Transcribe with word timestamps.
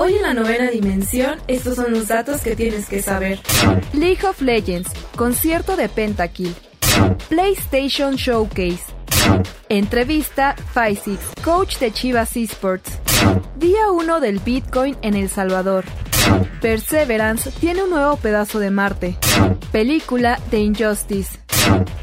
Hoy 0.00 0.14
en 0.14 0.22
la 0.22 0.32
novena 0.32 0.70
dimensión, 0.70 1.40
estos 1.48 1.74
son 1.74 1.92
los 1.92 2.06
datos 2.06 2.40
que 2.40 2.54
tienes 2.54 2.88
que 2.88 3.02
saber. 3.02 3.40
League 3.92 4.24
of 4.24 4.40
Legends, 4.40 4.88
concierto 5.16 5.74
de 5.74 5.88
Pentakill. 5.88 6.54
PlayStation 7.28 8.14
Showcase. 8.14 8.84
Entrevista 9.68 10.54
Faisix, 10.72 11.18
coach 11.42 11.78
de 11.78 11.90
Chivas 11.90 12.36
Esports. 12.36 12.92
Día 13.56 13.90
1 13.90 14.20
del 14.20 14.38
Bitcoin 14.38 14.96
en 15.02 15.14
El 15.14 15.28
Salvador. 15.28 15.84
Perseverance 16.60 17.50
tiene 17.50 17.82
un 17.82 17.90
nuevo 17.90 18.18
pedazo 18.18 18.60
de 18.60 18.70
Marte. 18.70 19.16
Película 19.72 20.38
The 20.52 20.58
Injustice. 20.60 21.40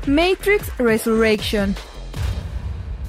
Matrix 0.05 0.69
Resurrection. 0.79 1.73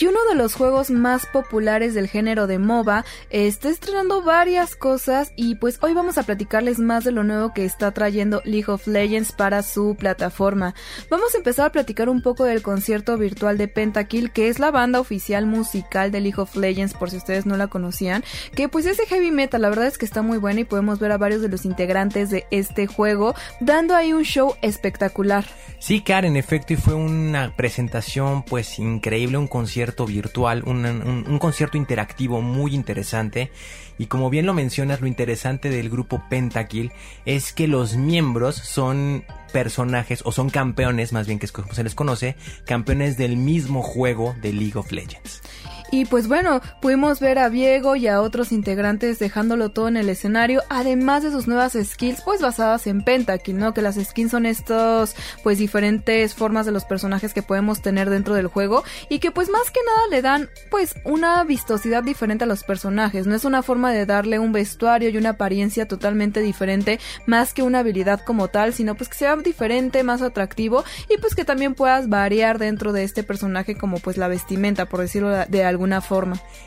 Y 0.00 0.06
uno 0.06 0.20
de 0.28 0.36
los 0.36 0.54
juegos 0.54 0.90
más 0.90 1.26
populares 1.26 1.92
del 1.92 2.06
género 2.06 2.46
de 2.46 2.60
MOBA 2.60 3.04
está 3.30 3.68
estrenando 3.68 4.22
varias 4.22 4.76
cosas 4.76 5.32
y 5.34 5.56
pues 5.56 5.78
hoy 5.82 5.92
vamos 5.92 6.18
a 6.18 6.22
platicarles 6.22 6.78
más 6.78 7.02
de 7.02 7.10
lo 7.10 7.24
nuevo 7.24 7.52
que 7.52 7.64
está 7.64 7.90
trayendo 7.90 8.40
League 8.44 8.70
of 8.70 8.86
Legends 8.86 9.32
para 9.32 9.64
su 9.64 9.96
plataforma. 9.98 10.76
Vamos 11.10 11.34
a 11.34 11.38
empezar 11.38 11.66
a 11.66 11.72
platicar 11.72 12.08
un 12.08 12.22
poco 12.22 12.44
del 12.44 12.62
concierto 12.62 13.18
virtual 13.18 13.58
de 13.58 13.66
Pentakill, 13.66 14.30
que 14.30 14.46
es 14.46 14.60
la 14.60 14.70
banda 14.70 15.00
oficial 15.00 15.46
musical 15.46 16.12
de 16.12 16.20
League 16.20 16.40
of 16.40 16.54
Legends, 16.54 16.94
por 16.94 17.10
si 17.10 17.16
ustedes 17.16 17.44
no 17.44 17.56
la 17.56 17.66
conocían, 17.66 18.22
que 18.54 18.68
pues 18.68 18.86
es 18.86 18.98
de 18.98 19.06
heavy 19.06 19.32
metal, 19.32 19.62
la 19.62 19.68
verdad 19.68 19.88
es 19.88 19.98
que 19.98 20.06
está 20.06 20.22
muy 20.22 20.38
buena 20.38 20.60
y 20.60 20.64
podemos 20.64 21.00
ver 21.00 21.10
a 21.10 21.18
varios 21.18 21.42
de 21.42 21.48
los 21.48 21.64
integrantes 21.64 22.30
de 22.30 22.46
este 22.52 22.86
juego 22.86 23.34
dando 23.58 23.96
ahí 23.96 24.12
un 24.12 24.22
show 24.22 24.54
espectacular. 24.62 25.44
Sí, 25.80 26.02
Car, 26.02 26.24
en 26.24 26.36
efecto, 26.36 26.72
y 26.72 26.76
fue 26.76 26.94
una 26.94 27.56
presentación 27.56 28.44
pues 28.44 28.78
increíble, 28.78 29.38
un 29.38 29.48
concierto 29.48 29.87
virtual, 30.06 30.62
un, 30.64 31.38
concierto 31.38 31.76
interactivo 31.76 32.40
muy 32.40 32.74
interesante. 32.74 33.50
Y 33.98 34.06
como 34.06 34.30
bien 34.30 34.46
lo 34.46 34.54
mencionas, 34.54 35.00
lo 35.00 35.06
interesante 35.06 35.70
del 35.70 35.90
grupo 35.90 36.22
Pentakill 36.28 36.92
es 37.24 37.52
que 37.52 37.68
los 37.68 37.96
miembros 37.96 38.56
son 38.56 39.24
personajes 39.52 40.20
o 40.24 40.32
son 40.32 40.50
campeones, 40.50 41.12
más 41.12 41.26
bien 41.26 41.38
que 41.38 41.46
se 41.46 41.84
les 41.84 41.94
conoce, 41.94 42.36
campeones 42.64 43.16
del 43.16 43.36
mismo 43.36 43.82
juego 43.82 44.34
de 44.40 44.52
League 44.52 44.76
of 44.76 44.92
Legends. 44.92 45.42
Y 45.90 46.04
pues 46.04 46.28
bueno, 46.28 46.60
pudimos 46.80 47.20
ver 47.20 47.38
a 47.38 47.48
Diego 47.48 47.96
y 47.96 48.08
a 48.08 48.20
otros 48.20 48.52
integrantes 48.52 49.18
dejándolo 49.18 49.70
todo 49.70 49.88
en 49.88 49.96
el 49.96 50.08
escenario, 50.08 50.62
además 50.68 51.22
de 51.22 51.30
sus 51.30 51.48
nuevas 51.48 51.76
skills, 51.82 52.22
pues 52.22 52.42
basadas 52.42 52.86
en 52.86 53.02
Pentakill, 53.02 53.58
¿no? 53.58 53.72
Que 53.72 53.82
las 53.82 53.96
skins 53.96 54.30
son 54.30 54.44
estos, 54.44 55.14
pues 55.42 55.58
diferentes 55.58 56.34
formas 56.34 56.66
de 56.66 56.72
los 56.72 56.84
personajes 56.84 57.32
que 57.32 57.42
podemos 57.42 57.80
tener 57.80 58.10
dentro 58.10 58.34
del 58.34 58.48
juego 58.48 58.84
y 59.08 59.18
que 59.18 59.30
pues 59.30 59.48
más 59.48 59.70
que 59.70 59.80
nada 59.86 60.08
le 60.10 60.22
dan 60.22 60.48
pues 60.70 60.94
una 61.04 61.42
vistosidad 61.44 62.02
diferente 62.02 62.44
a 62.44 62.46
los 62.46 62.64
personajes, 62.64 63.26
no 63.26 63.34
es 63.34 63.44
una 63.44 63.62
forma 63.62 63.92
de 63.92 64.04
darle 64.04 64.38
un 64.38 64.52
vestuario 64.52 65.08
y 65.08 65.16
una 65.16 65.30
apariencia 65.30 65.88
totalmente 65.88 66.40
diferente 66.40 67.00
más 67.26 67.54
que 67.54 67.62
una 67.62 67.80
habilidad 67.80 68.20
como 68.20 68.48
tal, 68.48 68.74
sino 68.74 68.94
pues 68.94 69.08
que 69.08 69.16
sea 69.16 69.36
diferente, 69.36 70.02
más 70.02 70.22
atractivo 70.22 70.84
y 71.08 71.18
pues 71.18 71.34
que 71.34 71.44
también 71.44 71.74
puedas 71.74 72.08
variar 72.08 72.58
dentro 72.58 72.92
de 72.92 73.04
este 73.04 73.22
personaje 73.22 73.76
como 73.76 73.98
pues 73.98 74.16
la 74.16 74.28
vestimenta, 74.28 74.86
por 74.86 75.00
decirlo 75.00 75.30
de 75.30 75.64
algo 75.64 75.77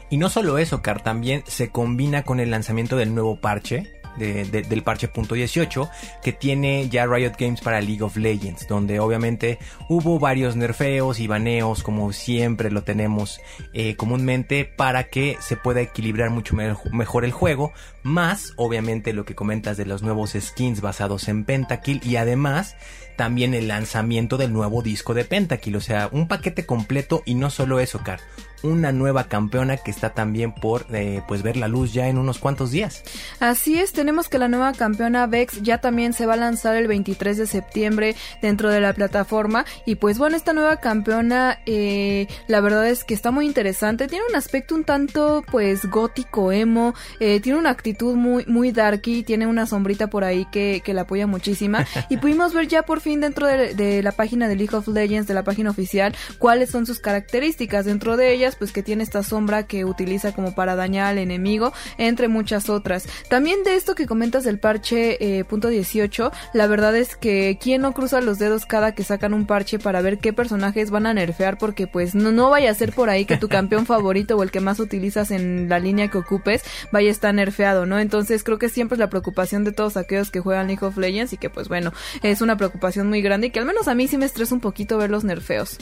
Y 0.10 0.18
no 0.18 0.30
solo 0.30 0.58
eso, 0.58 0.82
Car, 0.82 1.04
también 1.04 1.44
se 1.48 1.70
combina 1.70 2.24
con 2.24 2.40
el 2.40 2.52
lanzamiento 2.52 2.98
del 2.98 3.14
nuevo 3.14 3.40
parche, 3.40 4.02
del 4.18 4.84
parche 4.84 5.12
.18 5.12 5.90
que 6.22 6.34
tiene 6.34 6.90
ya 6.90 7.06
Riot 7.06 7.34
Games 7.38 7.62
para 7.62 7.82
League 7.82 8.04
of 8.04 8.18
Legends, 8.18 8.68
donde 8.68 9.00
obviamente 9.00 9.58
hubo 9.90 10.20
varios 10.20 10.56
nerfeos 10.56 11.20
y 11.20 11.28
baneos 11.28 11.84
como 11.84 12.12
siempre 12.12 12.72
lo 12.72 12.84
tenemos 12.84 13.40
eh, 13.74 13.96
comúnmente 13.96 14.66
para 14.66 15.06
que 15.06 15.38
se 15.40 15.56
pueda 15.56 15.82
equilibrar 15.82 16.30
mucho 16.30 16.56
mejor 16.56 17.26
el 17.26 17.32
juego, 17.32 17.72
más 18.04 18.54
obviamente 18.58 19.14
lo 19.14 19.26
que 19.26 19.36
comentas 19.36 19.78
de 19.78 19.86
los 19.86 20.02
nuevos 20.02 20.36
skins 20.38 20.82
basados 20.82 21.28
en 21.28 21.46
Pentakill 21.46 22.02
y 22.04 22.18
además 22.18 22.76
también 23.16 23.54
el 23.54 23.68
lanzamiento 23.68 24.38
del 24.38 24.52
nuevo 24.54 24.82
disco 24.82 25.14
de 25.14 25.26
Pentakill, 25.26 25.76
o 25.76 25.82
sea, 25.82 26.10
un 26.12 26.28
paquete 26.28 26.66
completo 26.66 27.22
y 27.26 27.36
no 27.36 27.50
solo 27.50 27.80
eso, 27.80 28.00
Car, 28.04 28.20
una 28.64 28.92
nueva 28.92 29.26
campeona 29.26 29.78
que 29.78 29.92
está 29.92 30.12
también 30.12 30.54
por 30.54 30.86
eh, 30.94 31.22
pues 31.28 31.44
ver 31.44 31.58
la 31.58 31.68
luz 31.68 31.94
ya 31.94 32.08
en 32.08 32.18
unos 32.18 32.40
cuantos 32.40 32.72
días. 32.72 33.04
Así 33.40 33.80
es, 33.80 33.94
tenemos 33.94 34.30
que 34.30 34.38
la 34.38 34.48
nueva 34.48 34.74
campeona 34.74 35.28
Vex 35.28 35.62
ya 35.62 35.80
también 35.80 36.14
se 36.14 36.26
va 36.26 36.34
a 36.34 36.38
lanzar 36.38 36.76
el 36.76 36.88
23 36.88 37.38
de 37.38 37.48
septiembre 37.48 38.16
dentro 38.42 38.70
de 38.70 38.82
la 38.82 38.94
plataforma. 38.94 39.66
Y 39.86 39.96
pues 39.96 40.18
bueno, 40.18 40.36
esta 40.36 40.54
nueva 40.54 40.78
campeona 40.78 41.60
eh, 41.66 42.28
la 42.48 42.62
verdad 42.62 42.88
es 42.88 43.04
que 43.04 43.14
está 43.14 43.32
muy 43.32 43.46
interesante, 43.46 44.08
tiene 44.08 44.26
un 44.30 44.36
aspecto 44.36 44.76
un 44.76 44.84
tanto 44.84 45.44
pues 45.52 45.86
gótico, 45.86 46.52
emo, 46.52 46.94
eh, 47.20 47.40
tiene 47.40 47.60
una 47.60 47.70
actitud 47.70 48.16
muy 48.16 48.46
muy 48.46 48.72
darky, 48.72 49.24
tiene 49.24 49.48
una 49.48 49.66
sombrita 49.66 50.08
por 50.08 50.24
ahí 50.24 50.46
que, 50.52 50.82
que 50.84 50.94
la 50.94 51.02
apoya 51.02 51.28
muchísima. 51.28 51.86
Y 52.10 52.18
pudimos 52.18 52.54
ver 52.54 52.68
ya 52.68 52.84
por 52.84 53.00
fin 53.00 53.22
dentro 53.22 53.48
de, 53.48 53.74
de 53.74 54.04
la 54.04 54.12
página 54.12 54.48
de 54.48 54.56
League 54.56 54.76
of 54.76 54.88
Legends, 54.88 55.28
de 55.28 55.34
la 55.34 55.44
página 55.44 55.70
oficial, 55.70 56.14
cuáles 56.40 56.70
son 56.70 56.86
sus 56.86 57.00
características, 57.00 57.86
dentro 57.86 58.18
de 58.18 58.34
ellas 58.34 58.51
pues 58.56 58.72
que 58.72 58.84
tiene 58.84 59.04
esta 59.04 59.24
sombra 59.24 59.64
que 59.64 59.86
utiliza 59.86 60.34
como 60.34 60.54
para 60.54 60.76
dañar 60.76 61.08
al 61.08 61.18
enemigo, 61.18 61.74
entre 61.98 62.28
muchas 62.28 62.70
otras. 62.70 63.08
También 63.30 63.64
de 63.64 63.76
esto 63.76 63.96
que 63.96 64.08
comentas 64.08 64.44
del 64.44 64.60
parche 64.60 65.40
eh, 65.40 65.44
punto 65.44 65.68
18, 65.68 66.32
la 66.54 66.68
verdad 66.68 66.96
es 66.96 67.16
que 67.16 67.58
quien 67.62 67.82
no 67.82 67.94
cruza 67.94 68.22
los 68.22 68.40
dedos 68.40 68.66
cada 68.66 68.94
que 68.94 69.04
sacan 69.04 69.34
un 69.34 69.46
parche 69.46 69.80
para 69.80 70.02
ver 70.02 70.20
qué 70.20 70.34
personajes 70.34 70.92
van 70.92 71.06
a 71.06 71.14
nerfear, 71.14 71.58
porque 71.58 71.88
pues 71.88 72.16
no, 72.16 72.32
no 72.32 72.50
vaya 72.50 72.72
a 72.72 72.76
ser 72.76 72.94
por 72.94 73.10
ahí 73.10 73.26
que 73.26 73.38
tu 73.38 73.50
campeón 73.50 73.86
favorito 73.88 74.36
o 74.38 74.44
el 74.44 74.52
que 74.52 74.60
más 74.60 74.80
utilizas 74.80 75.32
en 75.32 75.70
la 75.70 75.80
línea 75.80 76.10
que 76.10 76.18
ocupes 76.18 76.64
vaya 76.92 77.10
a 77.10 77.12
estar 77.12 77.34
nerfeado, 77.34 77.86
¿no? 77.86 78.00
Entonces 78.00 78.44
creo 78.44 78.60
que 78.60 78.70
siempre 78.70 78.96
es 78.96 79.00
la 79.00 79.10
preocupación 79.10 79.64
de 79.64 79.72
todos 79.72 79.98
aquellos 79.98 80.32
que 80.32 80.40
juegan 80.40 80.68
League 80.68 80.86
of 80.86 80.98
Legends 80.98 81.34
y 81.34 81.38
que 81.38 81.50
pues 81.50 81.68
bueno, 81.68 81.94
es 82.24 82.42
una 82.42 82.58
preocupación 82.58 83.10
muy 83.10 83.22
grande 83.22 83.48
y 83.48 83.50
que 83.52 83.60
al 83.60 83.66
menos 83.66 83.88
a 83.88 83.96
mí 83.96 84.08
sí 84.08 84.18
me 84.18 84.26
estresa 84.26 84.54
un 84.54 84.62
poquito 84.62 84.98
ver 84.98 85.10
los 85.10 85.24
nerfeos. 85.24 85.78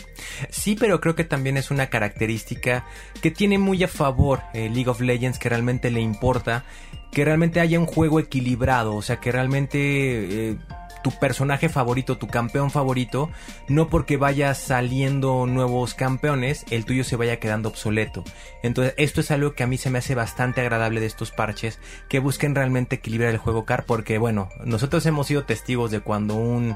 Sí, 0.50 0.75
pero 0.80 1.00
creo 1.00 1.16
que 1.16 1.24
también 1.24 1.57
es 1.57 1.72
una 1.72 1.90
característica 1.90 2.59
que 2.59 3.31
tiene 3.31 3.58
muy 3.58 3.84
a 3.84 3.88
favor 3.88 4.42
eh, 4.53 4.70
League 4.70 4.90
of 4.90 5.02
Legends, 5.02 5.40
que 5.40 5.50
realmente 5.50 5.92
le 5.92 6.02
importa, 6.02 6.64
que 7.12 7.25
realmente 7.25 7.59
haya 7.59 7.80
un 7.80 7.86
juego 7.86 8.20
equilibrado, 8.20 8.96
o 8.96 9.02
sea, 9.02 9.20
que 9.20 9.31
realmente... 9.31 10.52
Eh, 10.52 10.58
tu 11.02 11.12
personaje 11.12 11.70
favorito, 11.70 12.18
tu 12.18 12.28
campeón 12.28 12.72
favorito, 12.72 13.30
no 13.68 13.90
porque 13.90 14.18
vaya 14.18 14.54
saliendo 14.54 15.46
nuevos 15.46 15.94
campeones, 15.94 16.66
el 16.69 16.86
tuyo 16.86 17.04
se 17.04 17.16
vaya 17.16 17.40
quedando 17.40 17.69
obsoleto. 17.69 18.24
Entonces, 18.63 18.94
esto 18.98 19.22
es 19.22 19.31
algo 19.31 19.54
que 19.54 19.63
a 19.63 19.68
mí 19.68 19.78
se 19.78 19.90
me 19.90 20.00
hace 20.00 20.16
bastante 20.16 20.62
agradable 20.62 21.00
de 21.00 21.06
estos 21.06 21.31
parches, 21.31 21.80
que 22.07 22.19
busquen 22.19 22.56
realmente 22.56 22.98
equilibrar 22.98 23.31
el 23.31 23.38
juego 23.38 23.66
car, 23.66 23.86
porque 23.86 24.18
bueno, 24.18 24.50
nosotros 24.66 25.06
hemos 25.06 25.28
sido 25.28 25.44
testigos 25.44 25.92
de 25.92 26.01
cuando 26.01 26.36
un, 26.36 26.75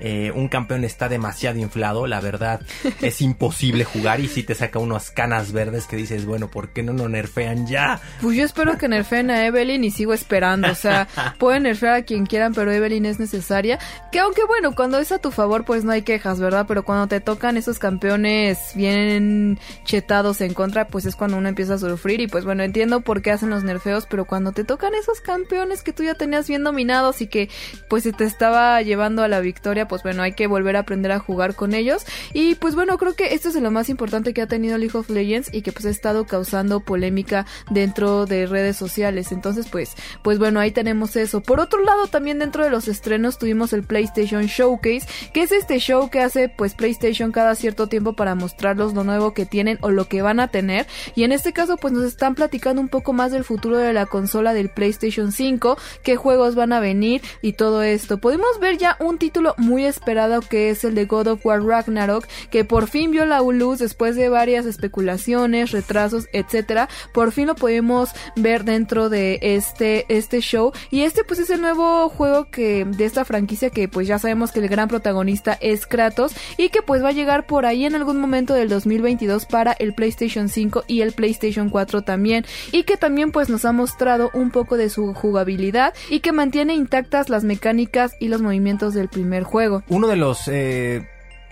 eh, 0.00 0.32
un 0.34 0.48
campeón 0.48 0.84
está 0.84 1.08
demasiado 1.08 1.58
inflado, 1.58 2.06
la 2.06 2.20
verdad 2.20 2.60
es 3.00 3.20
imposible 3.20 3.84
jugar 3.84 4.20
y 4.20 4.28
si 4.28 4.42
te 4.42 4.54
saca 4.54 4.78
unas 4.78 5.10
canas 5.10 5.52
verdes 5.52 5.86
que 5.86 5.96
dices, 5.96 6.26
bueno, 6.26 6.48
¿por 6.48 6.72
qué 6.72 6.82
no 6.82 6.92
lo 6.92 7.08
nerfean 7.08 7.66
ya? 7.66 8.00
Pues 8.20 8.36
yo 8.36 8.44
espero 8.44 8.78
que 8.78 8.88
nerfeen 8.88 9.30
a 9.30 9.46
Evelyn 9.46 9.84
y 9.84 9.90
sigo 9.90 10.12
esperando, 10.12 10.70
o 10.70 10.74
sea, 10.74 11.08
pueden 11.38 11.64
nerfear 11.64 11.94
a 11.94 12.02
quien 12.02 12.26
quieran, 12.26 12.54
pero 12.54 12.72
Evelyn 12.72 13.06
es 13.06 13.18
necesaria 13.18 13.61
Que 14.10 14.18
aunque 14.18 14.44
bueno, 14.44 14.74
cuando 14.74 14.98
es 14.98 15.12
a 15.12 15.18
tu 15.18 15.30
favor, 15.30 15.64
pues 15.64 15.84
no 15.84 15.92
hay 15.92 16.02
quejas, 16.02 16.40
¿verdad? 16.40 16.66
Pero 16.68 16.84
cuando 16.84 17.06
te 17.06 17.20
tocan 17.20 17.56
esos 17.56 17.78
campeones 17.78 18.58
bien 18.74 19.58
chetados 19.84 20.40
en 20.40 20.54
contra, 20.54 20.88
pues 20.88 21.06
es 21.06 21.16
cuando 21.16 21.36
uno 21.36 21.48
empieza 21.48 21.74
a 21.74 21.78
sufrir. 21.78 22.20
Y 22.20 22.26
pues 22.26 22.44
bueno, 22.44 22.62
entiendo 22.62 23.00
por 23.00 23.22
qué 23.22 23.30
hacen 23.30 23.50
los 23.50 23.64
nerfeos, 23.64 24.06
pero 24.06 24.24
cuando 24.24 24.52
te 24.52 24.64
tocan 24.64 24.94
esos 24.94 25.20
campeones 25.20 25.82
que 25.82 25.92
tú 25.92 26.02
ya 26.02 26.14
tenías 26.14 26.48
bien 26.48 26.64
dominados 26.64 27.20
y 27.22 27.26
que 27.26 27.48
pues 27.88 28.02
se 28.02 28.12
te 28.12 28.24
estaba 28.24 28.80
llevando 28.82 29.22
a 29.22 29.28
la 29.28 29.40
victoria, 29.40 29.88
pues 29.88 30.02
bueno, 30.02 30.22
hay 30.22 30.32
que 30.32 30.46
volver 30.46 30.76
a 30.76 30.80
aprender 30.80 31.12
a 31.12 31.18
jugar 31.18 31.54
con 31.54 31.74
ellos. 31.74 32.04
Y 32.32 32.54
pues 32.56 32.74
bueno, 32.74 32.98
creo 32.98 33.14
que 33.14 33.34
esto 33.34 33.48
es 33.48 33.54
lo 33.56 33.70
más 33.70 33.88
importante 33.88 34.34
que 34.34 34.42
ha 34.42 34.46
tenido 34.46 34.78
League 34.78 34.96
of 34.96 35.10
Legends 35.10 35.52
y 35.52 35.62
que 35.62 35.72
pues 35.72 35.86
ha 35.86 35.90
estado 35.90 36.26
causando 36.26 36.80
polémica 36.80 37.46
dentro 37.70 38.26
de 38.26 38.46
redes 38.46 38.76
sociales. 38.76 39.32
Entonces, 39.32 39.68
pues, 39.70 39.94
pues 40.22 40.38
bueno, 40.38 40.60
ahí 40.60 40.70
tenemos 40.70 41.16
eso. 41.16 41.40
Por 41.42 41.60
otro 41.60 41.82
lado, 41.82 42.06
también 42.06 42.38
dentro 42.38 42.64
de 42.64 42.70
los 42.70 42.88
estrenos 42.88 43.38
tuvimos 43.38 43.51
el 43.72 43.82
PlayStation 43.84 44.44
Showcase, 44.46 45.06
que 45.32 45.42
es 45.42 45.52
este 45.52 45.78
show 45.78 46.08
que 46.10 46.20
hace 46.20 46.48
pues 46.48 46.74
PlayStation 46.74 47.32
cada 47.32 47.54
cierto 47.54 47.86
tiempo 47.86 48.14
para 48.14 48.34
mostrarlos 48.34 48.94
lo 48.94 49.04
nuevo 49.04 49.34
que 49.34 49.46
tienen 49.46 49.78
o 49.82 49.90
lo 49.90 50.08
que 50.08 50.22
van 50.22 50.40
a 50.40 50.48
tener. 50.48 50.86
Y 51.14 51.24
en 51.24 51.32
este 51.32 51.52
caso, 51.52 51.76
pues 51.76 51.92
nos 51.92 52.04
están 52.04 52.34
platicando 52.34 52.80
un 52.80 52.88
poco 52.88 53.12
más 53.12 53.30
del 53.30 53.44
futuro 53.44 53.76
de 53.76 53.92
la 53.92 54.06
consola 54.06 54.54
del 54.54 54.70
PlayStation 54.70 55.32
5, 55.32 55.76
qué 56.02 56.16
juegos 56.16 56.54
van 56.54 56.72
a 56.72 56.80
venir 56.80 57.22
y 57.42 57.52
todo 57.52 57.82
esto. 57.82 58.18
Podemos 58.18 58.58
ver 58.60 58.78
ya 58.78 58.96
un 58.98 59.18
título 59.18 59.54
muy 59.58 59.84
esperado 59.84 60.40
que 60.40 60.70
es 60.70 60.84
el 60.84 60.94
de 60.94 61.04
God 61.04 61.28
of 61.28 61.46
War 61.46 61.62
Ragnarok, 61.62 62.26
que 62.50 62.64
por 62.64 62.88
fin 62.88 63.10
vio 63.10 63.26
la 63.26 63.40
luz 63.40 63.78
después 63.78 64.16
de 64.16 64.28
varias 64.28 64.66
especulaciones, 64.66 65.72
retrasos, 65.72 66.28
etcétera. 66.32 66.88
Por 67.12 67.32
fin 67.32 67.48
lo 67.48 67.54
podemos 67.54 68.10
ver 68.36 68.64
dentro 68.64 69.08
de 69.08 69.38
este 69.42 70.06
este 70.08 70.40
show 70.40 70.72
y 70.90 71.02
este 71.02 71.24
pues 71.24 71.40
es 71.40 71.50
el 71.50 71.60
nuevo 71.60 72.08
juego 72.08 72.50
que 72.50 72.84
de 72.84 73.04
esta 73.04 73.24
franquicia 73.24 73.41
que 73.46 73.88
pues 73.88 74.06
ya 74.06 74.18
sabemos 74.18 74.52
que 74.52 74.60
el 74.60 74.68
gran 74.68 74.88
protagonista 74.88 75.56
es 75.60 75.86
Kratos 75.86 76.32
y 76.56 76.70
que 76.70 76.82
pues 76.82 77.02
va 77.02 77.08
a 77.08 77.12
llegar 77.12 77.46
por 77.46 77.66
ahí 77.66 77.84
en 77.84 77.94
algún 77.94 78.20
momento 78.20 78.54
del 78.54 78.68
2022 78.68 79.46
para 79.46 79.72
el 79.72 79.94
PlayStation 79.94 80.48
5 80.48 80.84
y 80.86 81.02
el 81.02 81.12
PlayStation 81.12 81.68
4 81.68 82.02
también 82.02 82.44
y 82.72 82.84
que 82.84 82.96
también 82.96 83.32
pues 83.32 83.48
nos 83.48 83.64
ha 83.64 83.72
mostrado 83.72 84.30
un 84.34 84.50
poco 84.50 84.76
de 84.76 84.88
su 84.88 85.12
jugabilidad 85.14 85.94
y 86.08 86.20
que 86.20 86.32
mantiene 86.32 86.74
intactas 86.74 87.28
las 87.28 87.44
mecánicas 87.44 88.16
y 88.18 88.28
los 88.28 88.42
movimientos 88.42 88.94
del 88.94 89.08
primer 89.08 89.42
juego. 89.42 89.82
Uno 89.88 90.08
de 90.08 90.16
los 90.16 90.48
eh, 90.48 91.06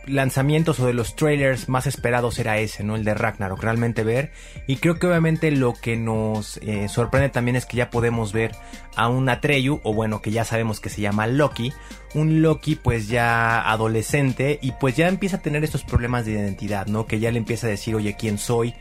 lanzamientos 0.07 0.81
o 0.81 0.87
de 0.87 0.93
los 0.93 1.17
trailers 1.17 1.69
más 1.69 1.87
esperados 1.87 2.39
era 2.39 2.59
ese, 2.59 2.85
¿no? 2.85 2.97
El 2.97 3.05
de 3.05 3.15
Ragnarok, 3.15 3.63
realmente 3.63 4.05
ver. 4.05 4.31
Y 4.67 4.77
creo 4.77 4.99
que 4.99 5.07
obviamente 5.07 5.51
lo 5.51 5.75
que 5.75 5.97
nos 5.97 6.59
eh, 6.59 6.89
sorprende 6.89 7.29
también 7.29 7.57
es 7.57 7.67
que 7.67 7.77
ya 7.77 7.91
podemos 7.91 8.33
ver 8.33 8.53
a 8.97 9.09
un 9.09 9.29
Atreyu, 9.29 9.81
o 9.83 9.95
bueno, 9.95 10.23
que 10.23 10.31
ya 10.31 10.45
sabemos 10.45 10.81
que 10.81 10.89
se 10.89 11.01
llama 11.01 11.27
Loki. 11.27 11.73
Un 12.15 12.43
Loki 12.43 12.75
pues 12.77 13.09
ya 13.09 13.71
adolescente 13.71 14.59
y 14.63 14.73
pues 14.73 14.97
ya 14.97 15.09
empieza 15.09 15.37
a 15.37 15.43
tener 15.43 15.63
estos 15.65 15.85
problemas 15.85 16.25
de 16.25 16.33
identidad, 16.33 16.87
¿no? 16.87 17.07
Que 17.07 17.21
ya 17.21 17.31
le 17.31 17.39
empieza 17.39 17.67
a 17.67 17.71
decir, 17.71 17.95
oye, 17.95 18.17
¿quién 18.19 18.39
soy? 18.39 18.75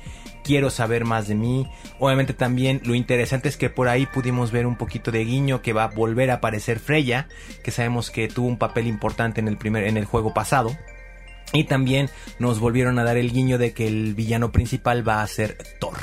quiero 0.44 0.70
saber 0.70 1.06
más 1.06 1.28
de 1.28 1.36
mí. 1.36 1.70
Obviamente 2.00 2.34
también 2.34 2.82
lo 2.84 2.96
interesante 2.96 3.50
es 3.50 3.58
que 3.58 3.70
por 3.70 3.88
ahí 3.88 4.08
pudimos 4.08 4.52
ver 4.52 4.66
un 4.66 4.78
poquito 4.78 5.12
de 5.12 5.24
guiño 5.24 5.62
que 5.62 5.74
va 5.74 5.84
a 5.84 5.88
volver 5.88 6.32
a 6.32 6.36
aparecer 6.36 6.80
Freya, 6.80 7.28
que 7.64 7.72
sabemos 7.72 8.10
que 8.10 8.28
tuvo 8.28 8.48
un 8.48 8.58
papel 8.58 8.88
importante 8.88 9.42
en 9.42 9.48
el 9.48 9.58
primer 9.58 9.84
en 9.84 9.98
el 9.98 10.06
juego 10.06 10.34
pasado. 10.34 10.76
Y 11.54 11.64
también 11.66 12.10
nos 12.38 12.60
volvieron 12.60 13.00
a 13.00 13.04
dar 13.04 13.18
el 13.18 13.32
guiño 13.32 13.58
de 13.58 13.74
que 13.74 13.88
el 13.88 14.14
villano 14.14 14.52
principal 14.52 15.08
va 15.08 15.22
a 15.22 15.28
ser 15.28 15.58
Thor. 15.80 15.98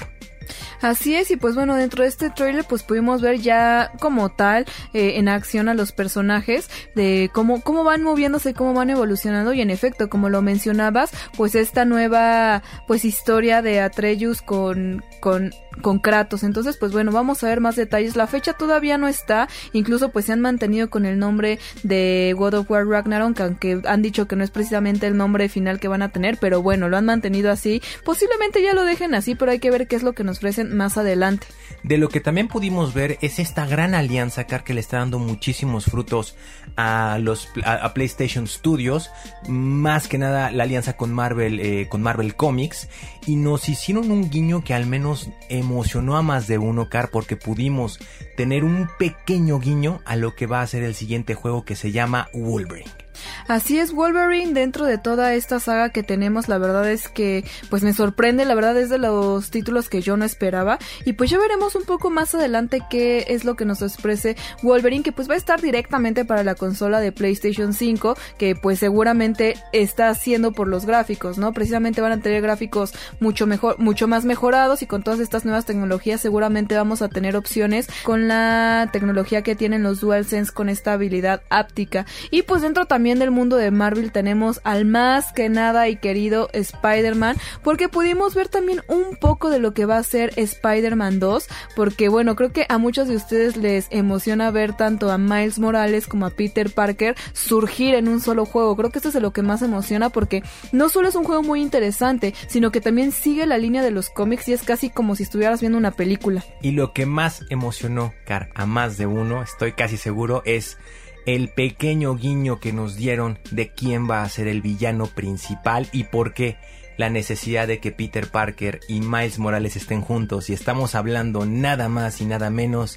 Así 0.81 1.15
es, 1.15 1.31
y 1.31 1.37
pues 1.37 1.55
bueno, 1.55 1.75
dentro 1.75 2.03
de 2.03 2.09
este 2.09 2.31
trailer 2.31 2.65
pues 2.69 2.83
pudimos 2.83 3.23
ver 3.23 3.39
ya 3.39 3.93
como 3.99 4.29
tal 4.29 4.67
eh, 4.93 5.15
en 5.17 5.29
acción 5.29 5.69
a 5.69 5.75
los 5.75 5.93
personajes, 5.93 6.69
de 6.95 7.31
cómo, 7.33 7.63
cómo 7.63 7.85
van 7.85 8.03
moviéndose, 8.03 8.55
cómo 8.55 8.75
van 8.75 8.91
evolucionando 8.91 9.53
y 9.53 9.61
en 9.61 9.71
efecto, 9.71 10.09
como 10.09 10.29
lo 10.29 10.43
mencionabas, 10.43 11.11
pues 11.37 11.55
esta 11.55 11.85
nueva 11.85 12.63
pues 12.87 13.05
historia 13.05 13.63
de 13.63 13.81
Atreus 13.81 14.43
con, 14.43 15.03
con 15.21 15.53
con 15.83 15.99
Kratos. 15.99 16.43
Entonces, 16.43 16.77
pues 16.77 16.93
bueno, 16.93 17.13
vamos 17.13 17.43
a 17.43 17.49
ver 17.49 17.61
más 17.61 17.77
detalles. 17.77 18.17
La 18.17 18.27
fecha 18.27 18.53
todavía 18.55 18.99
no 18.99 19.09
está, 19.09 19.49
incluso 19.73 20.11
pues 20.11 20.27
se 20.27 20.33
han 20.33 20.41
mantenido 20.41 20.91
con 20.91 21.07
el 21.07 21.19
nombre 21.19 21.59
de 21.83 22.35
God 22.37 22.55
of 22.55 22.71
War 22.71 22.87
Ragnarok, 22.87 23.41
aunque 23.41 23.81
han 23.85 24.03
dicho 24.03 24.27
que 24.27 24.37
no 24.37 24.45
es 24.45 24.51
precisamente 24.51 25.07
el 25.07 25.17
nombre 25.17 25.49
final 25.49 25.81
que 25.81 25.89
van 25.89 26.03
a 26.03 26.11
tener, 26.11 26.39
pero 26.41 26.63
bueno, 26.63 26.89
lo 26.89 26.97
han 26.97 27.07
mantenido 27.07 27.51
así. 27.51 27.83
Posiblemente 28.05 28.63
ya 28.63 28.75
lo 28.75 28.85
dejen 28.85 29.15
así, 29.15 29.35
pero 29.35 29.53
hay 29.53 29.59
que 29.59 29.71
ver 29.71 29.87
qué 29.87 29.97
es 29.97 30.03
lo 30.03 30.13
que 30.13 30.25
nos 30.25 30.39
ofrecen 30.39 30.77
más 30.77 30.97
adelante. 30.99 31.47
De 31.83 31.99
lo 31.99 32.09
que 32.09 32.21
también 32.21 32.49
pudimos 32.49 32.95
ver 32.95 33.19
es 33.21 33.39
esta 33.39 33.67
gran 33.67 33.95
alianza, 33.95 34.45
Car, 34.45 34.65
que 34.65 34.75
le 34.75 34.81
está 34.81 34.99
dando 34.99 35.19
muchísimos 35.19 35.85
frutos 35.87 36.37
a 36.77 37.19
los 37.21 37.49
a, 37.65 37.95
PlayStation 37.95 38.47
Studios, 38.47 39.11
más 39.49 40.09
que 40.09 40.19
nada 40.19 40.51
la 40.51 40.65
alianza 40.65 40.97
con 40.97 41.13
Marvel, 41.13 41.61
eh, 41.61 41.87
con 41.89 42.03
Marvel 42.03 42.35
Comics, 42.35 42.89
y 43.27 43.37
nos 43.37 43.69
hicieron 43.69 44.11
un 44.11 44.31
guiño 44.31 44.63
que 44.63 44.73
al 44.73 44.87
menos 44.87 45.31
emocionó 45.49 46.17
a 46.17 46.23
más 46.23 46.47
de 46.47 46.59
uno, 46.59 46.89
Car, 46.89 47.11
porque 47.11 47.37
pudimos 47.37 47.99
tener 48.37 48.65
un 48.65 48.89
pequeño 48.99 49.59
guiño 49.59 50.01
a 50.05 50.17
lo 50.17 50.35
que 50.35 50.47
va 50.47 50.63
a 50.63 50.67
ser 50.67 50.85
el 50.85 50.95
siguiente 50.95 51.35
juego 51.35 51.65
que 51.65 51.77
se 51.77 51.91
llama 51.91 52.29
Wolverine. 52.33 53.06
Así 53.49 53.79
es, 53.79 53.93
Wolverine 53.93 54.53
dentro 54.53 54.85
de 54.85 54.99
toda 54.99 55.35
esta 55.35 55.61
saga 55.61 55.91
que 55.91 56.03
tenemos, 56.03 56.49
la 56.49 56.59
verdad 56.59 56.91
es 56.91 57.09
que 57.09 57.45
pues 57.71 57.83
me 57.83 57.93
sorprende, 57.93 58.45
la 58.45 58.55
verdad 58.55 58.77
es 58.77 58.91
de 58.91 58.99
los 58.99 59.51
títulos 59.51 59.89
que 59.89 60.01
yo 60.01 60.17
no 60.17 60.25
esperaba 60.25 60.79
y 61.05 61.15
pues 61.15 61.31
ya 61.31 61.39
veremos 61.39 61.75
un 61.75 61.85
poco 61.85 62.11
más 62.11 62.35
adelante 62.35 62.83
qué 62.91 63.27
es 63.29 63.45
lo 63.45 63.57
que 63.57 63.65
nos 63.65 63.83
exprese 63.83 64.37
Wolverine 64.63 65.03
que 65.03 65.13
pues 65.13 65.29
va 65.29 65.35
a 65.35 65.39
estar 65.39 65.61
directamente 65.61 66.25
para 66.25 66.45
la 66.45 66.55
consola 66.55 67.01
de 67.01 67.13
PlayStation 67.13 67.73
5 67.73 68.17
que 68.39 68.55
pues 68.55 68.79
seguramente 68.79 69.55
está 69.73 70.09
haciendo 70.09 70.53
por 70.53 70.69
los 70.69 70.87
gráficos, 70.87 71.39
¿no? 71.39 71.53
Precisamente 71.53 72.01
van 72.01 72.13
a 72.13 72.21
tener 72.21 72.43
gráficos 72.43 72.93
mucho 73.21 73.47
mejor, 73.47 73.79
mucho 73.79 74.09
más 74.09 74.25
mejorados 74.25 74.83
y 74.83 74.87
con 74.87 75.03
todas 75.03 75.21
estas 75.21 75.45
nuevas 75.45 75.65
tecnologías 75.65 76.21
seguramente 76.21 76.77
vamos 76.77 77.03
a 77.03 77.09
tener 77.09 77.37
opciones 77.37 77.89
con 78.05 78.29
la 78.29 78.89
tecnología 78.93 79.43
que 79.43 79.55
tienen 79.55 79.83
los 79.83 80.01
DualSense 80.01 80.53
con 80.53 80.69
esta 80.69 80.93
habilidad 80.93 81.43
áptica 81.51 82.07
y 82.31 82.43
pues 82.43 82.63
dentro 82.63 82.87
también 82.87 83.06
del 83.15 83.31
mundo 83.31 83.57
de 83.57 83.71
Marvel 83.71 84.11
tenemos 84.11 84.61
al 84.65 84.85
más 84.85 85.33
que 85.33 85.49
nada 85.49 85.89
y 85.89 85.97
querido 85.97 86.49
Spider-Man, 86.53 87.37
porque 87.63 87.89
pudimos 87.89 88.35
ver 88.35 88.49
también 88.49 88.83
un 88.89 89.17
poco 89.17 89.49
de 89.49 89.61
lo 89.61 89.73
que 89.73 89.87
va 89.87 89.99
a 89.99 90.03
ser 90.03 90.33
Spider-Man 90.37 91.21
2, 91.21 91.47
porque 91.77 92.09
bueno, 92.09 92.35
creo 92.35 92.53
que 92.53 92.67
a 92.69 92.79
muchos 92.79 93.07
de 93.07 93.15
ustedes 93.15 93.57
les 93.57 93.87
emociona 93.91 94.51
ver 94.51 94.77
tanto 94.77 95.11
a 95.11 95.19
Miles 95.19 95.59
Morales 95.59 96.09
como 96.09 96.27
a 96.27 96.31
Peter 96.31 96.71
Parker 96.71 97.15
surgir 97.33 97.95
en 97.95 98.09
un 98.09 98.21
solo 98.21 98.45
juego. 98.45 98.77
Creo 98.77 98.91
que 98.91 98.99
esto 98.99 99.11
es 99.11 99.15
lo 99.15 99.33
que 99.33 99.43
más 99.43 99.63
emociona 99.63 100.11
porque 100.11 100.43
no 100.73 100.89
solo 100.89 101.09
es 101.09 101.15
un 101.15 101.25
juego 101.25 101.43
muy 101.43 101.63
interesante, 101.63 102.35
sino 102.49 102.73
que 102.73 102.81
también 102.81 103.13
sigue 103.13 103.47
la 103.47 103.59
línea 103.59 103.83
de 103.83 103.93
los 103.93 104.11
cómics 104.11 104.49
y 104.49 104.53
es 104.53 104.63
casi 104.63 104.91
como 104.91 105.15
si 105.15 105.23
estuvieras 105.23 105.61
viendo 105.61 105.79
una 105.79 105.93
película. 105.93 106.45
Y 106.61 106.73
lo 106.73 106.93
que 106.93 107.07
más 107.07 107.45
emocionó, 107.51 108.13
Car, 108.25 108.51
a 108.55 108.67
más 108.67 108.97
de 108.99 109.07
uno, 109.07 109.43
estoy 109.43 109.73
casi 109.73 109.97
seguro, 109.97 110.43
es 110.45 110.79
el 111.27 111.49
pequeño 111.49 112.15
guiño 112.15 112.61
que 112.61 112.73
nos 112.73 112.97
dieron 112.97 113.39
de 113.51 113.69
quién 113.71 114.09
va 114.09 114.23
a 114.23 114.29
ser 114.29 114.47
el 114.47 114.63
villano 114.63 115.07
principal 115.07 115.89
y 115.93 116.05
por 116.05 116.33
qué 116.33 116.57
la 116.97 117.11
necesidad 117.11 117.69
de 117.69 117.79
que 117.79 117.93
Peter 117.93 118.29
Parker 118.29 118.81
y 118.89 119.01
Miles 119.01 119.39
Morales 119.39 119.77
estén 119.77 120.01
juntos 120.01 120.49
y 120.49 120.55
estamos 120.55 120.95
hablando 120.95 121.45
nada 121.45 121.89
más 121.89 122.21
y 122.21 122.25
nada 122.25 122.49
menos 122.49 122.97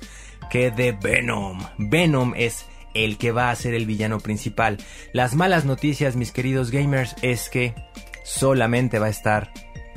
que 0.49 0.71
de 0.71 0.93
Venom. 0.93 1.59
Venom 1.77 2.33
es 2.37 2.65
el 2.93 3.17
que 3.17 3.31
va 3.31 3.49
a 3.49 3.55
ser 3.55 3.73
el 3.73 3.85
villano 3.85 4.19
principal. 4.19 4.77
Las 5.11 5.35
malas 5.35 5.65
noticias, 5.65 6.15
mis 6.15 6.31
queridos 6.31 6.71
gamers, 6.71 7.15
es 7.21 7.49
que 7.49 7.73
solamente 8.23 8.99
va 8.99 9.07
a 9.07 9.11
estar 9.11 9.51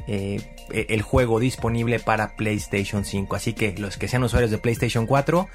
eh, 0.09 0.41
el 0.73 1.03
juego 1.03 1.39
disponible 1.39 2.01
para 2.01 2.35
PlayStation 2.37 3.05
5. 3.05 3.37
Así 3.37 3.53
que 3.53 3.77
los 3.79 3.97
que 3.97 4.09
sean 4.09 4.25
usuarios 4.25 4.51
de 4.51 4.59
PlayStation 4.59 5.07
4 5.07 5.49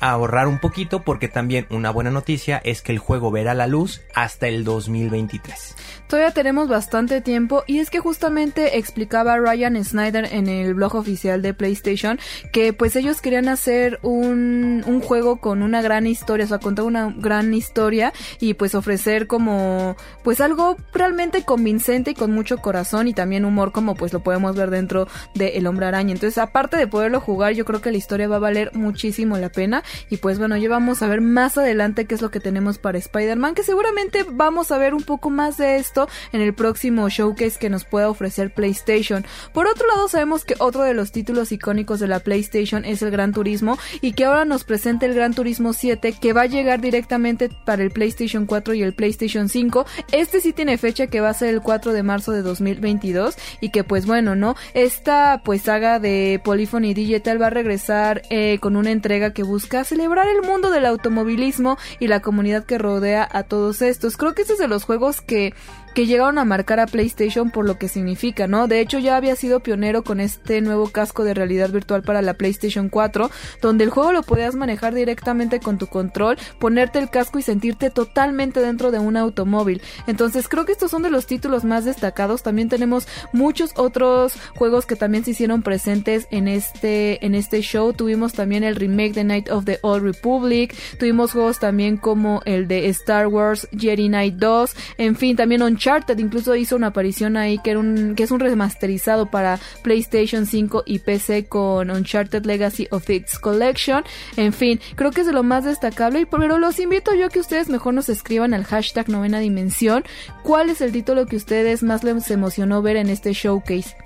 ahorrar 0.00 0.48
un 0.48 0.58
poquito 0.58 1.02
porque 1.02 1.28
también 1.28 1.66
una 1.70 1.90
buena 1.90 2.10
noticia 2.10 2.60
es 2.64 2.82
que 2.82 2.92
el 2.92 2.98
juego 2.98 3.30
verá 3.30 3.54
la 3.54 3.66
luz 3.66 4.00
hasta 4.14 4.48
el 4.48 4.64
2023. 4.64 5.76
Todavía 6.08 6.32
tenemos 6.32 6.68
bastante 6.68 7.20
tiempo 7.20 7.62
y 7.66 7.78
es 7.78 7.90
que 7.90 8.00
justamente 8.00 8.78
explicaba 8.78 9.38
Ryan 9.38 9.82
Snyder 9.84 10.24
en 10.32 10.48
el 10.48 10.74
blog 10.74 10.96
oficial 10.96 11.42
de 11.42 11.54
PlayStation 11.54 12.18
que 12.52 12.72
pues 12.72 12.96
ellos 12.96 13.20
querían 13.20 13.48
hacer 13.48 14.00
un, 14.02 14.82
un 14.86 15.00
juego 15.00 15.36
con 15.36 15.62
una 15.62 15.82
gran 15.82 16.06
historia, 16.06 16.46
o 16.46 16.48
sea, 16.48 16.58
contar 16.58 16.84
una 16.84 17.14
gran 17.16 17.54
historia 17.54 18.12
y 18.40 18.54
pues 18.54 18.74
ofrecer 18.74 19.26
como 19.26 19.96
pues 20.24 20.40
algo 20.40 20.76
realmente 20.92 21.44
convincente 21.44 22.12
y 22.12 22.14
con 22.14 22.32
mucho 22.32 22.58
corazón 22.58 23.06
y 23.06 23.14
también 23.14 23.44
humor 23.44 23.72
como 23.72 23.94
pues 23.94 24.12
lo 24.12 24.20
podemos 24.20 24.56
ver 24.56 24.70
dentro 24.70 25.06
de 25.34 25.58
El 25.58 25.66
Hombre 25.66 25.86
Araña. 25.86 26.12
Entonces, 26.12 26.38
aparte 26.38 26.76
de 26.76 26.86
poderlo 26.86 27.20
jugar, 27.20 27.52
yo 27.52 27.64
creo 27.64 27.80
que 27.80 27.90
la 27.90 27.98
historia 27.98 28.28
va 28.28 28.36
a 28.36 28.40
valer 28.40 28.70
muchísimo 28.74 29.38
la 29.38 29.50
pena. 29.50 29.69
Y 30.08 30.18
pues 30.18 30.38
bueno, 30.38 30.56
ya 30.56 30.68
vamos 30.68 31.02
a 31.02 31.08
ver 31.08 31.20
más 31.20 31.58
adelante 31.58 32.06
qué 32.06 32.14
es 32.14 32.22
lo 32.22 32.30
que 32.30 32.40
tenemos 32.40 32.78
para 32.78 32.98
Spider-Man, 32.98 33.54
que 33.54 33.62
seguramente 33.62 34.24
vamos 34.30 34.70
a 34.70 34.78
ver 34.78 34.94
un 34.94 35.02
poco 35.02 35.30
más 35.30 35.56
de 35.56 35.76
esto 35.76 36.08
en 36.32 36.40
el 36.40 36.54
próximo 36.54 37.08
showcase 37.08 37.58
que 37.58 37.70
nos 37.70 37.84
pueda 37.84 38.08
ofrecer 38.08 38.52
PlayStation. 38.52 39.24
Por 39.52 39.66
otro 39.66 39.86
lado, 39.86 40.08
sabemos 40.08 40.44
que 40.44 40.54
otro 40.58 40.82
de 40.82 40.94
los 40.94 41.12
títulos 41.12 41.52
icónicos 41.52 42.00
de 42.00 42.08
la 42.08 42.20
PlayStation 42.20 42.84
es 42.84 43.02
el 43.02 43.10
Gran 43.10 43.32
Turismo 43.32 43.78
y 44.00 44.12
que 44.12 44.24
ahora 44.24 44.44
nos 44.44 44.64
presenta 44.64 45.06
el 45.06 45.14
Gran 45.14 45.34
Turismo 45.34 45.72
7 45.72 46.14
que 46.20 46.32
va 46.32 46.42
a 46.42 46.46
llegar 46.46 46.80
directamente 46.80 47.50
para 47.64 47.82
el 47.82 47.90
PlayStation 47.90 48.46
4 48.46 48.74
y 48.74 48.82
el 48.82 48.94
PlayStation 48.94 49.48
5. 49.48 49.86
Este 50.12 50.40
sí 50.40 50.52
tiene 50.52 50.78
fecha 50.78 51.06
que 51.06 51.20
va 51.20 51.30
a 51.30 51.34
ser 51.34 51.50
el 51.50 51.60
4 51.60 51.92
de 51.92 52.02
marzo 52.02 52.32
de 52.32 52.42
2022 52.42 53.36
y 53.60 53.70
que 53.70 53.84
pues 53.84 54.06
bueno, 54.06 54.34
¿no? 54.34 54.56
Esta 54.74 55.42
pues 55.44 55.62
saga 55.62 55.98
de 55.98 56.40
Polyphony 56.44 56.94
Digital 56.94 57.40
va 57.40 57.48
a 57.48 57.50
regresar 57.50 58.22
eh, 58.30 58.58
con 58.60 58.76
una 58.76 58.90
entrega 58.90 59.32
que 59.32 59.42
busca 59.42 59.59
celebrar 59.84 60.28
el 60.28 60.42
mundo 60.42 60.70
del 60.70 60.86
automovilismo 60.86 61.78
y 61.98 62.08
la 62.08 62.20
comunidad 62.20 62.64
que 62.64 62.78
rodea 62.78 63.28
a 63.30 63.42
todos 63.42 63.82
estos. 63.82 64.16
Creo 64.16 64.34
que 64.34 64.42
este 64.42 64.54
es 64.54 64.58
de 64.58 64.68
los 64.68 64.84
juegos 64.84 65.20
que 65.20 65.54
que 65.94 66.06
llegaron 66.06 66.38
a 66.38 66.44
marcar 66.44 66.80
a 66.80 66.86
PlayStation 66.86 67.50
por 67.50 67.66
lo 67.66 67.78
que 67.78 67.88
significa, 67.88 68.46
¿no? 68.46 68.68
De 68.68 68.80
hecho 68.80 68.98
ya 68.98 69.16
había 69.16 69.36
sido 69.36 69.60
pionero 69.60 70.04
con 70.04 70.20
este 70.20 70.60
nuevo 70.60 70.88
casco 70.88 71.24
de 71.24 71.34
realidad 71.34 71.70
virtual 71.70 72.02
para 72.02 72.22
la 72.22 72.34
PlayStation 72.34 72.88
4, 72.88 73.30
donde 73.60 73.84
el 73.84 73.90
juego 73.90 74.12
lo 74.12 74.22
podías 74.22 74.54
manejar 74.54 74.94
directamente 74.94 75.60
con 75.60 75.78
tu 75.78 75.86
control, 75.86 76.38
ponerte 76.58 76.98
el 76.98 77.10
casco 77.10 77.38
y 77.38 77.42
sentirte 77.42 77.90
totalmente 77.90 78.60
dentro 78.60 78.90
de 78.90 78.98
un 78.98 79.16
automóvil. 79.16 79.82
Entonces 80.06 80.48
creo 80.48 80.64
que 80.64 80.72
estos 80.72 80.90
son 80.90 81.02
de 81.02 81.10
los 81.10 81.26
títulos 81.26 81.64
más 81.64 81.84
destacados. 81.84 82.42
También 82.42 82.68
tenemos 82.68 83.08
muchos 83.32 83.72
otros 83.76 84.34
juegos 84.56 84.86
que 84.86 84.96
también 84.96 85.24
se 85.24 85.32
hicieron 85.32 85.62
presentes 85.62 86.26
en 86.30 86.48
este 86.48 87.24
en 87.24 87.34
este 87.34 87.60
show. 87.62 87.92
Tuvimos 87.92 88.32
también 88.32 88.64
el 88.64 88.76
remake 88.76 89.14
de 89.14 89.24
Night 89.24 89.50
of 89.50 89.64
the 89.64 89.78
Old 89.82 90.04
Republic, 90.04 90.74
tuvimos 90.98 91.32
juegos 91.32 91.58
también 91.58 91.96
como 91.96 92.42
el 92.44 92.68
de 92.68 92.88
Star 92.88 93.26
Wars 93.26 93.68
Jedi 93.76 94.08
Knight 94.08 94.34
2, 94.36 94.74
en 94.98 95.16
fin, 95.16 95.36
también 95.36 95.62
Uncharted 95.80 96.18
incluso 96.18 96.54
hizo 96.56 96.76
una 96.76 96.88
aparición 96.88 97.38
ahí 97.38 97.58
que, 97.58 97.70
es 97.70 98.30
un 98.30 98.40
remasterizado 98.40 99.30
para 99.30 99.58
PlayStation 99.80 100.44
5 100.44 100.82
y 100.84 100.98
PC 100.98 101.46
con 101.46 101.90
Uncharted 101.90 102.44
Legacy 102.44 102.86
of 102.90 103.08
Its 103.08 103.38
Collection. 103.38 104.04
En 104.36 104.52
fin, 104.52 104.78
creo 104.94 105.10
que 105.10 105.22
es 105.22 105.26
de 105.26 105.32
lo 105.32 105.42
más 105.42 105.64
destacable, 105.64 106.26
pero 106.26 106.58
los 106.58 106.78
invito 106.80 107.14
yo 107.14 107.24
a 107.24 107.28
que 107.30 107.40
ustedes 107.40 107.70
mejor 107.70 107.94
nos 107.94 108.10
escriban 108.10 108.52
al 108.52 108.64
hashtag 108.64 109.08
novena 109.08 109.38
dimensión 109.38 110.04
cuál 110.42 110.68
es 110.68 110.82
el 110.82 110.92
título 110.92 111.24
que 111.24 111.36
ustedes 111.36 111.82
más 111.82 112.04
les 112.04 112.30
emocionó 112.30 112.82
ver 112.82 112.96
en 112.96 113.08
este 113.08 113.32
showcase. 113.32 113.96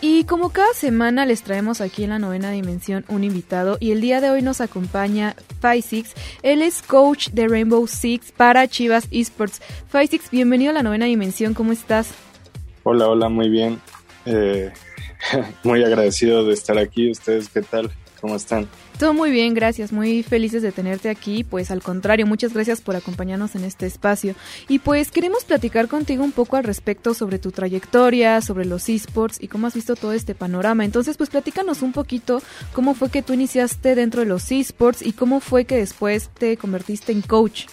Y 0.00 0.24
como 0.24 0.50
cada 0.50 0.72
semana 0.74 1.26
les 1.26 1.42
traemos 1.42 1.80
aquí 1.80 2.04
en 2.04 2.10
la 2.10 2.20
novena 2.20 2.52
dimensión 2.52 3.04
un 3.08 3.24
invitado 3.24 3.78
y 3.80 3.90
el 3.90 4.00
día 4.00 4.20
de 4.20 4.30
hoy 4.30 4.42
nos 4.42 4.60
acompaña 4.60 5.34
Six. 5.60 6.14
Él 6.44 6.62
es 6.62 6.82
coach 6.82 7.30
de 7.30 7.48
Rainbow 7.48 7.84
Six 7.88 8.30
para 8.30 8.68
Chivas 8.68 9.08
Esports. 9.10 9.60
Six, 9.90 10.30
bienvenido 10.30 10.70
a 10.70 10.74
la 10.74 10.84
novena 10.84 11.06
dimensión, 11.06 11.52
¿cómo 11.52 11.72
estás? 11.72 12.10
Hola, 12.84 13.08
hola, 13.08 13.28
muy 13.28 13.48
bien. 13.48 13.80
Eh, 14.24 14.70
muy 15.64 15.82
agradecido 15.82 16.44
de 16.44 16.54
estar 16.54 16.78
aquí. 16.78 17.10
¿Ustedes 17.10 17.48
qué 17.48 17.62
tal? 17.62 17.90
¿Cómo 18.20 18.36
están? 18.36 18.68
Todo 18.98 19.14
muy 19.14 19.30
bien, 19.30 19.54
gracias. 19.54 19.92
Muy 19.92 20.22
felices 20.22 20.62
de 20.62 20.72
tenerte 20.72 21.08
aquí. 21.08 21.44
Pues 21.44 21.70
al 21.70 21.82
contrario, 21.82 22.26
muchas 22.26 22.52
gracias 22.52 22.80
por 22.80 22.96
acompañarnos 22.96 23.54
en 23.54 23.64
este 23.64 23.86
espacio. 23.86 24.34
Y 24.68 24.80
pues 24.80 25.10
queremos 25.10 25.44
platicar 25.44 25.88
contigo 25.88 26.24
un 26.24 26.32
poco 26.32 26.56
al 26.56 26.64
respecto 26.64 27.14
sobre 27.14 27.38
tu 27.38 27.52
trayectoria, 27.52 28.40
sobre 28.40 28.64
los 28.64 28.88
esports 28.88 29.40
y 29.40 29.48
cómo 29.48 29.68
has 29.68 29.74
visto 29.74 29.94
todo 29.94 30.12
este 30.12 30.34
panorama. 30.34 30.84
Entonces, 30.84 31.16
pues 31.16 31.30
platícanos 31.30 31.82
un 31.82 31.92
poquito 31.92 32.42
cómo 32.72 32.94
fue 32.94 33.10
que 33.10 33.22
tú 33.22 33.32
iniciaste 33.32 33.94
dentro 33.94 34.22
de 34.22 34.26
los 34.26 34.50
esports 34.50 35.02
y 35.02 35.12
cómo 35.12 35.40
fue 35.40 35.64
que 35.64 35.76
después 35.76 36.28
te 36.30 36.56
convertiste 36.56 37.12
en 37.12 37.22
coach. 37.22 37.66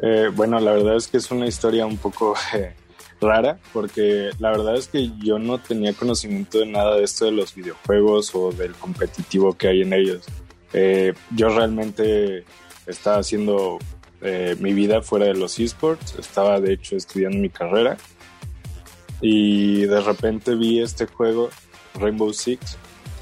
Eh, 0.00 0.30
bueno, 0.34 0.60
la 0.60 0.72
verdad 0.72 0.96
es 0.96 1.08
que 1.08 1.16
es 1.16 1.30
una 1.30 1.46
historia 1.46 1.86
un 1.86 1.96
poco 1.96 2.34
eh, 2.54 2.72
rara 3.20 3.58
porque 3.72 4.30
la 4.38 4.50
verdad 4.50 4.76
es 4.76 4.88
que 4.88 5.10
yo 5.18 5.38
no 5.38 5.58
tenía 5.58 5.92
conocimiento 5.92 6.58
de 6.60 6.66
nada 6.66 6.96
de 6.96 7.04
esto 7.04 7.24
de 7.24 7.32
los 7.32 7.54
videojuegos 7.54 8.34
o 8.34 8.52
del 8.52 8.72
competitivo 8.74 9.56
que 9.56 9.68
hay 9.68 9.82
en 9.82 9.92
ellos. 9.92 10.24
Eh, 10.72 11.14
yo 11.34 11.48
realmente 11.48 12.44
estaba 12.86 13.18
haciendo 13.18 13.78
eh, 14.20 14.56
mi 14.60 14.72
vida 14.72 15.02
fuera 15.02 15.26
de 15.26 15.34
los 15.34 15.58
esports, 15.58 16.16
estaba 16.18 16.60
de 16.60 16.74
hecho 16.74 16.96
estudiando 16.96 17.38
mi 17.38 17.50
carrera 17.50 17.96
y 19.20 19.82
de 19.86 20.00
repente 20.00 20.54
vi 20.54 20.80
este 20.80 21.06
juego, 21.06 21.50
Rainbow 21.94 22.32
Six, 22.32 22.76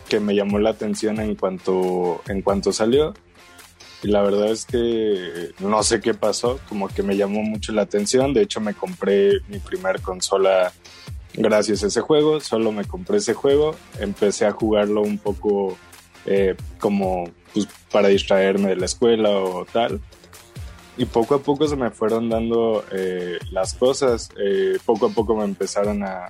que 0.08 0.20
me 0.20 0.34
llamó 0.34 0.58
la 0.58 0.70
atención 0.70 1.20
en 1.20 1.34
cuanto, 1.34 2.22
en 2.28 2.42
cuanto 2.42 2.72
salió. 2.72 3.14
Y 4.06 4.08
la 4.08 4.22
verdad 4.22 4.52
es 4.52 4.64
que 4.66 5.50
no 5.58 5.82
sé 5.82 6.00
qué 6.00 6.14
pasó, 6.14 6.60
como 6.68 6.86
que 6.86 7.02
me 7.02 7.16
llamó 7.16 7.42
mucho 7.42 7.72
la 7.72 7.82
atención. 7.82 8.32
De 8.32 8.42
hecho, 8.42 8.60
me 8.60 8.72
compré 8.72 9.40
mi 9.48 9.58
primer 9.58 10.00
consola 10.00 10.72
gracias 11.34 11.82
a 11.82 11.88
ese 11.88 12.02
juego. 12.02 12.38
Solo 12.38 12.70
me 12.70 12.84
compré 12.84 13.16
ese 13.16 13.34
juego. 13.34 13.74
Empecé 13.98 14.46
a 14.46 14.52
jugarlo 14.52 15.02
un 15.02 15.18
poco 15.18 15.76
eh, 16.24 16.54
como 16.78 17.28
pues, 17.52 17.66
para 17.90 18.06
distraerme 18.06 18.68
de 18.68 18.76
la 18.76 18.84
escuela 18.84 19.30
o 19.30 19.64
tal. 19.64 20.00
Y 20.96 21.06
poco 21.06 21.34
a 21.34 21.38
poco 21.40 21.66
se 21.66 21.74
me 21.74 21.90
fueron 21.90 22.28
dando 22.28 22.84
eh, 22.92 23.40
las 23.50 23.74
cosas. 23.74 24.28
Eh, 24.38 24.78
poco 24.86 25.06
a 25.06 25.10
poco 25.10 25.34
me 25.34 25.42
empezaron 25.42 26.04
a, 26.04 26.28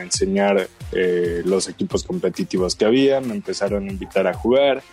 enseñar 0.00 0.68
los 0.92 1.68
equipos 1.68 2.04
competitivos 2.04 2.76
que 2.76 2.84
había, 2.84 3.20
me 3.20 3.34
empezaron 3.34 3.88
a 3.88 3.90
invitar 3.90 4.28
a 4.28 4.32
jugar. 4.34 4.84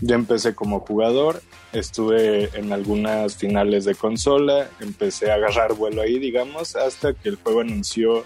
Yo 0.00 0.14
empecé 0.14 0.54
como 0.54 0.80
jugador, 0.80 1.42
estuve 1.72 2.50
en 2.58 2.72
algunas 2.72 3.36
finales 3.36 3.84
de 3.84 3.94
consola, 3.94 4.70
empecé 4.80 5.30
a 5.30 5.34
agarrar 5.34 5.74
vuelo 5.74 6.00
ahí, 6.00 6.18
digamos, 6.18 6.74
hasta 6.74 7.12
que 7.12 7.28
el 7.28 7.36
juego 7.36 7.60
anunció 7.60 8.24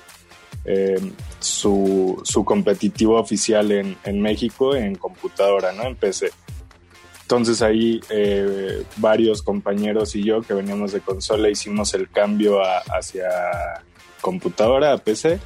eh, 0.64 1.00
su, 1.40 2.20
su, 2.24 2.44
competitivo 2.44 3.18
oficial 3.18 3.72
en, 3.72 3.96
en, 4.04 4.20
México 4.22 4.74
en 4.76 4.94
computadora, 4.94 5.72
¿no? 5.72 5.82
En 5.82 5.96
PC. 5.96 6.30
Entonces 7.22 7.62
ahí 7.62 8.00
eh, 8.10 8.84
varios 8.96 9.42
compañeros 9.42 10.14
y 10.14 10.22
yo 10.22 10.42
que 10.42 10.54
veníamos 10.54 10.92
de 10.92 11.00
consola 11.00 11.48
hicimos 11.48 11.94
el 11.94 12.10
cambio 12.10 12.60
hacia 12.62 13.28
computadora, 14.20 14.92
a 14.92 14.98
PC. 14.98 15.40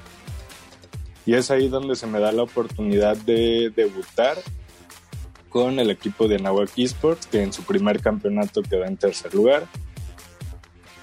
Y 1.25 1.35
es 1.35 1.51
ahí 1.51 1.69
donde 1.69 1.95
se 1.95 2.07
me 2.07 2.21
da 2.21 2.33
la 2.33 2.43
oportunidad 2.43 3.17
de 3.17 3.73
debutar 3.75 4.39
con 5.49 5.78
el 5.78 5.90
equipo 5.90 6.28
de 6.28 6.38
Nahuac 6.38 6.71
Esports, 6.76 7.26
que 7.26 7.43
en 7.43 7.52
su 7.52 7.62
primer 7.62 8.00
campeonato 8.00 8.62
quedó 8.62 8.85
en 8.85 8.97
tercer 8.97 9.35
lugar. 9.35 9.67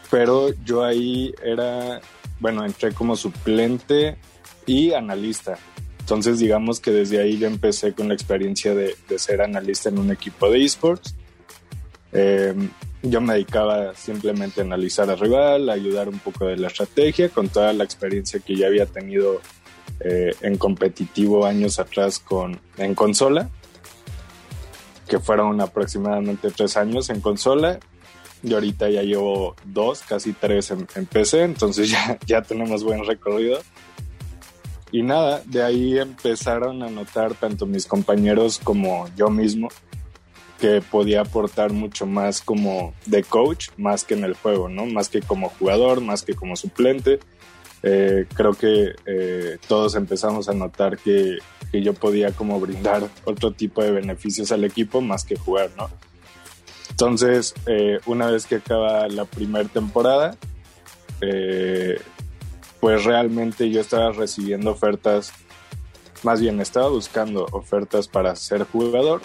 Pero 0.09 0.49
yo 0.63 0.83
ahí 0.83 1.33
era 1.43 2.01
bueno, 2.39 2.65
entré 2.65 2.91
como 2.93 3.15
suplente 3.15 4.17
y 4.65 4.93
analista. 4.93 5.57
Entonces 5.99 6.39
digamos 6.39 6.79
que 6.79 6.91
desde 6.91 7.19
ahí 7.19 7.37
yo 7.37 7.47
empecé 7.47 7.93
con 7.93 8.07
la 8.07 8.13
experiencia 8.13 8.75
de, 8.75 8.95
ser 9.17 9.41
analista 9.41 9.89
en 9.89 9.99
un 9.99 10.11
equipo 10.11 10.49
de 10.49 10.63
esports. 10.63 11.15
Em, 12.11 12.69
yo 13.01 13.21
me 13.21 13.33
dedicaba 13.33 13.95
simplemente 13.95 14.61
a 14.61 14.63
analizar 14.63 15.09
al 15.09 15.19
rival, 15.19 15.69
a 15.69 15.73
ayudar 15.73 16.09
un 16.09 16.19
poco 16.19 16.45
de 16.45 16.57
la 16.57 16.67
estrategia, 16.67 17.29
con 17.29 17.49
toda 17.49 17.73
la 17.73 17.83
experiencia 17.83 18.39
que 18.39 18.55
ya 18.55 18.67
había 18.67 18.85
tenido 18.85 19.41
eh, 19.99 20.35
en 20.41 20.57
competitivo 20.57 21.45
años 21.45 21.79
atrás 21.79 22.19
con, 22.19 22.59
en 22.77 22.95
consola, 22.95 23.49
que 25.07 25.19
fueron 25.19 25.61
aproximadamente 25.61 26.51
tres 26.51 26.77
años 26.77 27.09
en 27.09 27.21
consola 27.21 27.79
yo 28.45 28.57
ahorita 28.57 28.89
ya 28.89 29.01
llevo 29.01 29.55
dos, 29.65 30.01
casi 30.03 30.33
tres 30.33 30.71
en, 30.71 30.85
PC, 31.05 31.43
entonces 31.43 31.89
ya, 31.91 32.17
ya 32.25 32.41
tenemos 32.41 32.83
buen 32.83 33.05
recorrido. 33.05 33.59
Y 34.91 35.01
nada, 35.01 35.41
de 35.45 35.63
ahí 35.63 35.97
empezaron 35.97 36.83
a 36.83 36.89
notar 36.89 37.33
tanto 37.33 37.65
mis 37.65 37.85
compañeros 37.85 38.61
como 38.63 39.09
yo 39.17 39.29
mismo 39.29 39.69
que 40.59 40.79
podía 40.79 41.21
aportar 41.21 41.73
mucho 41.73 42.05
más 42.05 42.41
como 42.41 42.93
de 43.05 43.23
coach, 43.23 43.69
más 43.77 44.05
que 44.05 44.13
en 44.13 44.23
el 44.23 44.35
juego, 44.35 44.69
¿no? 44.69 44.85
Más 44.85 45.09
que 45.09 45.21
como 45.21 45.49
jugador, 45.49 45.99
más 45.99 46.23
que 46.23 46.33
como 46.33 46.55
suplente. 46.55 47.19
Eh, 47.87 48.25
creo 48.33 48.53
que 48.53 48.95
eh, 49.05 49.57
todos 49.67 49.95
empezamos 49.95 50.49
a 50.49 50.53
notar 50.53 50.97
que, 50.97 51.37
que, 51.71 51.83
yo 51.83 51.93
podía 51.93 52.31
como 52.31 52.59
brindar 52.59 53.03
otro 53.25 53.51
tipo 53.51 53.83
de 53.83 53.91
beneficios 53.91 54.51
al 54.51 54.63
equipo 54.63 55.01
más 55.01 55.23
que 55.23 55.35
jugar, 55.35 55.69
¿no? 55.77 55.87
Entonces, 56.95 57.53
eh, 57.65 57.99
una 58.05 58.31
vez 58.31 58.45
que 58.45 58.55
acaba 58.55 59.09
la 59.09 59.25
primera 59.25 59.67
temporada, 59.67 60.37
eh, 61.19 61.99
pues 62.79 63.03
realmente 63.03 63.69
yo 63.69 63.81
estaba 63.81 64.13
recibiendo 64.13 64.71
ofertas, 64.71 65.33
más 66.23 66.39
bien 66.39 66.61
estaba 66.61 66.87
buscando 66.87 67.47
ofertas 67.51 68.07
para 68.07 68.33
ser 68.37 68.63
jugador, 68.63 69.21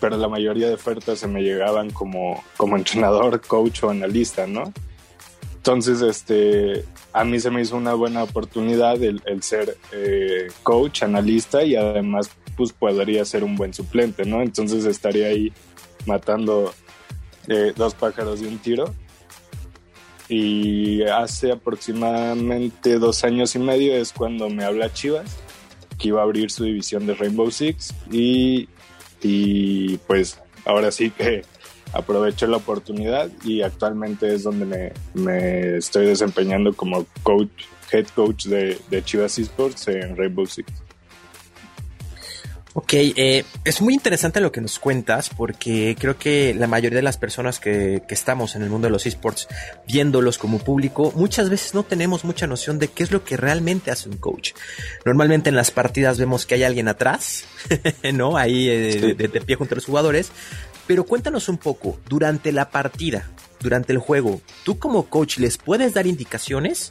pero 0.00 0.16
la 0.16 0.28
mayoría 0.28 0.68
de 0.68 0.74
ofertas 0.74 1.18
se 1.18 1.26
me 1.26 1.42
llegaban 1.42 1.90
como, 1.90 2.42
como 2.56 2.76
entrenador, 2.76 3.40
coach 3.40 3.82
o 3.82 3.90
analista, 3.90 4.46
¿no? 4.46 4.72
Entonces, 5.68 6.00
este, 6.00 6.86
a 7.12 7.24
mí 7.24 7.38
se 7.40 7.50
me 7.50 7.60
hizo 7.60 7.76
una 7.76 7.92
buena 7.92 8.22
oportunidad 8.22 9.02
el, 9.02 9.20
ser 9.42 9.76
eh, 9.92 10.48
coach, 10.62 11.02
analista 11.02 11.62
y 11.62 11.76
además 11.76 12.30
pues 12.56 12.72
podría 12.72 13.22
ser 13.26 13.44
un 13.44 13.54
buen 13.54 13.74
suplente, 13.74 14.24
¿no? 14.24 14.40
Entonces 14.40 14.86
estaría 14.86 15.26
ahí 15.26 15.52
matando 16.06 16.72
eh, 17.48 17.74
dos 17.76 17.92
pájaros 17.92 18.40
de 18.40 18.48
un 18.48 18.56
tiro. 18.56 18.94
Y 20.30 21.02
hace 21.02 21.52
aproximadamente 21.52 22.98
dos 22.98 23.22
años 23.22 23.54
y 23.54 23.58
medio 23.58 23.94
es 23.94 24.14
cuando 24.14 24.48
me 24.48 24.64
habla 24.64 24.90
Chivas 24.90 25.36
que 25.98 26.08
iba 26.08 26.22
a 26.22 26.24
abrir 26.24 26.50
su 26.50 26.64
división 26.64 27.06
de 27.06 27.12
Rainbow 27.12 27.50
Six 27.50 27.94
y, 28.10 28.70
y 29.20 29.98
pues 30.06 30.40
ahora 30.64 30.90
sí 30.90 31.10
que 31.10 31.42
aproveché 31.92 32.46
la 32.46 32.58
oportunidad 32.58 33.30
y 33.44 33.62
actualmente 33.62 34.34
es 34.34 34.42
donde 34.42 34.92
me, 35.14 35.76
estoy 35.76 36.06
desempeñando 36.06 36.72
como 36.74 37.06
coach, 37.22 37.50
head 37.92 38.06
coach 38.14 38.46
de, 38.46 38.78
de 38.90 39.04
Chivas 39.04 39.38
Esports 39.38 39.88
en 39.88 40.16
Rainbow 40.16 40.46
Six. 40.46 40.70
Ok, 42.80 42.92
eh, 42.94 43.44
es 43.64 43.80
muy 43.80 43.92
interesante 43.92 44.40
lo 44.40 44.52
que 44.52 44.60
nos 44.60 44.78
cuentas 44.78 45.30
porque 45.30 45.96
creo 45.98 46.16
que 46.16 46.54
la 46.54 46.68
mayoría 46.68 46.98
de 46.98 47.02
las 47.02 47.16
personas 47.16 47.58
que, 47.58 48.02
que, 48.06 48.14
estamos 48.14 48.54
en 48.54 48.62
el 48.62 48.70
mundo 48.70 48.86
de 48.86 48.92
los 48.92 49.04
esports 49.04 49.48
viéndolos 49.88 50.38
como 50.38 50.60
público, 50.60 51.12
muchas 51.16 51.50
veces 51.50 51.74
no 51.74 51.82
tenemos 51.82 52.24
mucha 52.24 52.46
noción 52.46 52.78
de 52.78 52.86
qué 52.86 53.02
es 53.02 53.10
lo 53.10 53.24
que 53.24 53.36
realmente 53.36 53.90
hace 53.90 54.08
un 54.08 54.18
coach. 54.18 54.52
Normalmente 55.04 55.48
en 55.48 55.56
las 55.56 55.72
partidas 55.72 56.18
vemos 56.18 56.46
que 56.46 56.54
hay 56.54 56.62
alguien 56.62 56.86
atrás, 56.86 57.46
¿no? 58.14 58.36
Ahí 58.36 58.68
eh, 58.68 59.14
de, 59.16 59.28
de, 59.28 59.40
pie 59.40 59.56
junto 59.56 59.74
a 59.74 59.76
los 59.76 59.86
jugadores, 59.86 60.30
pero 60.88 61.04
cuéntanos 61.04 61.50
un 61.50 61.58
poco, 61.58 62.00
durante 62.08 62.50
la 62.50 62.70
partida, 62.70 63.28
durante 63.60 63.92
el 63.92 63.98
juego, 63.98 64.40
¿tú 64.64 64.78
como 64.78 65.04
coach 65.04 65.36
les 65.36 65.58
puedes 65.58 65.92
dar 65.92 66.06
indicaciones? 66.06 66.90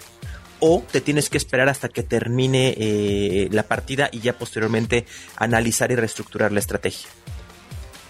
¿O 0.59 0.83
te 0.91 1.01
tienes 1.01 1.29
que 1.31 1.37
esperar 1.37 1.67
hasta 1.67 1.89
que 1.89 2.03
termine 2.03 2.75
eh, 2.77 3.49
la 3.51 3.63
partida 3.63 4.09
y 4.11 4.19
ya 4.19 4.37
posteriormente 4.37 5.05
analizar 5.35 5.91
y 5.91 5.95
reestructurar 5.95 6.51
la 6.51 6.59
estrategia? 6.59 7.09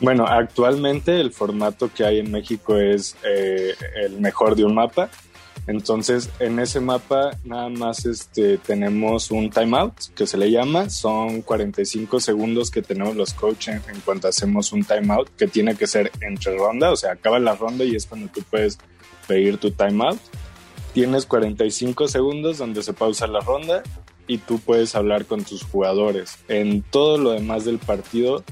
Bueno, 0.01 0.27
actualmente 0.27 1.19
el 1.21 1.31
formato 1.31 1.89
que 1.91 2.05
hay 2.05 2.19
en 2.19 2.31
México 2.31 2.77
es 2.77 3.15
eh, 3.23 3.73
el 3.95 4.19
mejor 4.19 4.57
de 4.57 4.65
un 4.65 4.75
mapa. 4.75 5.09
Entonces, 5.67 6.29
en 6.39 6.59
ese 6.59 6.79
mapa 6.79 7.31
nada 7.43 7.67
más 7.67 8.05
este, 8.05 8.57
tenemos 8.57 9.31
un 9.31 9.49
timeout 9.49 9.93
que 10.15 10.25
se 10.25 10.37
le 10.37 10.49
llama. 10.49 10.89
Son 10.89 11.41
45 11.41 12.21
segundos 12.21 12.71
que 12.71 12.81
tenemos 12.81 13.17
los 13.17 13.33
coaches 13.33 13.81
en, 13.87 13.99
cuanto 13.99 14.29
hacemos 14.29 14.71
un 14.71 14.85
timeout, 14.85 15.29
que 15.35 15.47
tiene 15.47 15.75
que 15.75 15.85
ser 15.85 16.11
entre 16.21 16.57
ronda, 16.57 16.91
o 16.91 16.95
sea, 16.95 17.11
acaba 17.11 17.37
la 17.39 17.55
ronda 17.55 17.83
y 17.83 17.95
es 17.95 18.05
cuando 18.05 18.29
tú 18.29 18.41
puedes 18.49 18.77
pedir 19.27 19.57
tu 19.57 19.71
timeout. 19.71 20.19
Tienes 20.93 21.25
45 21.25 22.07
segundos 22.07 22.57
donde 22.57 22.81
se 22.81 22.93
pausa 22.93 23.27
la 23.27 23.41
ronda 23.41 23.83
y 24.25 24.37
tú 24.39 24.59
puedes 24.59 24.95
hablar 24.95 25.25
con 25.25 25.43
tus 25.43 25.63
jugadores. 25.63 26.37
En 26.47 26.81
todo 26.81 27.17
lo 27.17 27.31
demás 27.31 27.65
del 27.65 27.77
partido 27.77 28.43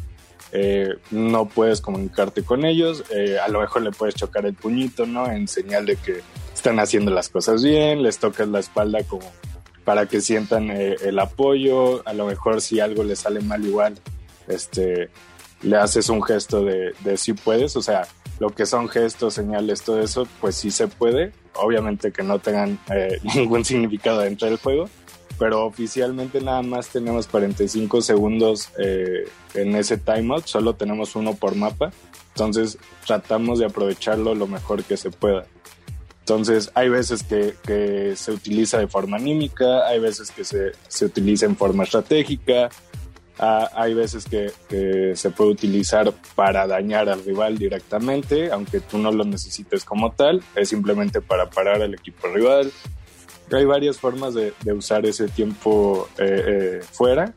eh, 0.57 0.95
no 1.12 1.50
puedes 1.50 1.81
comunicarte 1.81 2.43
con 2.43 2.63
ellos, 2.63 3.03
eh, 3.13 3.38
a 3.39 3.50
lo 3.50 3.59
mejor 3.59 3.81
le 3.81 3.91
puedes 3.91 4.15
chocar 4.15 4.45
el 4.45 4.53
puñito, 4.53 5.05
¿no? 5.05 5.29
En 5.29 5.50
señal 5.50 5.85
de 5.85 5.97
que 5.97 6.21
están 6.53 6.79
haciendo 6.79 7.12
las 7.12 7.27
cosas 7.27 7.62
bien, 7.62 8.01
les 8.01 8.19
tocas 8.19 8.47
la 8.47 8.59
espalda 8.59 9.03
como 9.03 9.29
para 9.83 10.05
que 10.05 10.21
sientan 10.21 10.71
eh, 10.71 10.95
el 11.03 11.19
apoyo, 11.19 12.07
a 12.07 12.13
lo 12.13 12.25
mejor 12.25 12.62
si 12.62 12.79
algo 12.79 13.03
les 13.03 13.19
sale 13.19 13.41
mal 13.41 13.65
igual, 13.65 13.95
este, 14.47 15.09
le 15.62 15.75
haces 15.75 16.07
un 16.07 16.24
gesto 16.24 16.63
de, 16.63 16.93
de 17.01 17.17
si 17.17 17.33
puedes, 17.33 17.75
o 17.75 17.81
sea, 17.81 18.07
lo 18.39 18.50
que 18.50 18.65
son 18.65 18.88
gestos, 18.88 19.33
señales, 19.33 19.81
todo 19.81 20.01
eso, 20.01 20.25
pues 20.39 20.55
sí 20.55 20.71
se 20.71 20.88
puede, 20.88 21.33
obviamente 21.55 22.13
que 22.13 22.24
no 22.24 22.39
tengan 22.39 22.79
eh, 22.93 23.19
ningún 23.35 23.65
significado 23.65 24.21
dentro 24.21 24.47
del 24.47 24.57
juego, 24.57 24.89
pero 25.38 25.65
oficialmente 25.65 26.42
nada 26.42 26.62
más 26.62 26.89
tenemos 26.89 27.27
45 27.27 28.01
segundos 28.01 28.70
eh, 28.77 29.27
en 29.54 29.75
ese 29.75 29.98
timeout, 29.98 30.46
solo 30.46 30.75
tenemos 30.75 31.15
uno 31.15 31.36
por 31.36 31.56
mapa, 31.56 31.92
entonces 32.30 32.77
tratamos 33.06 33.60
de 33.60 33.65
aprovecharlo 33.65 34.36
lo 34.36 34.48
mejor 34.48 34.84
que 34.84 34.98
se 34.98 35.12
pueda. 35.12 35.46
Entonces, 36.25 36.72
hay 36.74 36.89
veces 36.89 37.22
que, 37.22 38.13
se 38.15 38.32
utiliza 38.32 38.80
de 38.80 38.88
forma 38.88 39.18
anímica, 39.18 39.86
hay 39.88 40.00
veces 40.00 40.32
que 40.32 40.44
se, 40.44 41.06
utiliza 41.06 41.46
en 41.46 41.56
forma 41.56 41.84
estratégica, 41.84 42.70
hay 43.38 43.94
veces 43.94 44.25
que, 44.25 45.13
se 45.15 45.30
puede 45.30 45.51
utilizar 45.51 46.12
para 46.34 46.65
dañar 46.65 47.10
al 47.10 47.24
rival 47.24 47.60
directamente, 47.60 48.51
aunque 48.51 48.80
tú 48.80 48.98
no 48.98 49.12
lo 49.12 49.24
necesites 49.24 49.86
como 49.86 50.13
tal, 50.13 50.42
es 50.56 50.70
simplemente 50.70 51.22
para 51.22 51.48
parar 51.48 51.84
al 51.84 51.94
equipo 51.94 52.27
rival. 52.27 52.72
Hay 53.52 53.66
varias 53.66 54.00
formas 54.00 54.34
de, 54.34 54.54
usar 54.74 55.06
ese 55.06 55.28
tiempo 55.28 56.10
eh, 56.18 56.44
eh, 56.48 56.82
fuera, 56.92 57.34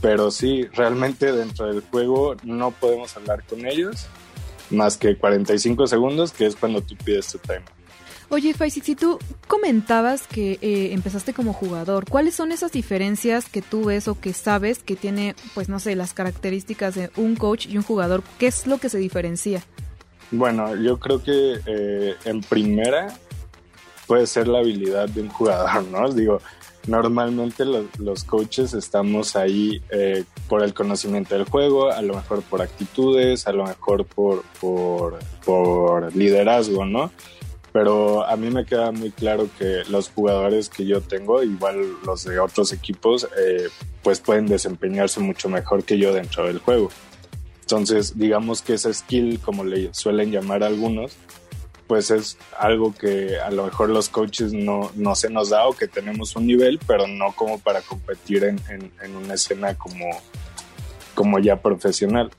pero 0.00 0.30
sí, 0.30 0.64
realmente 0.72 1.32
dentro 1.32 1.66
del 1.66 1.82
juego 1.82 2.36
no 2.42 2.70
podemos 2.70 3.16
hablar 3.16 3.44
con 3.44 3.66
ellos 3.66 4.06
más 4.70 4.96
que 4.96 5.16
45 5.16 5.86
segundos, 5.86 6.32
que 6.32 6.46
es 6.46 6.56
cuando 6.56 6.80
tú 6.80 6.96
pides 6.96 7.28
tu 7.28 7.38
tema. 7.38 7.64
Oye, 8.30 8.54
Faisix, 8.54 8.86
si 8.86 8.96
tú 8.96 9.18
comentabas 9.46 10.26
que 10.26 10.58
eh, 10.62 10.92
empezaste 10.92 11.34
como 11.34 11.52
jugador, 11.52 12.08
¿cuáles 12.08 12.34
son 12.34 12.52
esas 12.52 12.72
diferencias 12.72 13.48
que 13.48 13.62
tú 13.62 13.84
ves 13.84 14.08
o 14.08 14.18
que 14.18 14.32
sabes 14.32 14.78
que 14.78 14.96
tiene, 14.96 15.36
pues 15.54 15.68
no 15.68 15.78
sé, 15.78 15.94
las 15.94 16.14
características 16.14 16.94
de 16.94 17.10
un 17.16 17.36
coach 17.36 17.66
y 17.66 17.76
un 17.76 17.82
jugador? 17.82 18.22
¿Qué 18.38 18.46
es 18.46 18.66
lo 18.66 18.78
que 18.78 18.88
se 18.88 18.98
diferencia? 18.98 19.62
Bueno, 20.30 20.74
yo 20.74 20.98
creo 20.98 21.22
que 21.22 21.60
eh, 21.66 22.14
en 22.24 22.40
primera 22.40 23.14
puede 24.06 24.26
ser 24.26 24.48
la 24.48 24.58
habilidad 24.58 25.08
de 25.08 25.22
un 25.22 25.28
jugador, 25.28 25.84
¿no? 25.84 26.12
Digo, 26.12 26.40
normalmente 26.86 27.64
los, 27.64 28.24
coaches 28.24 28.74
estamos 28.74 29.36
ahí 29.36 29.82
eh, 29.90 30.24
por 30.48 30.62
el 30.62 30.74
conocimiento 30.74 31.34
del 31.34 31.44
juego, 31.44 31.90
a 31.90 32.02
lo 32.02 32.14
mejor 32.14 32.42
por 32.42 32.62
actitudes, 32.62 33.46
a 33.46 33.52
lo 33.52 33.64
mejor 33.64 34.04
por, 34.04 34.42
por, 34.60 35.18
por 35.44 36.14
liderazgo, 36.14 36.84
¿no? 36.84 37.10
Pero 37.72 38.24
a 38.24 38.36
mí 38.36 38.50
me 38.50 38.64
queda 38.64 38.92
muy 38.92 39.10
claro 39.10 39.48
que 39.58 39.82
los 39.88 40.08
jugadores 40.08 40.68
que 40.68 40.86
yo 40.86 41.00
tengo, 41.00 41.42
igual 41.42 41.76
los 42.06 42.24
de 42.24 42.38
otros 42.38 42.72
equipos, 42.72 43.26
eh, 43.36 43.68
pues 44.02 44.20
pueden 44.20 44.46
desempeñarse 44.46 45.18
mucho 45.18 45.48
mejor 45.48 45.82
que 45.82 45.98
yo 45.98 46.12
dentro 46.12 46.46
del 46.46 46.58
juego. 46.58 46.90
Entonces, 47.62 48.16
digamos 48.16 48.62
que 48.62 48.74
ese 48.74 48.94
skill, 48.94 49.40
como 49.40 49.64
le 49.64 49.92
suelen 49.92 50.30
llamar 50.30 50.62
algunos, 50.62 51.16
pues 51.86 52.10
es 52.10 52.38
algo 52.58 52.94
que 52.94 53.38
a 53.38 53.50
lo 53.50 53.64
mejor 53.64 53.90
los 53.90 54.08
coaches 54.08 54.52
no, 54.52 54.90
no 54.94 55.14
se 55.14 55.30
nos 55.30 55.50
da 55.50 55.66
o 55.66 55.74
que 55.74 55.86
tenemos 55.86 56.34
un 56.36 56.46
nivel, 56.46 56.80
pero 56.86 57.06
no 57.06 57.32
como 57.32 57.58
para 57.58 57.82
competir 57.82 58.44
en, 58.44 58.60
en, 58.68 59.16
una 59.16 59.34
escena 59.34 59.74
como, 59.74 60.06
como 61.14 61.38
ya 61.38 61.60
profesional. 61.60 62.30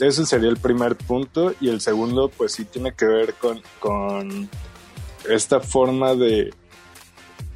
Ese 0.00 0.26
sería 0.26 0.48
el 0.48 0.58
primer 0.58 0.96
punto 0.96 1.54
y 1.60 1.68
el 1.68 1.80
segundo 1.80 2.28
pues 2.28 2.52
sí 2.52 2.64
tiene 2.64 2.92
que 2.92 3.06
ver 3.06 3.34
con, 3.34 3.62
con 3.80 4.48
esta 5.28 5.60
forma 5.60 6.14
de, 6.14 6.52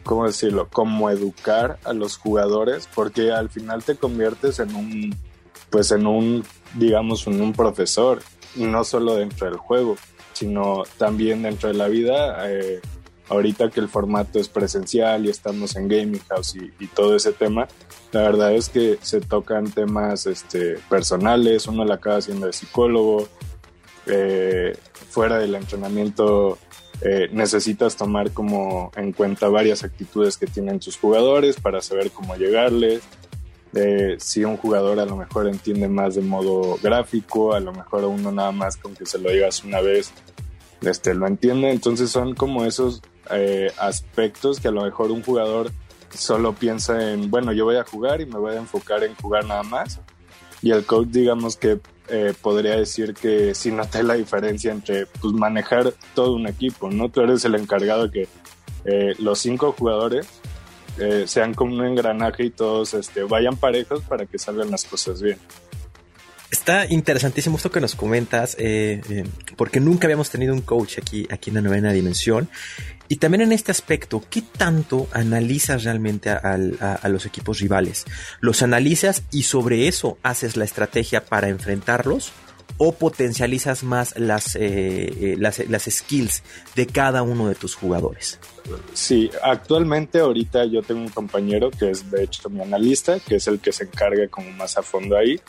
¿cómo 0.05 0.27
decirlo? 0.27 0.69
Como 0.69 1.11
educar 1.11 1.79
a 1.85 1.93
los 1.93 2.17
jugadores 2.17 2.89
porque 2.95 3.33
al 3.33 3.49
final 3.49 3.83
te 3.85 3.97
conviertes 3.97 4.59
en 4.59 4.75
un, 4.75 5.17
pues 5.71 5.91
en 5.93 6.07
un, 6.07 6.45
digamos, 6.75 7.27
en 7.27 7.41
un 7.41 7.53
profesor 7.53 8.23
no 8.57 8.85
solo 8.85 9.17
dentro 9.17 9.47
del 9.47 9.57
juego 9.57 9.97
sino 10.33 10.85
también 10.99 11.43
dentro 11.43 11.69
de 11.69 11.75
la 11.75 11.89
vida. 11.89 12.51
Eh, 12.51 12.81
ahorita 13.29 13.71
que 13.71 13.81
el 13.81 13.89
formato 13.89 14.39
es 14.39 14.49
presencial 14.49 15.27
y 15.27 15.31
estamos 15.31 15.77
en 15.77 15.89
Gaming 15.89 16.23
House 16.29 16.57
y, 16.57 16.87
todo 16.89 17.17
ese 17.17 17.33
tema, 17.33 17.67
la 18.13 18.23
verdad 18.23 18.53
es 18.53 18.69
que 18.69 18.99
se 19.01 19.21
tocan 19.21 19.71
temas 19.71 20.27
este, 20.27 20.79
personales, 20.91 21.67
uno 21.67 21.85
la 21.85 21.95
acaba 21.95 22.17
haciendo 22.17 22.47
de 22.47 22.53
psicólogo, 22.53 23.29
eh, 24.07 24.77
fuera 25.09 25.39
del 25.39 25.55
entrenamiento 25.55 26.59
eh, 27.05 27.29
necesitas 27.33 27.97
tomar 27.97 28.31
como 28.31 28.93
en 28.95 29.13
cuenta 29.13 29.49
varias 29.49 29.83
actitudes 29.83 30.37
que 30.37 30.47
tienen 30.47 30.79
tus 30.79 30.97
jugadores 30.97 31.61
para 31.61 31.81
saber 31.81 32.13
cómo 32.13 32.37
llegarles. 32.37 33.03
Si 34.19 34.45
un 34.45 34.57
jugador 34.57 35.01
a 35.01 35.07
lo 35.07 35.17
mejor 35.17 35.49
entiende 35.49 35.89
más 35.89 36.15
de 36.15 36.21
modo 36.21 36.79
gráfico, 36.83 37.55
a 37.55 37.61
lo 37.61 37.73
mejor 37.73 38.05
uno 38.05 38.31
nada 38.31 38.53
más 38.53 38.77
con 38.77 38.95
que 38.95 39.07
se 39.07 39.19
lo 39.19 39.31
digas 39.31 39.65
una 39.65 39.81
vez 39.81 40.13
este, 40.83 41.15
lo 41.15 41.27
entiende. 41.27 41.71
Entonces 41.71 42.11
son 42.11 42.35
como 42.35 42.65
esos 42.65 43.03
eh, 43.31 43.71
aspectos 43.79 44.61
que 44.61 44.69
a 44.69 44.73
lo 44.73 44.83
mejor 44.83 45.11
un 45.11 45.23
jugador 45.23 45.71
solo 46.11 46.53
piensa 46.53 47.13
en, 47.13 47.31
bueno, 47.31 47.53
yo 47.53 47.65
voy 47.65 47.77
a 47.77 47.85
jugar 47.85 48.21
y 48.21 48.27
me 48.27 48.39
voy 48.39 48.55
a 48.55 48.59
enfocar 48.59 49.03
en 49.05 49.15
jugar 49.15 49.45
nada 49.47 49.63
más. 49.63 50.01
Y 50.61 50.71
el 50.71 50.85
coach, 50.85 51.09
digamos 51.09 51.57
que 51.57 51.81
eh, 52.09 52.35
podría 52.41 52.77
decir 52.77 53.15
que 53.15 53.55
sí 53.55 53.71
noté 53.71 54.03
la 54.03 54.15
diferencia 54.15 54.71
entre 54.71 55.07
pues, 55.07 55.33
manejar 55.33 55.93
todo 56.15 56.35
un 56.35 56.47
equipo, 56.47 56.91
¿no? 56.91 57.09
Tú 57.09 57.23
eres 57.23 57.45
el 57.45 57.55
encargado 57.55 58.09
de 58.09 58.11
que 58.11 58.29
eh, 58.85 59.15
los 59.19 59.39
cinco 59.39 59.75
jugadores 59.77 60.27
sean 61.27 61.55
como 61.55 61.75
un 61.75 61.85
engranaje 61.85 62.45
y 62.45 62.51
todos 62.51 62.95
este, 62.95 63.23
vayan 63.23 63.57
parejos 63.57 64.03
para 64.03 64.27
que 64.27 64.39
salgan 64.39 64.71
las 64.71 64.85
cosas 64.85 65.23
bien. 65.23 65.39
Está 66.53 66.87
interesantísimo 66.87 67.57
esto 67.57 67.71
que 67.71 67.81
nos 67.81 67.95
comentas, 67.95 68.57
eh, 68.59 69.01
eh, 69.09 69.25
porque 69.57 69.81
nunca 69.81 70.07
habíamos 70.07 70.29
tenido 70.29 70.53
un 70.53 70.61
coach 70.61 70.99
aquí, 70.99 71.27
aquí 71.31 71.49
en 71.49 71.57
la 71.57 71.63
novena 71.63 71.93
dimensión. 71.93 72.47
Y 73.09 73.17
también 73.17 73.41
en 73.41 73.53
este 73.53 73.73
aspecto, 73.73 74.23
¿qué 74.29 74.43
tanto 74.43 75.09
analizas 75.13 75.85
realmente 75.85 76.29
a, 76.29 77.09
los 77.09 77.25
equipos 77.25 77.59
rivales? 77.59 78.05
¿Los 78.41 78.63
analizas 78.63 79.23
y 79.31 79.45
sobre 79.45 79.89
eso 79.89 80.19
haces 80.23 80.59
la 80.59 80.65
estrategia 80.65 81.25
para 81.25 81.49
enfrentarlos? 81.49 82.33
¿O 82.79 82.93
potencializas 82.93 83.85
más 83.85 84.19
las, 84.19 84.57
eh, 84.57 84.61
eh, 84.61 85.37
las, 85.39 85.69
las 85.69 85.85
skills 85.85 86.43
de 86.75 86.87
cada 86.87 87.23
uno 87.23 87.49
de 87.49 87.55
tus 87.55 87.75
jugadores? 87.75 88.39
Sí, 88.93 89.31
actualmente 89.43 90.19
ahorita 90.21 90.65
yo 90.65 90.83
tengo 90.83 91.01
un 91.01 91.09
compañero 91.09 91.71
que 91.71 91.91
es 91.91 92.11
de 92.11 92.25
hecho 92.25 92.49
mi 92.51 92.61
analista, 92.61 93.21
que 93.21 93.37
es 93.37 93.47
el 93.47 93.61
que 93.61 93.73
se 93.73 93.85
encarga 93.85 94.27
como 94.29 94.51
más 94.53 94.77
a 94.77 94.83
fondo 94.83 95.17
ahí. 95.17 95.41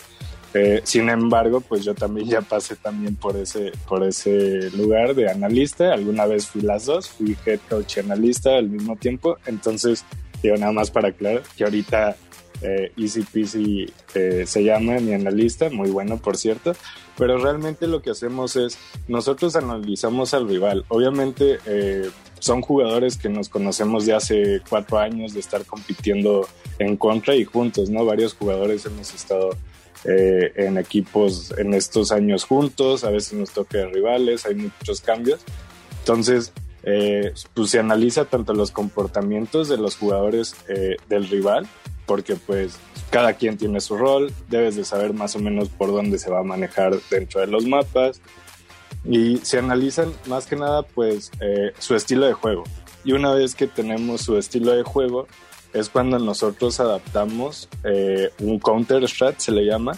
Eh, 0.54 0.82
sin 0.84 1.10
embargo, 1.10 1.62
pues 1.62 1.84
yo 1.84 1.96
también 1.96 2.28
ya 2.28 2.42
pasé 2.42 2.76
también 2.76 3.16
por 3.16 3.36
ese, 3.36 3.72
por 3.88 4.04
ese 4.04 4.70
lugar 4.72 5.16
de 5.16 5.30
analista. 5.30 5.94
Alguna 5.94 6.28
vez 6.28 6.48
fui 6.48 6.62
las 6.62 6.86
dos, 6.86 7.10
fui 7.10 7.36
head 7.46 7.60
coach 7.68 7.98
y 7.98 8.00
analista 8.02 8.56
al 8.58 8.70
mismo 8.70 8.96
tiempo. 8.96 9.38
Entonces, 9.48 10.06
digo 10.44 10.56
nada 10.58 10.72
más 10.72 10.92
para 10.92 11.08
aclarar 11.10 11.42
que 11.58 11.64
ahorita 11.64 12.16
eh, 12.64 12.92
Easy 12.98 13.22
Peasy 13.24 13.92
eh, 14.16 14.46
se 14.48 14.64
llama 14.64 15.00
mi 15.00 15.14
analista, 15.14 15.70
muy 15.70 15.90
bueno 15.90 16.18
por 16.18 16.38
cierto, 16.38 16.74
pero 17.18 17.38
realmente 17.38 17.88
lo 17.88 18.02
que 18.02 18.12
hacemos 18.12 18.56
es, 18.56 18.78
nosotros 19.08 19.56
analizamos 19.56 20.34
al 20.34 20.48
rival. 20.48 20.86
Obviamente 20.88 21.60
eh, 21.66 22.10
son 22.40 22.62
jugadores 22.62 23.18
que 23.18 23.30
nos 23.30 23.50
conocemos 23.50 24.06
de 24.06 24.14
hace 24.14 24.62
cuatro 24.68 24.98
años 24.98 25.34
de 25.34 25.42
estar 25.42 25.66
compitiendo 25.66 26.48
en 26.80 26.98
contra 26.98 27.36
y 27.36 27.44
juntos, 27.44 27.90
¿no? 27.90 28.06
Varios 28.06 28.34
jugadores 28.34 28.86
hemos 28.86 29.14
estado 29.14 29.52
eh, 30.06 30.52
en 30.56 30.78
equipos 30.78 31.54
en 31.58 31.74
estos 31.74 32.12
años 32.12 32.46
juntos, 32.46 33.04
a 33.04 33.10
veces 33.10 33.34
nos 33.34 33.52
toca 33.52 33.86
rivales, 33.86 34.46
hay 34.46 34.56
muchos 34.56 35.02
cambios. 35.02 35.42
Entonces, 36.00 36.52
pues 37.54 37.70
se 37.70 37.80
analiza 37.80 38.26
tanto 38.26 38.54
los 38.54 38.72
comportamientos 38.72 39.70
de 39.70 39.78
los 39.78 39.96
jugadores 39.96 40.58
del 41.08 41.30
rival, 41.30 41.66
porque 42.06 42.36
pues 42.36 42.78
cada 43.10 43.34
quien 43.34 43.58
tiene 43.58 43.80
su 43.82 43.98
rol, 43.98 44.34
debes 44.50 44.76
de 44.76 44.86
saber 44.86 45.14
más 45.14 45.36
o 45.36 45.40
menos 45.40 45.70
por 45.70 45.92
dónde 45.92 46.18
se 46.18 46.30
va 46.30 46.40
a 46.40 46.44
manejar 46.44 46.96
dentro 47.10 47.42
de 47.42 47.48
los 47.48 47.66
mapas, 47.66 48.22
y 49.06 49.38
se 49.38 49.60
analizan 49.60 50.14
más 50.28 50.46
que 50.46 50.56
nada 50.56 50.84
pues 50.84 51.32
su 51.80 51.96
estilo 51.96 52.26
de 52.26 52.34
juego. 52.34 52.64
Y 53.04 53.12
una 53.12 53.34
vez 53.34 53.54
que 53.54 53.68
tenemos 53.68 54.22
su 54.22 54.38
estilo 54.38 54.72
de 54.72 54.84
juego, 54.84 55.28
es 55.74 55.90
cuando 55.90 56.20
nosotros 56.20 56.80
adaptamos 56.80 57.68
eh, 57.84 58.32
un 58.40 58.60
counter 58.60 59.08
strat, 59.08 59.40
se 59.40 59.52
le 59.52 59.66
llama, 59.66 59.98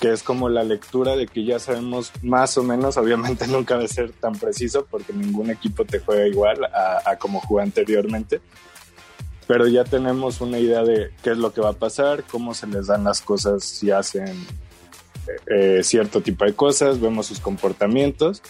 que 0.00 0.12
es 0.12 0.22
como 0.22 0.48
la 0.48 0.62
lectura 0.62 1.16
de 1.16 1.26
que 1.26 1.44
ya 1.44 1.58
sabemos 1.58 2.12
más 2.22 2.56
o 2.56 2.62
menos, 2.62 2.96
obviamente 2.96 3.46
nunca 3.46 3.76
va 3.76 3.84
a 3.84 3.88
ser 3.88 4.12
tan 4.12 4.34
preciso 4.38 4.86
porque 4.88 5.12
ningún 5.12 5.50
equipo 5.50 5.84
te 5.84 5.98
juega 5.98 6.26
igual 6.26 6.64
a, 6.64 7.16
como 7.18 7.40
jugó 7.40 7.60
anteriormente, 7.60 8.40
pero 9.46 9.66
ya 9.66 9.84
tenemos 9.84 10.40
una 10.40 10.58
idea 10.58 10.82
de 10.82 11.10
qué 11.22 11.30
es 11.30 11.38
lo 11.38 11.52
que 11.52 11.60
va 11.60 11.70
a 11.70 11.74
pasar, 11.74 12.24
cómo 12.24 12.54
se 12.54 12.66
les 12.66 12.86
dan 12.88 13.04
las 13.04 13.20
cosas 13.20 13.64
si 13.64 13.90
hacen 13.90 14.46
eh, 15.46 15.80
cierto 15.82 16.20
tipo 16.20 16.44
de 16.44 16.54
cosas, 16.54 17.00
vemos 17.00 17.26
sus 17.26 17.40
comportamientos 17.40 18.42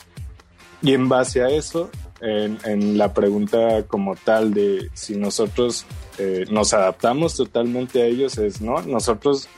y 0.83 0.93
en 0.93 1.09
base 1.09 1.43
a 1.43 1.49
eso 1.49 1.91
en, 2.21 2.99
la 2.99 3.13
pregunta 3.13 3.85
como 3.87 4.17
tal 4.17 4.55
de 4.55 4.91
si 4.95 5.17
nosotros 5.17 5.85
eh, 6.19 6.47
nos 6.51 6.73
adaptamos 6.73 7.37
totalmente 7.37 8.03
a 8.03 8.07
ellos, 8.07 8.39
es 8.39 8.61
no, 8.61 8.81
nosotros 8.83 9.49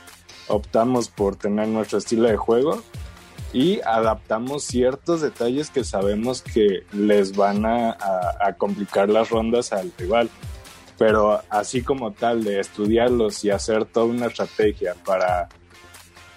optamos 0.49 1.09
por 1.09 1.37
tener 1.37 1.69
nuestro 1.69 1.99
estilo 1.99 2.29
de 2.29 2.37
juego 2.37 2.83
y 3.53 3.81
adaptamos 3.81 4.65
ciertos 4.65 5.21
detalles 5.21 5.71
que 5.71 5.85
sabemos 5.85 6.43
que 6.43 6.85
les 6.93 7.35
van 7.35 7.65
a, 7.65 7.97
complicar 8.59 9.09
las 9.09 9.31
rondas 9.31 9.73
al 9.73 9.93
rival. 9.97 10.29
Pero 10.99 11.41
así 11.49 11.83
como 11.83 12.13
tal 12.13 12.43
de 12.45 12.61
estudiarlos 12.61 13.45
y 13.45 13.51
hacer 13.51 13.85
toda 13.85 14.07
una 14.07 14.27
estrategia 14.27 14.95
para, 15.05 15.49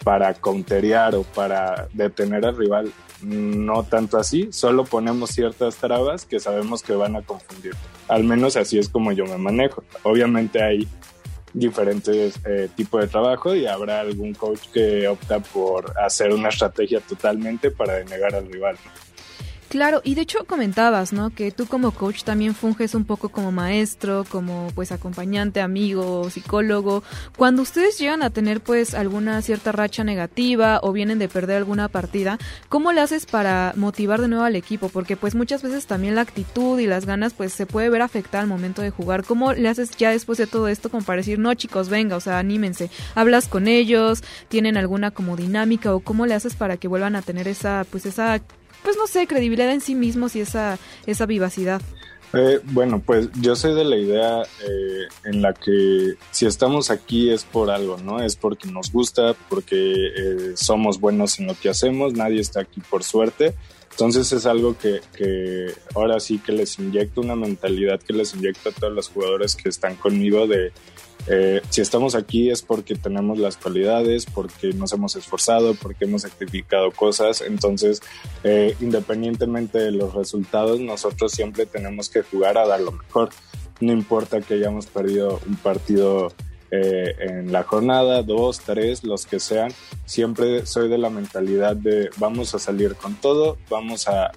para 0.04 0.34
counterear 0.36 1.16
o 1.16 1.24
para 1.24 1.88
detener 1.94 2.46
al 2.46 2.56
rival, 2.56 2.94
no 3.24 3.84
tanto 3.84 4.18
así, 4.18 4.50
solo 4.52 4.84
ponemos 4.86 5.32
ciertas 5.32 5.78
trabas 5.78 6.26
que 6.26 6.40
sabemos 6.40 6.84
que 6.84 6.94
van 6.94 7.16
a 7.16 7.22
confundir. 7.22 7.74
Al 8.08 8.24
menos 8.24 8.56
así 8.56 8.78
es 8.78 8.90
como 8.90 9.12
yo 9.12 9.26
me 9.26 9.38
manejo. 9.38 9.84
Obviamente 10.04 10.62
hay 10.62 10.88
diferentes 11.54 12.40
eh, 12.46 12.70
tipos 12.76 13.02
de 13.02 13.08
trabajo 13.08 13.56
y 13.56 13.66
habrá 13.66 14.00
algún 14.00 14.34
coach 14.34 14.68
que 14.74 15.08
opta 15.08 15.40
por 15.40 15.94
hacer 16.00 16.34
una 16.34 16.50
estrategia 16.50 17.00
totalmente 17.02 17.72
para 17.72 17.96
denegar 17.96 18.36
al 18.36 18.52
rival. 18.52 18.78
Claro, 19.72 20.02
y 20.04 20.16
de 20.16 20.24
hecho 20.24 20.44
comentabas, 20.44 21.14
¿no? 21.14 21.30
Que 21.30 21.50
tú 21.50 21.66
como 21.66 21.92
coach 21.92 22.24
también 22.24 22.54
funges 22.54 22.94
un 22.94 23.06
poco 23.06 23.30
como 23.30 23.54
maestro, 23.54 24.26
como 24.30 24.68
pues 24.76 24.92
acompañante, 24.92 25.62
amigo, 25.62 26.30
psicólogo. 26.30 27.04
Cuando 27.38 27.62
ustedes 27.62 27.98
llegan 27.98 28.22
a 28.22 28.32
tener 28.32 28.60
pues 28.60 28.94
alguna 28.94 29.42
cierta 29.42 29.72
racha 29.72 30.04
negativa 30.04 30.82
o 30.84 30.92
vienen 30.92 31.20
de 31.20 31.30
perder 31.30 31.56
alguna 31.56 31.88
partida, 31.88 32.38
¿cómo 32.68 32.92
le 32.92 33.00
haces 33.00 33.26
para 33.26 33.72
motivar 33.78 34.20
de 34.20 34.28
nuevo 34.28 34.44
al 34.44 34.58
equipo? 34.58 34.90
Porque 34.90 35.16
pues 35.16 35.36
muchas 35.36 35.64
veces 35.64 35.86
también 35.86 36.16
la 36.16 36.22
actitud 36.22 36.78
y 36.78 36.86
las 36.86 37.06
ganas 37.06 37.34
pues 37.34 37.54
se 37.54 37.66
puede 37.66 37.90
ver 37.90 38.02
afectada 38.02 38.42
al 38.42 38.50
momento 38.50 38.82
de 38.82 38.90
jugar. 38.90 39.24
¿Cómo 39.24 39.54
le 39.54 39.70
haces 39.70 39.92
ya 39.92 40.12
después 40.12 40.38
de 40.38 40.48
todo 40.48 40.68
esto 40.68 40.90
como 40.90 41.06
para 41.06 41.22
decir, 41.22 41.40
no 41.40 41.54
chicos, 41.54 41.88
venga, 41.88 42.18
o 42.18 42.20
sea, 42.20 42.40
anímense? 42.40 42.90
¿Hablas 43.16 43.48
con 43.48 43.70
ellos? 43.70 44.22
¿Tienen 44.50 44.76
alguna 44.76 45.12
como 45.12 45.38
dinámica 45.38 45.96
o 45.96 46.02
cómo 46.02 46.26
le 46.26 46.34
haces 46.34 46.56
para 46.58 46.76
que 46.76 46.90
vuelvan 46.90 47.16
a 47.16 47.22
tener 47.22 47.48
esa 47.48 47.86
pues 47.90 48.06
esa 48.06 48.42
pues 48.84 48.98
no 48.98 49.08
sé, 49.08 49.28
credibilidad 49.28 49.72
en 49.72 49.82
sí 49.82 49.96
mismos 49.96 50.36
y 50.36 50.42
esa, 50.42 50.78
esa 51.06 51.26
vivacidad. 51.26 51.82
Eh, 52.34 52.60
bueno, 52.64 53.02
pues 53.06 53.30
yo 53.42 53.56
soy 53.56 53.76
de 53.76 53.84
la 53.84 53.98
idea 53.98 54.44
eh, 54.44 55.08
en 55.26 55.42
la 55.42 55.54
que 55.54 56.14
si 56.32 56.46
estamos 56.46 56.90
aquí 56.90 57.30
es 57.30 57.44
por 57.44 57.70
algo, 57.70 57.98
¿no? 57.98 58.24
Es 58.24 58.38
porque 58.38 58.72
nos 58.72 58.92
gusta, 58.92 59.36
porque 59.50 59.76
eh, 59.76 60.54
somos 60.56 61.00
buenos 61.00 61.40
en 61.40 61.48
lo 61.48 61.56
que 61.60 61.70
hacemos, 61.70 62.14
nadie 62.14 62.40
está 62.40 62.62
aquí 62.62 62.82
por 62.90 63.04
suerte. 63.04 63.54
Entonces 63.92 64.32
es 64.32 64.46
algo 64.46 64.78
que, 64.78 65.02
que 65.18 65.74
ahora 65.94 66.22
sí 66.22 66.40
que 66.40 66.54
les 66.54 66.80
inyecto 66.80 67.20
una 67.20 67.36
mentalidad 67.36 68.00
que 68.00 68.14
les 68.14 68.34
inyecto 68.34 68.70
a 68.70 68.72
todos 68.72 68.94
los 68.94 69.10
jugadores 69.10 69.58
que 69.58 69.68
están 69.68 69.96
conmigo 69.96 70.48
de 70.48 70.72
eh, 71.28 71.62
si 71.70 71.82
estamos 71.82 72.16
aquí 72.16 72.50
es 72.50 72.62
porque 72.62 72.96
tenemos 72.96 73.38
las 73.38 73.58
cualidades, 73.58 74.26
porque 74.26 74.74
nos 74.74 74.92
hemos 74.94 75.16
esforzado, 75.16 75.76
porque 75.76 76.06
hemos 76.06 76.24
sacrificado 76.24 76.92
cosas. 76.92 77.42
Entonces, 77.42 78.02
eh, 78.44 78.76
independientemente 78.80 79.80
de 79.80 79.92
los 79.92 80.14
resultados, 80.14 80.80
nosotros 80.80 81.32
siempre 81.32 81.66
tenemos 81.66 82.10
que 82.10 82.24
jugar 82.24 82.58
a 82.58 82.68
dar 82.68 82.82
lo 82.82 82.92
mejor. 82.92 83.30
No 83.80 83.94
importa 83.94 84.42
que 84.42 84.56
hayamos 84.56 84.88
perdido 84.88 85.40
un 85.48 85.56
partido 85.56 86.32
eh, 86.74 87.16
en 87.20 87.52
la 87.52 87.64
jornada, 87.64 88.24
dos, 88.24 88.62
tres, 88.62 89.04
los 89.04 89.26
que 89.26 89.42
sean, 89.42 89.74
siempre 90.06 90.66
soy 90.66 90.88
de 90.88 90.98
la 90.98 91.10
mentalidad 91.10 91.76
de 91.76 92.10
vamos 92.16 92.56
a 92.56 92.60
salir 92.60 92.96
con 92.96 93.16
todo, 93.16 93.58
vamos 93.70 94.08
a, 94.08 94.32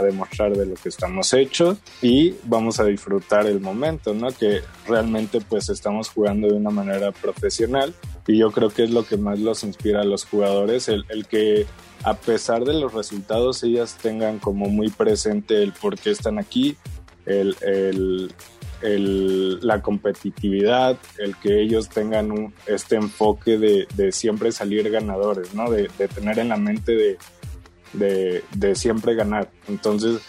demostrar 0.00 0.56
de 0.56 0.66
lo 0.66 0.74
que 0.74 0.88
estamos 0.88 1.32
hechos 1.32 1.78
y 2.00 2.34
vamos 2.44 2.78
a 2.78 2.84
disfrutar 2.84 3.46
el 3.46 3.60
momento, 3.60 4.14
¿no? 4.14 4.28
Que 4.28 4.60
realmente 4.86 5.40
pues 5.40 5.68
estamos 5.68 6.08
jugando 6.08 6.48
de 6.48 6.54
una 6.54 6.70
manera 6.70 7.10
profesional 7.10 7.94
y 8.26 8.38
yo 8.38 8.52
creo 8.52 8.70
que 8.70 8.84
es 8.84 8.90
lo 8.90 9.04
que 9.04 9.16
más 9.16 9.40
los 9.40 9.64
inspira 9.64 10.02
a 10.02 10.04
los 10.04 10.24
jugadores, 10.24 10.88
el, 10.88 11.04
que 11.28 11.66
a 12.04 12.14
pesar 12.14 12.64
de 12.64 12.74
los 12.74 12.92
resultados 12.94 13.62
ellas 13.64 13.96
tengan 14.00 14.38
como 14.38 14.66
muy 14.66 14.88
presente 14.88 15.62
el 15.62 15.72
por 15.72 15.98
qué 15.98 16.10
están 16.10 16.38
aquí, 16.38 16.76
el, 17.26 18.32
la 18.82 19.80
competitividad, 19.80 20.98
el 21.18 21.36
que 21.36 21.60
ellos 21.62 21.88
tengan 21.88 22.52
este 22.66 22.96
enfoque 22.96 23.58
de, 23.58 24.12
siempre 24.12 24.52
salir 24.52 24.90
ganadores, 24.90 25.54
¿no? 25.54 25.70
De, 25.70 25.88
tener 26.14 26.38
en 26.38 26.48
la 26.48 26.56
mente 26.56 27.18
de, 27.92 28.42
de, 28.52 28.74
siempre 28.74 29.14
ganar. 29.14 29.50
Entonces, 29.68 30.20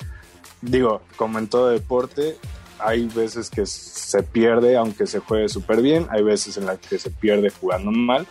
digo, 0.61 1.01
como 1.15 1.39
en 1.39 1.47
todo 1.47 1.69
deporte, 1.69 2.35
hay 2.79 3.07
veces 3.07 3.49
que 3.49 3.65
se 3.65 4.23
pierde 4.23 4.77
aunque 4.77 5.07
se 5.07 5.19
juegue 5.19 5.49
súper 5.49 5.81
bien, 5.81 6.07
hay 6.09 6.23
veces 6.23 6.57
en 6.57 6.65
las 6.65 6.79
que 6.79 6.99
se 6.99 7.09
pierde 7.09 7.49
jugando 7.49 7.91
mal. 7.91 8.27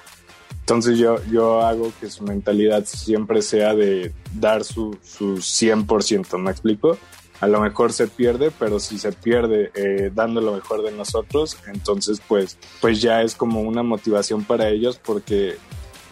Entonces 0.61 0.97
yo, 0.99 1.23
yo 1.25 1.61
hago 1.63 1.93
que 2.01 2.09
su 2.09 2.23
mentalidad 2.23 2.85
siempre 2.85 3.43
sea 3.43 3.75
de 3.75 4.13
dar 4.35 4.63
su, 4.63 4.97
su 5.03 5.39
100%, 5.39 6.39
¿me 6.39 6.53
explico? 6.53 6.97
A 7.43 7.49
lo 7.49 7.61
mejor 7.61 7.93
se 7.93 8.07
pierde, 8.07 8.53
pero 8.57 8.79
si 8.79 9.01
se 9.01 9.11
pierde 9.11 9.73
eh, 9.75 10.13
dando 10.15 10.41
lo 10.41 10.53
mejor 10.53 10.85
de 10.85 10.93
nosotros, 10.93 11.59
entonces 11.67 12.23
pues, 12.29 12.57
pues 12.81 13.03
ya 13.03 13.23
es 13.23 13.35
como 13.35 13.63
una 13.63 13.83
motivación 13.83 14.45
para 14.45 14.69
ellos 14.69 15.01
porque 15.05 15.57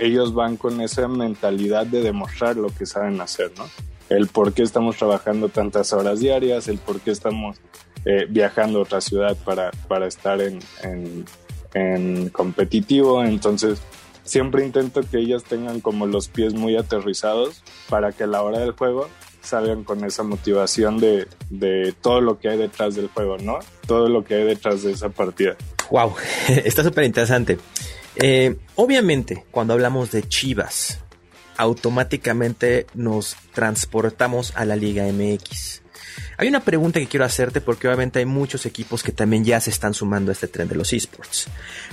ellos 0.01 0.35
van 0.35 0.57
con 0.57 0.81
esa 0.81 1.07
mentalidad 1.07 1.87
de 1.87 2.03
demostrar 2.03 2.57
lo 2.57 2.67
que 2.71 2.85
saben 2.85 3.21
hacer, 3.21 3.53
¿no? 3.57 3.67
El 4.09 4.27
por 4.27 4.53
qué 4.53 4.65
estamos 4.65 4.97
trabajando 4.97 5.49
tantas 5.49 5.93
horas 5.93 6.19
diarias, 6.19 6.67
el 6.67 6.79
por 6.79 6.99
qué 7.01 7.13
estamos 7.13 7.59
eh, 8.05 8.27
viajando 8.29 8.81
a 8.81 8.83
otra 8.83 9.01
ciudad 9.01 9.37
para, 9.45 9.71
para 9.87 10.09
estar 10.09 10.41
en, 10.41 10.59
en, 10.83 11.25
en 11.75 12.29
competitivo, 12.31 13.23
entonces 13.23 13.81
siempre 14.25 14.67
intento 14.67 15.03
que 15.09 15.19
ellas 15.19 15.45
tengan 15.45 15.81
como 15.81 16.07
los 16.07 16.27
pies 16.27 16.55
muy 16.55 16.77
aterrizados 16.77 17.63
para 17.89 18.11
que 18.11 18.25
a 18.25 18.27
la 18.27 18.43
hora 18.43 18.59
del 18.59 18.73
juego 18.73 19.09
salgan 19.51 19.85
con 19.85 20.05
esa 20.05 20.23
motivación 20.23 20.99
de, 20.99 21.27
de 21.51 21.95
todo 22.01 22.21
lo 22.21 22.39
que 22.39 22.49
hay 22.49 22.59
detrás 22.59 22.95
del 22.95 23.09
juego, 23.09 23.39
¿no? 23.39 23.59
Todo 23.87 24.09
lo 24.09 24.25
que 24.25 24.35
hay 24.37 24.45
detrás 24.45 24.83
de 24.83 24.93
esa 24.93 25.09
partida. 25.09 25.57
Wow, 25.91 26.15
está 26.49 26.83
súper 26.83 27.05
interesante. 27.05 27.59
Eh, 28.17 28.57
obviamente, 28.77 29.45
cuando 29.51 29.75
hablamos 29.75 30.11
de 30.11 30.23
Chivas, 30.29 31.01
automáticamente 31.57 32.87
nos 32.95 33.37
transportamos 33.53 34.53
a 34.57 34.65
la 34.65 34.77
Liga 34.77 35.05
MX. 35.05 35.83
Hay 36.39 36.49
una 36.49 36.61
pregunta 36.61 37.01
que 37.01 37.07
quiero 37.07 37.25
hacerte 37.25 37.61
porque 37.61 37.87
obviamente 37.87 38.19
hay 38.19 38.25
muchos 38.25 38.67
equipos 38.67 39.03
que 39.03 39.13
también 39.13 39.45
ya 39.45 39.61
se 39.61 39.71
están 39.71 39.95
sumando 39.95 40.31
a 40.31 40.33
este 40.33 40.49
tren 40.49 40.69
de 40.69 40.75
los 40.75 40.93
esports. 40.93 41.49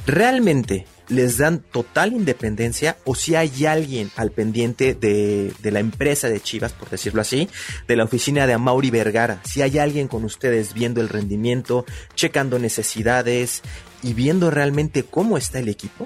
¿Realmente 0.06 0.86
les 1.10 1.38
dan 1.38 1.60
total 1.60 2.14
independencia 2.14 2.98
o 3.06 3.16
si 3.16 3.36
hay 3.36 3.66
alguien 3.66 4.12
al 4.16 4.32
pendiente 4.32 4.94
de, 4.94 5.54
de, 5.60 5.72
la 5.72 5.80
empresa 5.80 6.30
de 6.30 6.40
Chivas, 6.40 6.74
por 6.74 6.90
decirlo 6.90 7.22
así, 7.22 7.48
de 7.88 7.96
la 7.96 8.04
oficina 8.04 8.48
de 8.48 8.54
Amauri 8.54 8.90
Vergara? 8.90 9.42
Si 9.44 9.62
hay 9.62 9.78
alguien 9.78 10.08
con 10.08 10.24
ustedes 10.24 10.74
viendo 10.74 11.02
el 11.02 11.10
rendimiento, 11.10 11.86
checando 12.16 12.60
necesidades 12.60 13.62
y 14.04 14.14
viendo 14.14 14.52
realmente 14.52 15.04
cómo 15.04 15.38
está 15.38 15.60
el 15.60 15.70
equipo? 15.70 16.06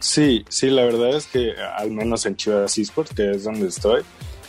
Sí, 0.00 0.44
sí, 0.48 0.68
la 0.68 0.84
verdad 0.84 1.16
es 1.16 1.26
que 1.26 1.54
al 1.76 1.90
menos 1.90 2.26
en 2.26 2.36
Chivas 2.36 2.76
Esports, 2.76 3.14
que 3.14 3.30
es 3.30 3.44
donde 3.44 3.68
estoy, 3.68 4.02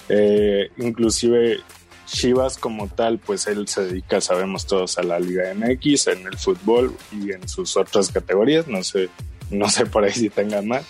eh, 0.09 0.69
inclusive 0.77 1.59
Chivas 2.05 2.57
como 2.57 2.87
tal, 2.87 3.19
pues 3.19 3.47
él 3.47 3.67
se 3.67 3.85
dedica, 3.85 4.21
sabemos 4.21 4.67
todos, 4.67 4.97
a 4.97 5.03
la 5.03 5.19
Liga 5.19 5.53
MX, 5.55 6.07
en 6.07 6.27
el 6.27 6.37
fútbol 6.37 6.95
y 7.11 7.31
en 7.31 7.47
sus 7.47 7.77
otras 7.77 8.11
categorías, 8.11 8.67
no 8.67 8.83
sé, 8.83 9.09
no 9.51 9.69
sé 9.69 9.85
por 9.85 10.03
ahí 10.03 10.11
si 10.11 10.29
tengan 10.29 10.67
más, 10.67 10.85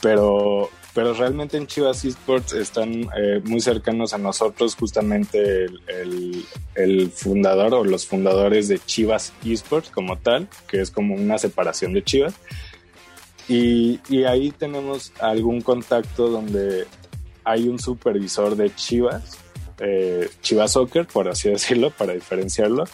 pero, 0.00 0.70
pero 0.94 1.14
realmente 1.14 1.56
en 1.56 1.66
Chivas 1.66 2.04
Esports 2.04 2.52
están 2.52 3.08
eh, 3.16 3.40
muy 3.44 3.60
cercanos 3.60 4.12
a 4.12 4.18
nosotros, 4.18 4.74
justamente 4.74 5.64
el, 5.64 6.44
el, 6.74 7.10
fundador 7.10 7.74
o 7.74 7.84
los 7.84 8.06
fundadores 8.06 8.68
de 8.68 8.78
Chivas 8.78 9.32
Esports 9.44 9.90
como 9.90 10.16
tal, 10.16 10.48
que 10.68 10.80
es 10.80 10.90
como 10.90 11.14
una 11.14 11.38
separación 11.38 11.92
de 11.92 12.04
Chivas. 12.04 12.34
Y, 13.48 14.00
y 14.08 14.24
ahí 14.24 14.52
tenemos 14.52 15.12
algún 15.20 15.60
contacto 15.60 16.28
donde 16.28 16.86
hay 17.42 17.68
un 17.68 17.80
supervisor 17.80 18.54
de 18.54 18.72
Chivas 18.74 19.38
eh, 19.80 20.28
Chivas 20.42 20.72
Soccer, 20.72 21.06
por 21.06 21.28
así 21.28 21.48
decirlo, 21.48 21.90
para 21.90 22.12
diferenciarlo. 22.12 22.84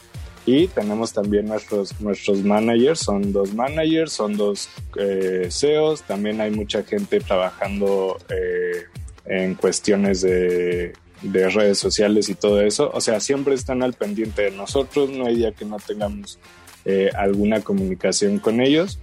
Y 0.47 0.69
tenemos 0.69 1.13
también 1.13 1.47
nuestros, 1.47 2.01
nuestros 2.01 2.43
managers, 2.43 3.01
son 3.01 3.33
dos 3.33 3.53
managers, 3.53 4.13
son 4.13 4.37
dos 4.37 4.69
eh, 4.97 5.49
CEOs, 5.51 6.03
también 6.03 6.41
hay 6.41 6.53
mucha 6.53 6.85
gente 6.85 7.19
trabajando 7.19 8.17
eh, 8.29 8.85
en 9.25 9.57
cuestiones 9.57 10.23
de, 10.23 10.93
de, 11.23 11.49
redes 11.49 11.79
sociales 11.79 12.29
y 12.29 12.37
todo 12.37 12.61
eso. 12.61 12.91
O 12.95 13.01
sea, 13.01 13.19
siempre 13.19 13.57
están 13.57 13.83
al 13.83 13.95
pendiente 13.95 14.43
de 14.43 14.51
nosotros, 14.53 15.11
no 15.11 15.27
hay 15.27 15.35
día 15.37 15.51
que 15.51 15.65
no 15.65 15.79
tengamos 15.79 16.39
eh, 16.85 17.11
alguna 17.17 17.61
comunicación 17.63 18.39
con 18.39 18.61
ellos. 18.61 19.01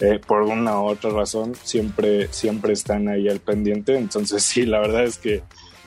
Eh, 0.00 0.18
por 0.18 0.42
una 0.42 0.80
u 0.80 0.86
otra 0.86 1.10
razón, 1.10 1.54
siempre, 1.62 2.26
siempre 2.32 2.72
están 2.72 3.08
ahí 3.08 3.28
al 3.28 3.40
pendiente. 3.40 3.96
Entonces, 3.96 4.42
sí, 4.42 4.66
la 4.66 4.80
verdad 4.80 5.04
es 5.04 5.16
que 5.16 5.42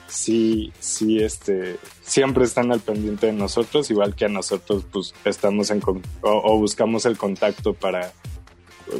sí, 0.08 0.72
sí, 0.78 1.22
este, 1.22 1.76
siempre 2.02 2.44
están 2.44 2.72
al 2.72 2.80
pendiente 2.80 3.26
de 3.26 3.32
nosotros, 3.32 3.90
igual 3.90 4.14
que 4.14 4.26
a 4.26 4.28
nosotros, 4.28 4.84
pues 4.90 5.14
estamos 5.24 5.70
en, 5.70 5.82
o, 5.84 6.00
o, 6.22 6.58
buscamos 6.58 7.06
el 7.06 7.16
contacto 7.16 7.74
para, 7.74 8.12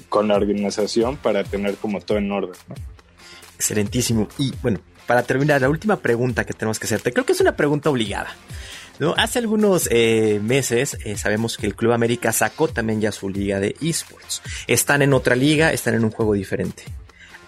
con 0.08 0.28
la 0.28 0.36
organización 0.36 1.16
para 1.16 1.44
tener 1.44 1.76
como 1.76 2.00
todo 2.00 2.18
en 2.18 2.30
orden. 2.30 2.56
¿no? 2.68 2.74
Excelentísimo. 3.56 4.28
Y 4.38 4.52
bueno, 4.62 4.80
para 5.06 5.22
terminar, 5.22 5.60
la 5.60 5.68
última 5.68 5.96
pregunta 5.96 6.44
que 6.44 6.52
tenemos 6.52 6.78
que 6.78 6.86
hacerte, 6.86 7.12
creo 7.12 7.24
que 7.24 7.32
es 7.32 7.40
una 7.40 7.56
pregunta 7.56 7.90
obligada. 7.90 8.34
¿no? 8.98 9.14
Hace 9.16 9.38
algunos 9.38 9.88
eh, 9.90 10.40
meses 10.42 10.96
eh, 11.04 11.16
sabemos 11.16 11.56
que 11.56 11.66
el 11.66 11.74
Club 11.74 11.92
América 11.92 12.32
sacó 12.32 12.68
también 12.68 13.00
ya 13.00 13.12
su 13.12 13.28
liga 13.28 13.60
de 13.60 13.76
esports. 13.80 14.42
Están 14.66 15.02
en 15.02 15.12
otra 15.12 15.36
liga, 15.36 15.72
están 15.72 15.94
en 15.94 16.04
un 16.04 16.10
juego 16.10 16.34
diferente. 16.34 16.84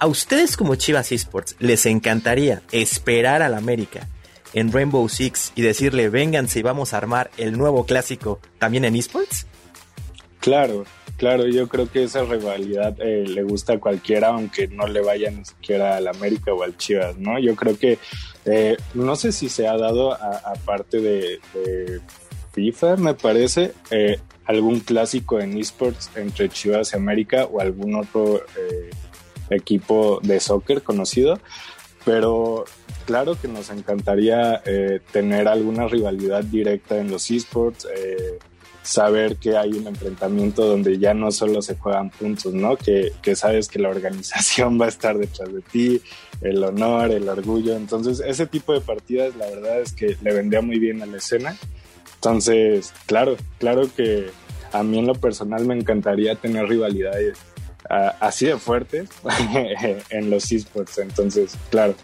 ¿A 0.01 0.07
ustedes 0.07 0.57
como 0.57 0.77
Chivas 0.77 1.11
Esports 1.11 1.57
les 1.59 1.85
encantaría 1.85 2.63
esperar 2.71 3.43
al 3.43 3.55
América 3.55 4.07
en 4.53 4.71
Rainbow 4.71 5.09
Six 5.09 5.53
y 5.57 5.63
decirle 5.63 6.09
vénganse 6.09 6.61
y 6.61 6.63
vamos 6.63 6.95
a 6.95 6.99
armar 6.99 7.33
el 7.37 7.59
nuevo 7.59 7.85
clásico 7.85 8.39
también 8.61 8.85
en 8.85 8.95
esports? 8.95 9.47
Claro, 10.39 10.85
claro, 11.17 11.49
yo 11.49 11.67
creo 11.67 11.91
que 11.91 12.05
esa 12.05 12.23
rivalidad 12.23 12.97
eh, 13.01 13.25
le 13.27 13.43
gusta 13.43 13.73
a 13.73 13.81
cualquiera, 13.81 14.29
aunque 14.29 14.69
no 14.69 14.87
le 14.87 15.01
vaya 15.01 15.33
ni 15.33 15.45
siquiera 15.45 15.97
al 15.97 16.07
América 16.07 16.53
o 16.55 16.63
al 16.63 16.77
Chivas, 16.77 17.19
¿no? 17.19 17.41
Yo 17.41 17.57
creo 17.57 17.77
que, 17.77 17.99
eh, 18.45 18.77
no 18.95 19.17
sé 19.17 19.33
si 19.33 19.49
se 19.49 19.67
ha 19.67 19.77
dado 19.77 20.13
aparte 20.13 21.01
de, 21.01 21.41
de, 21.55 22.01
FIFA, 22.53 22.97
me 22.99 23.15
parece, 23.15 23.73
eh, 23.91 24.21
algún 24.45 24.79
clásico 24.79 25.41
en 25.41 25.59
esports 25.59 26.09
entre 26.15 26.49
Chivas 26.49 26.93
y 26.93 26.97
América 26.97 27.47
o 27.47 27.61
algún 27.61 27.97
otro 27.97 28.43
equipo 29.51 30.21
de 30.23 30.41
soccer 30.41 30.83
conocido, 30.83 31.39
pero 32.05 32.65
claro 33.07 33.37
que 33.41 33.49
nos 33.49 33.71
encantaría 33.71 34.63
eh, 34.65 35.01
tener 35.13 35.49
alguna 35.49 35.89
rivalidad 35.89 36.45
directa 36.45 36.99
en 36.99 37.11
los 37.11 37.31
esports, 37.31 37.87
eh, 37.95 38.39
saber 38.83 39.37
que 39.37 39.57
hay 39.57 39.73
un 39.73 39.87
enfrentamiento 39.87 40.67
donde 40.67 40.99
ya 40.99 41.13
no 41.13 41.31
solo 41.31 41.61
se 41.61 41.77
juegan 41.77 42.11
puntos, 42.11 42.55
¿no? 42.55 42.77
Que, 42.77 43.13
que, 43.21 43.37
sabes 43.37 43.69
que 43.69 43.79
la 43.79 43.91
organización 43.91 44.79
va 44.81 44.87
a 44.87 44.89
estar 44.89 45.19
detrás 45.19 45.53
de 45.53 45.61
ti, 45.61 46.01
el 46.41 46.63
honor, 46.65 47.11
el 47.11 47.29
orgullo. 47.29 47.77
Entonces, 47.77 48.21
ese 48.21 48.47
tipo 48.47 48.73
de 48.73 48.81
partidas, 48.81 49.37
la 49.37 49.47
verdad 49.47 49.81
es 49.81 49.93
que 49.93 50.17
le 50.23 50.33
vendría 50.33 50.63
muy 50.63 50.79
bien 50.79 51.03
a 51.03 51.07
la 51.07 51.19
escena. 51.19 51.57
Entonces, 52.15 52.93
claro, 53.07 53.37
claro 53.59 53.89
que 53.95 54.31
a 54.73 54.83
mí 54.83 54.99
en 54.99 55.07
lo 55.07 55.15
personal 55.15 55.65
me 55.67 55.75
encantaría 55.75 56.35
tener 56.35 56.67
rivalidades 56.67 57.39
uh, 57.91 58.13
así 58.21 58.47
de 58.47 58.59
fuertes 58.59 59.09
en 60.11 60.31
los 60.31 60.51
esports. 60.51 60.99
Entonces, 60.99 61.57
claro. 61.71 61.95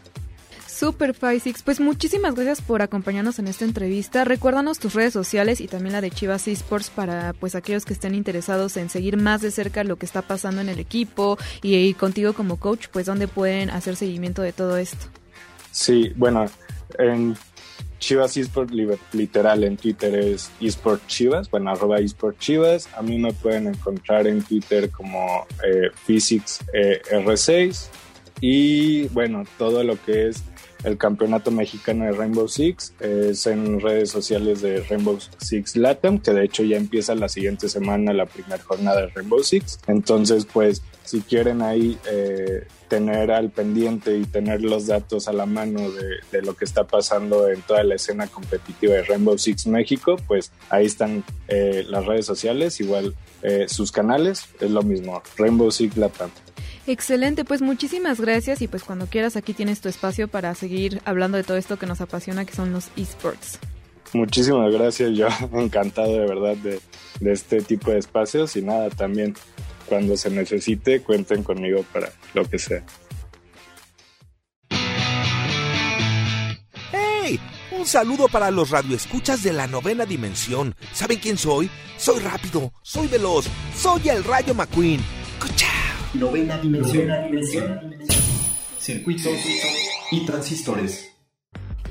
Super 0.74 1.14
Six, 1.40 1.62
pues 1.62 1.78
muchísimas 1.78 2.34
gracias 2.34 2.60
por 2.60 2.82
acompañarnos 2.82 3.38
en 3.38 3.46
esta 3.46 3.64
entrevista. 3.64 4.24
Recuérdanos 4.24 4.80
tus 4.80 4.94
redes 4.94 5.12
sociales 5.12 5.60
y 5.60 5.68
también 5.68 5.92
la 5.92 6.00
de 6.00 6.10
Chivas 6.10 6.48
Esports 6.48 6.90
para 6.90 7.32
pues 7.32 7.54
aquellos 7.54 7.84
que 7.84 7.92
estén 7.92 8.14
interesados 8.14 8.76
en 8.76 8.90
seguir 8.90 9.16
más 9.16 9.40
de 9.40 9.52
cerca 9.52 9.84
lo 9.84 9.96
que 9.96 10.04
está 10.04 10.22
pasando 10.22 10.60
en 10.60 10.68
el 10.68 10.80
equipo 10.80 11.38
y, 11.62 11.76
y 11.76 11.94
contigo 11.94 12.32
como 12.32 12.58
coach, 12.58 12.88
pues 12.92 13.06
dónde 13.06 13.28
pueden 13.28 13.70
hacer 13.70 13.94
seguimiento 13.94 14.42
de 14.42 14.52
todo 14.52 14.76
esto. 14.76 15.06
Sí, 15.70 16.12
bueno, 16.16 16.46
en 16.98 17.36
Chivas 18.04 18.36
Esports 18.36 18.74
literal 19.14 19.64
en 19.64 19.78
Twitter 19.78 20.14
es 20.14 20.50
eSport 20.60 21.06
Chivas, 21.06 21.50
bueno, 21.50 21.70
arroba 21.70 22.00
eSport 22.00 22.38
Chivas. 22.38 22.86
A 22.98 23.00
mí 23.00 23.16
me 23.16 23.32
pueden 23.32 23.66
encontrar 23.66 24.26
en 24.26 24.42
Twitter 24.42 24.90
como 24.90 25.46
eh, 25.66 25.88
Physics 26.04 26.60
eh, 26.74 27.00
R6 27.10 27.86
y 28.42 29.08
bueno, 29.08 29.44
todo 29.56 29.82
lo 29.84 29.96
que 30.04 30.28
es 30.28 30.44
el 30.84 30.98
campeonato 30.98 31.50
mexicano 31.50 32.04
de 32.04 32.12
Rainbow 32.12 32.46
Six 32.46 32.94
es 33.00 33.46
en 33.46 33.80
redes 33.80 34.10
sociales 34.10 34.60
de 34.60 34.82
Rainbow 34.82 35.18
Six 35.38 35.76
Latam, 35.76 36.18
que 36.18 36.32
de 36.32 36.44
hecho 36.44 36.62
ya 36.62 36.76
empieza 36.76 37.14
la 37.14 37.28
siguiente 37.28 37.68
semana 37.68 38.12
la 38.12 38.26
primera 38.26 38.62
jornada 38.62 39.02
de 39.02 39.06
Rainbow 39.08 39.42
Six. 39.42 39.80
Entonces, 39.86 40.46
pues, 40.50 40.82
si 41.04 41.20
quieren 41.20 41.62
ahí 41.62 41.98
eh, 42.10 42.66
tener 42.88 43.30
al 43.30 43.50
pendiente 43.50 44.16
y 44.16 44.24
tener 44.24 44.62
los 44.62 44.86
datos 44.86 45.26
a 45.28 45.32
la 45.32 45.46
mano 45.46 45.90
de, 45.90 46.42
lo 46.42 46.54
que 46.54 46.64
está 46.64 46.84
pasando 46.84 47.48
en 47.48 47.60
toda 47.62 47.82
la 47.82 47.94
escena 47.94 48.26
competitiva 48.26 48.94
de 48.94 49.02
Rainbow 49.02 49.36
Six 49.38 49.66
México, 49.66 50.16
pues 50.26 50.52
ahí 50.70 50.86
están 50.86 51.24
eh, 51.48 51.84
las 51.88 52.06
redes 52.06 52.26
sociales, 52.26 52.80
igual 52.80 53.14
eh, 53.42 53.66
sus 53.68 53.90
canales, 53.90 54.46
es 54.60 54.70
lo 54.70 54.82
mismo, 54.82 55.22
Rainbow 55.36 55.70
Six 55.70 55.96
Latam. 55.96 56.30
Excelente, 56.86 57.44
pues 57.44 57.62
muchísimas 57.62 58.20
gracias 58.20 58.60
y 58.60 58.68
pues 58.68 58.84
cuando 58.84 59.06
quieras 59.06 59.36
aquí 59.36 59.54
tienes 59.54 59.80
tu 59.80 59.88
espacio 59.88 60.28
para 60.28 60.54
seguir 60.54 61.00
hablando 61.06 61.38
de 61.38 61.44
todo 61.44 61.56
esto 61.56 61.78
que 61.78 61.86
nos 61.86 62.00
apasiona 62.02 62.44
que 62.44 62.54
son 62.54 62.72
los 62.72 62.88
esports. 62.96 63.58
Muchísimas 64.12 64.70
gracias, 64.72 65.12
yo 65.16 65.28
encantado 65.54 66.12
de 66.12 66.26
verdad 66.26 66.56
de, 66.56 66.80
de 67.20 67.32
este 67.32 67.62
tipo 67.62 67.90
de 67.90 67.98
espacios 67.98 68.54
y 68.56 68.62
nada, 68.62 68.90
también 68.90 69.34
cuando 69.86 70.16
se 70.16 70.30
necesite 70.30 71.00
cuenten 71.00 71.42
conmigo 71.42 71.84
para 71.92 72.12
lo 72.34 72.44
que 72.44 72.58
sea. 72.58 72.84
¡Hey! 76.92 77.40
Un 77.72 77.86
saludo 77.86 78.28
para 78.28 78.50
los 78.50 78.70
radioescuchas 78.70 79.42
de 79.42 79.52
la 79.52 79.66
novena 79.66 80.04
dimensión. 80.04 80.74
¿Saben 80.92 81.18
quién 81.18 81.38
soy? 81.38 81.70
Soy 81.96 82.20
rápido, 82.20 82.72
soy 82.82 83.08
veloz, 83.08 83.46
soy 83.74 84.08
el 84.10 84.22
Rayo 84.22 84.54
McQueen. 84.54 85.23
Novena 86.14 86.58
dimensión. 86.58 87.08
Circuitos 88.78 89.32
y 90.12 90.24
transistores. 90.24 91.13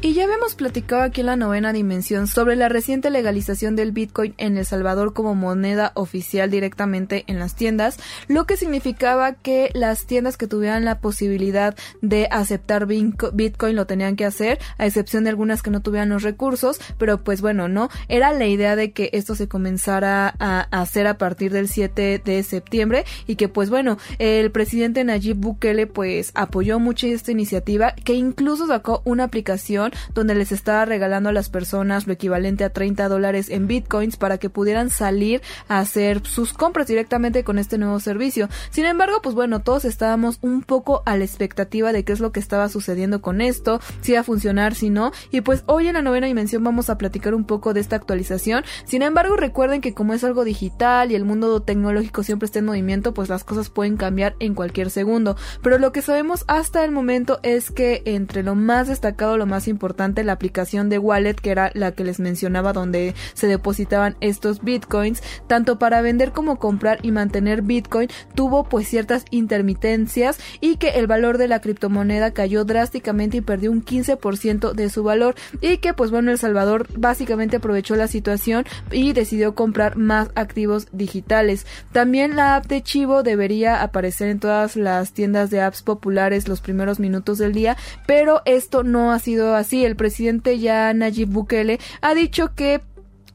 Y 0.06 0.14
ya 0.16 0.26
habíamos 0.26 0.56
platicado 0.56 1.02
aquí 1.02 1.22
en 1.22 1.28
la 1.28 1.38
novena 1.38 1.72
dimensión 1.72 2.28
sobre 2.28 2.58
la 2.58 2.68
reciente 2.68 3.10
legalización 3.10 3.78
del 3.78 3.94
Bitcoin 3.94 4.34
en 4.38 4.58
El 4.58 4.66
Salvador 4.66 5.14
como 5.14 5.34
moneda 5.34 5.94
oficial 5.96 6.52
directamente 6.52 7.24
en 7.28 7.40
las 7.40 7.56
tiendas, 7.56 7.98
lo 8.28 8.46
que 8.46 8.58
significaba 8.58 9.32
que 9.32 9.70
las 9.74 10.06
tiendas 10.06 10.36
que 10.36 10.46
tuvieran 10.46 10.84
la 10.84 11.00
posibilidad 11.00 11.74
de 12.02 12.28
aceptar 12.32 12.86
Bitcoin 12.86 13.78
lo 13.78 13.88
tenían 13.88 14.18
que 14.18 14.26
hacer, 14.26 14.60
a 14.78 14.86
excepción 14.86 15.24
de 15.24 15.30
algunas 15.30 15.62
que 15.62 15.72
no 15.72 15.82
tuvieran 15.82 16.10
los 16.10 16.24
recursos, 16.24 16.82
pero 16.98 17.24
pues 17.24 17.40
bueno, 17.40 17.70
no, 17.70 17.88
era 18.10 18.34
la 18.34 18.46
idea 18.46 18.76
de 18.76 18.92
que 18.92 19.10
esto 19.14 19.36
se 19.36 19.48
comenzara 19.48 20.36
a 20.38 20.68
hacer 20.82 21.08
a 21.08 21.18
partir 21.18 21.54
del 21.54 21.70
7 21.70 22.22
de 22.26 22.44
septiembre 22.44 23.06
y 23.26 23.38
que 23.38 23.48
pues 23.48 23.70
bueno, 23.70 23.98
el 24.20 24.52
presidente 24.52 25.06
Nayib 25.06 25.38
Bukele 25.38 25.88
pues 25.88 26.32
apoyó 26.36 26.78
mucho 26.78 27.08
esta 27.08 27.32
iniciativa 27.32 27.94
que 27.94 28.16
incluso 28.16 28.68
sacó 28.68 29.02
una 29.06 29.24
aplicación 29.24 29.93
donde 30.14 30.36
les 30.36 30.52
estaba 30.52 30.86
regalando 30.86 31.30
a 31.30 31.34
las 31.34 31.50
personas 31.50 32.08
lo 32.08 32.14
equivalente 32.14 32.64
a 32.64 32.72
30 32.72 33.08
dólares 33.10 33.50
en 33.50 33.68
bitcoins 33.68 34.18
para 34.18 34.38
que 34.38 34.50
pudieran 34.50 34.90
salir 34.90 35.42
a 35.68 35.80
hacer 35.80 36.26
sus 36.26 36.54
compras 36.54 36.88
directamente 36.88 37.44
con 37.44 37.60
este 37.60 37.78
nuevo 37.78 38.00
servicio. 38.00 38.50
Sin 38.70 38.86
embargo, 38.86 39.22
pues 39.22 39.36
bueno, 39.36 39.62
todos 39.62 39.86
estábamos 39.86 40.40
un 40.42 40.62
poco 40.62 41.04
a 41.06 41.18
la 41.18 41.24
expectativa 41.24 41.92
de 41.92 42.04
qué 42.04 42.14
es 42.14 42.20
lo 42.20 42.32
que 42.32 42.40
estaba 42.40 42.70
sucediendo 42.70 43.22
con 43.22 43.42
esto, 43.42 43.80
si 44.02 44.12
iba 44.12 44.22
a 44.22 44.24
funcionar, 44.24 44.76
si 44.76 44.90
no. 44.90 45.12
Y 45.32 45.42
pues 45.42 45.64
hoy 45.66 45.88
en 45.88 45.94
la 45.94 46.02
novena 46.02 46.28
dimensión 46.28 46.64
vamos 46.64 46.90
a 46.90 46.98
platicar 46.98 47.34
un 47.34 47.46
poco 47.46 47.74
de 47.74 47.80
esta 47.80 47.96
actualización. 47.96 48.64
Sin 48.86 49.02
embargo, 49.02 49.36
recuerden 49.36 49.82
que 49.82 49.94
como 49.94 50.14
es 50.14 50.24
algo 50.24 50.44
digital 50.44 51.12
y 51.12 51.16
el 51.16 51.26
mundo 51.26 51.62
tecnológico 51.62 52.24
siempre 52.24 52.46
está 52.46 52.60
en 52.60 52.66
movimiento, 52.66 53.14
pues 53.14 53.30
las 53.30 53.44
cosas 53.44 53.70
pueden 53.70 53.98
cambiar 53.98 54.36
en 54.40 54.54
cualquier 54.56 54.90
segundo. 54.90 55.36
Pero 55.62 55.78
lo 55.78 55.92
que 55.92 56.02
sabemos 56.02 56.46
hasta 56.48 56.84
el 56.84 56.92
momento 56.92 57.40
es 57.44 57.72
que 57.72 58.02
entre 58.06 58.44
lo 58.44 58.56
más 58.56 58.88
destacado, 58.88 59.38
lo 59.38 59.46
más 59.46 59.68
importante, 59.68 59.83
la 60.24 60.32
aplicación 60.32 60.90
de 60.90 60.98
Wallet, 60.98 61.36
que 61.36 61.52
era 61.52 61.72
la 61.74 61.92
que 61.92 62.06
les 62.06 62.20
mencionaba 62.20 62.72
donde 62.72 63.16
se 63.34 63.48
depositaban 63.48 64.16
estos 64.22 64.64
bitcoins, 64.64 65.22
tanto 65.48 65.78
para 65.78 66.02
vender 66.02 66.32
como 66.32 66.58
comprar 66.58 67.00
y 67.02 67.12
mantener 67.12 67.62
bitcoin, 67.62 68.08
tuvo 68.34 68.64
pues 68.64 68.88
ciertas 68.88 69.26
intermitencias 69.30 70.40
y 70.62 70.78
que 70.78 70.90
el 70.92 71.08
valor 71.08 71.38
de 71.38 71.50
la 71.50 71.60
criptomoneda 71.60 72.32
cayó 72.32 72.64
drásticamente 72.64 73.38
y 73.38 73.42
perdió 73.42 73.72
un 73.72 73.84
15% 73.84 74.74
de 74.74 74.90
su 74.90 75.04
valor 75.04 75.36
y 75.60 75.78
que 75.78 75.94
pues 75.94 76.12
bueno 76.12 76.32
El 76.32 76.38
Salvador 76.38 76.88
básicamente 76.98 77.58
aprovechó 77.58 77.96
la 77.96 78.08
situación 78.08 78.66
y 78.90 79.12
decidió 79.12 79.54
comprar 79.54 79.98
más 79.98 80.30
activos 80.36 80.88
digitales. 80.94 81.66
También 81.92 82.38
la 82.38 82.56
app 82.56 82.68
de 82.68 82.82
Chivo 82.82 83.22
debería 83.24 83.82
aparecer 83.82 84.30
en 84.30 84.40
todas 84.40 84.78
las 84.78 85.12
tiendas 85.12 85.50
de 85.50 85.62
apps 85.62 85.82
populares 85.82 86.48
los 86.48 86.62
primeros 86.62 87.00
minutos 87.00 87.38
del 87.38 87.54
día, 87.54 87.76
pero 88.08 88.42
esto 88.46 88.84
no 88.84 89.12
ha 89.12 89.20
sido 89.20 89.56
así. 89.56 89.73
El 89.82 89.96
presidente 89.96 90.60
ya 90.60 90.94
Nayib 90.94 91.30
Bukele 91.30 91.80
ha 92.02 92.14
dicho 92.14 92.54
que 92.54 92.82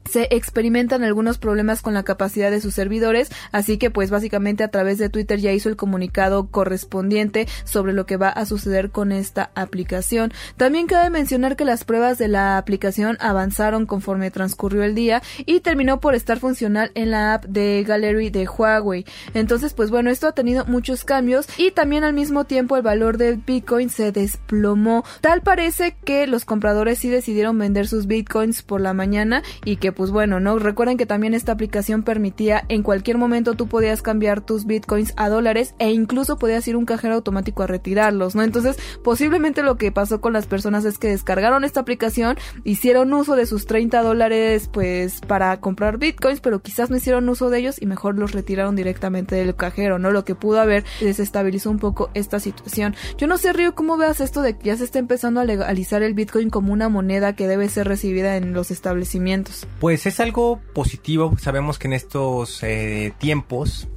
se 0.09 0.27
experimentan 0.31 1.03
algunos 1.03 1.37
problemas 1.37 1.81
con 1.81 1.93
la 1.93 2.03
capacidad 2.03 2.51
de 2.51 2.61
sus 2.61 2.73
servidores, 2.73 3.31
así 3.51 3.77
que 3.77 3.89
pues 3.89 4.09
básicamente 4.09 4.63
a 4.63 4.69
través 4.69 4.97
de 4.97 5.09
Twitter 5.09 5.39
ya 5.39 5.51
hizo 5.51 5.69
el 5.69 5.75
comunicado 5.75 6.47
correspondiente 6.47 7.47
sobre 7.63 7.93
lo 7.93 8.05
que 8.05 8.17
va 8.17 8.29
a 8.29 8.45
suceder 8.45 8.91
con 8.91 9.11
esta 9.11 9.51
aplicación. 9.55 10.33
También 10.57 10.87
cabe 10.87 11.09
mencionar 11.09 11.55
que 11.55 11.65
las 11.65 11.83
pruebas 11.83 12.17
de 12.17 12.27
la 12.27 12.57
aplicación 12.57 13.17
avanzaron 13.19 13.85
conforme 13.85 14.31
transcurrió 14.31 14.83
el 14.83 14.95
día 14.95 15.21
y 15.45 15.59
terminó 15.61 15.99
por 15.99 16.15
estar 16.15 16.39
funcional 16.39 16.91
en 16.95 17.11
la 17.11 17.35
app 17.35 17.45
de 17.45 17.83
Gallery 17.87 18.29
de 18.29 18.47
Huawei. 18.47 19.05
Entonces 19.33 19.73
pues 19.73 19.89
bueno, 19.89 20.09
esto 20.09 20.27
ha 20.27 20.33
tenido 20.33 20.65
muchos 20.65 21.03
cambios 21.03 21.47
y 21.57 21.71
también 21.71 22.03
al 22.03 22.13
mismo 22.13 22.45
tiempo 22.45 22.75
el 22.75 22.83
valor 22.83 23.17
del 23.17 23.37
Bitcoin 23.37 23.89
se 23.89 24.11
desplomó. 24.11 25.03
Tal 25.21 25.41
parece 25.41 25.95
que 26.03 26.27
los 26.27 26.45
compradores 26.45 26.99
sí 26.99 27.09
decidieron 27.09 27.57
vender 27.57 27.87
sus 27.87 28.07
Bitcoins 28.07 28.61
por 28.61 28.81
la 28.81 28.93
mañana 28.93 29.43
y 29.65 29.77
que 29.77 29.91
pues 29.99 30.11
bueno, 30.11 30.39
¿no? 30.39 30.57
Recuerden 30.57 30.95
que 30.95 31.05
también 31.05 31.33
esta 31.33 31.51
aplicación 31.51 32.03
permitía 32.03 32.63
en 32.69 32.83
cualquier 32.83 33.17
momento 33.17 33.55
tú 33.55 33.67
podías 33.67 34.01
cambiar 34.01 34.39
tus 34.39 34.65
bitcoins 34.65 35.11
a 35.17 35.27
dólares 35.27 35.75
e 35.77 35.91
incluso 35.91 36.37
podías 36.37 36.65
ir 36.69 36.75
a 36.75 36.77
un 36.77 36.85
cajero 36.85 37.15
automático 37.15 37.63
a 37.63 37.67
retirarlos, 37.67 38.33
¿no? 38.33 38.43
Entonces, 38.43 38.77
posiblemente 39.03 39.61
lo 39.61 39.75
que 39.75 39.91
pasó 39.91 40.21
con 40.21 40.31
las 40.31 40.47
personas 40.47 40.85
es 40.85 40.99
que 40.99 41.09
descargaron 41.09 41.65
esta 41.65 41.81
aplicación, 41.81 42.37
hicieron 42.63 43.11
uso 43.11 43.35
de 43.35 43.45
sus 43.45 43.65
30 43.65 44.01
dólares 44.01 44.69
pues 44.71 45.19
para 45.19 45.59
comprar 45.59 45.97
bitcoins, 45.97 46.39
pero 46.39 46.61
quizás 46.61 46.89
no 46.89 46.95
hicieron 46.95 47.27
uso 47.27 47.49
de 47.49 47.59
ellos 47.59 47.81
y 47.81 47.85
mejor 47.85 48.17
los 48.17 48.31
retiraron 48.31 48.77
directamente 48.77 49.35
del 49.35 49.53
cajero, 49.53 49.99
¿no? 49.99 50.11
Lo 50.11 50.23
que 50.23 50.33
pudo 50.33 50.61
haber 50.61 50.85
desestabilizó 51.01 51.71
un 51.71 51.79
poco 51.79 52.09
esta 52.13 52.39
situación. 52.39 52.95
Yo 53.17 53.27
no 53.27 53.37
sé, 53.37 53.51
Río, 53.51 53.75
¿cómo 53.75 53.97
veas 53.97 54.21
esto 54.21 54.41
de 54.43 54.57
que 54.57 54.67
ya 54.67 54.77
se 54.77 54.85
está 54.85 54.97
empezando 54.97 55.41
a 55.41 55.43
legalizar 55.43 56.03
el 56.03 56.13
bitcoin 56.13 56.49
como 56.49 56.71
una 56.71 56.87
moneda 56.87 57.35
que 57.35 57.49
debe 57.49 57.67
ser 57.67 57.85
recibida 57.89 58.37
en 58.37 58.53
los 58.53 58.71
establecimientos? 58.71 59.67
Es 59.89 60.19
algo 60.19 60.61
positivo. 60.73 61.33
Sabemos 61.39 61.79
que 61.79 61.87
en 61.87 61.93
estos 61.93 62.63
eh, 62.63 63.13
tiempos, 63.17 63.87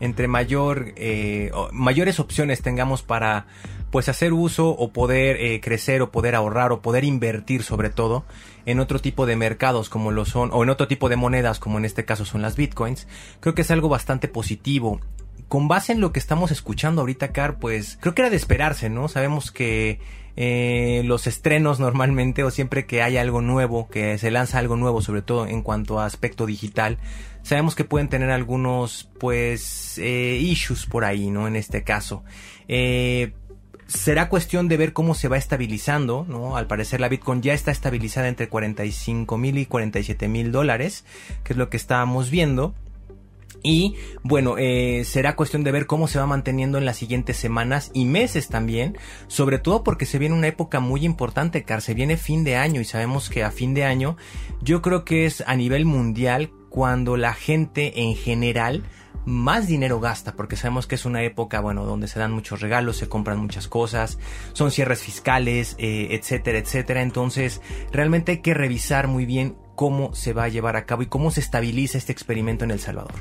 entre 0.00 0.28
mayor, 0.28 0.92
eh, 0.96 1.50
mayores 1.72 2.20
opciones 2.20 2.62
tengamos 2.62 3.02
para 3.02 3.46
pues 3.90 4.08
hacer 4.08 4.32
uso 4.32 4.68
o 4.70 4.92
poder 4.92 5.36
eh, 5.36 5.60
crecer 5.60 6.02
o 6.02 6.10
poder 6.10 6.34
ahorrar 6.34 6.72
o 6.72 6.82
poder 6.82 7.04
invertir 7.04 7.62
sobre 7.62 7.90
todo 7.90 8.24
en 8.66 8.80
otro 8.80 8.98
tipo 8.98 9.26
de 9.26 9.36
mercados 9.36 9.88
como 9.88 10.10
lo 10.10 10.24
son 10.24 10.50
o 10.52 10.62
en 10.62 10.68
otro 10.68 10.88
tipo 10.88 11.08
de 11.08 11.16
monedas 11.16 11.58
como 11.58 11.78
en 11.78 11.84
este 11.84 12.04
caso 12.04 12.24
son 12.24 12.42
las 12.42 12.56
bitcoins 12.56 13.08
creo 13.40 13.54
que 13.54 13.62
es 13.62 13.70
algo 13.70 13.88
bastante 13.88 14.28
positivo 14.28 15.00
con 15.48 15.68
base 15.68 15.92
en 15.92 16.00
lo 16.00 16.12
que 16.12 16.18
estamos 16.18 16.50
escuchando 16.50 17.00
ahorita 17.00 17.32
Car 17.32 17.58
pues 17.58 17.96
creo 18.00 18.14
que 18.14 18.22
era 18.22 18.30
de 18.30 18.36
esperarse 18.36 18.90
no 18.90 19.08
sabemos 19.08 19.50
que 19.50 20.00
eh, 20.40 21.02
los 21.04 21.26
estrenos 21.26 21.80
normalmente 21.80 22.44
o 22.44 22.52
siempre 22.52 22.86
que 22.86 23.02
hay 23.02 23.16
algo 23.16 23.42
nuevo, 23.42 23.88
que 23.88 24.18
se 24.18 24.30
lanza 24.30 24.60
algo 24.60 24.76
nuevo, 24.76 25.02
sobre 25.02 25.20
todo 25.20 25.48
en 25.48 25.62
cuanto 25.62 25.98
a 25.98 26.06
aspecto 26.06 26.46
digital, 26.46 26.98
sabemos 27.42 27.74
que 27.74 27.82
pueden 27.82 28.08
tener 28.08 28.30
algunos 28.30 29.10
pues 29.18 29.98
eh, 29.98 30.38
issues 30.40 30.86
por 30.86 31.04
ahí, 31.04 31.28
¿no? 31.30 31.48
En 31.48 31.56
este 31.56 31.82
caso. 31.82 32.22
Eh, 32.68 33.32
será 33.88 34.28
cuestión 34.28 34.68
de 34.68 34.76
ver 34.76 34.92
cómo 34.92 35.16
se 35.16 35.26
va 35.26 35.38
estabilizando, 35.38 36.24
¿no? 36.28 36.56
Al 36.56 36.68
parecer 36.68 37.00
la 37.00 37.08
Bitcoin 37.08 37.42
ya 37.42 37.52
está 37.52 37.72
estabilizada 37.72 38.28
entre 38.28 38.48
45 38.48 39.38
mil 39.38 39.58
y 39.58 39.66
47 39.66 40.28
mil 40.28 40.52
dólares, 40.52 41.04
que 41.42 41.54
es 41.54 41.56
lo 41.56 41.68
que 41.68 41.78
estábamos 41.78 42.30
viendo. 42.30 42.76
Y 43.62 43.96
bueno, 44.22 44.56
eh, 44.58 45.02
será 45.04 45.36
cuestión 45.36 45.64
de 45.64 45.72
ver 45.72 45.86
cómo 45.86 46.08
se 46.08 46.18
va 46.18 46.26
manteniendo 46.26 46.78
en 46.78 46.84
las 46.84 46.96
siguientes 46.96 47.36
semanas 47.36 47.90
y 47.92 48.04
meses 48.04 48.48
también, 48.48 48.96
sobre 49.26 49.58
todo 49.58 49.84
porque 49.84 50.06
se 50.06 50.18
viene 50.18 50.34
una 50.34 50.46
época 50.46 50.80
muy 50.80 51.04
importante, 51.04 51.64
Car, 51.64 51.82
se 51.82 51.94
viene 51.94 52.16
fin 52.16 52.44
de 52.44 52.56
año 52.56 52.80
y 52.80 52.84
sabemos 52.84 53.30
que 53.30 53.42
a 53.42 53.50
fin 53.50 53.74
de 53.74 53.84
año 53.84 54.16
yo 54.62 54.82
creo 54.82 55.04
que 55.04 55.26
es 55.26 55.42
a 55.46 55.56
nivel 55.56 55.84
mundial 55.84 56.50
cuando 56.68 57.16
la 57.16 57.34
gente 57.34 58.02
en 58.02 58.14
general 58.14 58.84
más 59.24 59.66
dinero 59.66 60.00
gasta, 60.00 60.34
porque 60.34 60.56
sabemos 60.56 60.86
que 60.86 60.94
es 60.94 61.04
una 61.04 61.22
época, 61.22 61.60
bueno, 61.60 61.84
donde 61.84 62.08
se 62.08 62.18
dan 62.18 62.32
muchos 62.32 62.60
regalos, 62.60 62.96
se 62.96 63.08
compran 63.08 63.38
muchas 63.38 63.68
cosas, 63.68 64.18
son 64.54 64.70
cierres 64.70 65.02
fiscales, 65.02 65.76
eh, 65.78 66.08
etcétera, 66.12 66.58
etcétera. 66.58 67.02
Entonces, 67.02 67.60
realmente 67.92 68.32
hay 68.32 68.38
que 68.38 68.54
revisar 68.54 69.06
muy 69.06 69.26
bien 69.26 69.56
cómo 69.78 70.12
se 70.12 70.32
va 70.32 70.42
a 70.42 70.48
llevar 70.48 70.74
a 70.74 70.86
cabo 70.86 71.02
y 71.02 71.06
cómo 71.06 71.30
se 71.30 71.38
estabiliza 71.38 71.98
este 71.98 72.10
experimento 72.10 72.64
en 72.64 72.72
El 72.72 72.80
Salvador. 72.80 73.14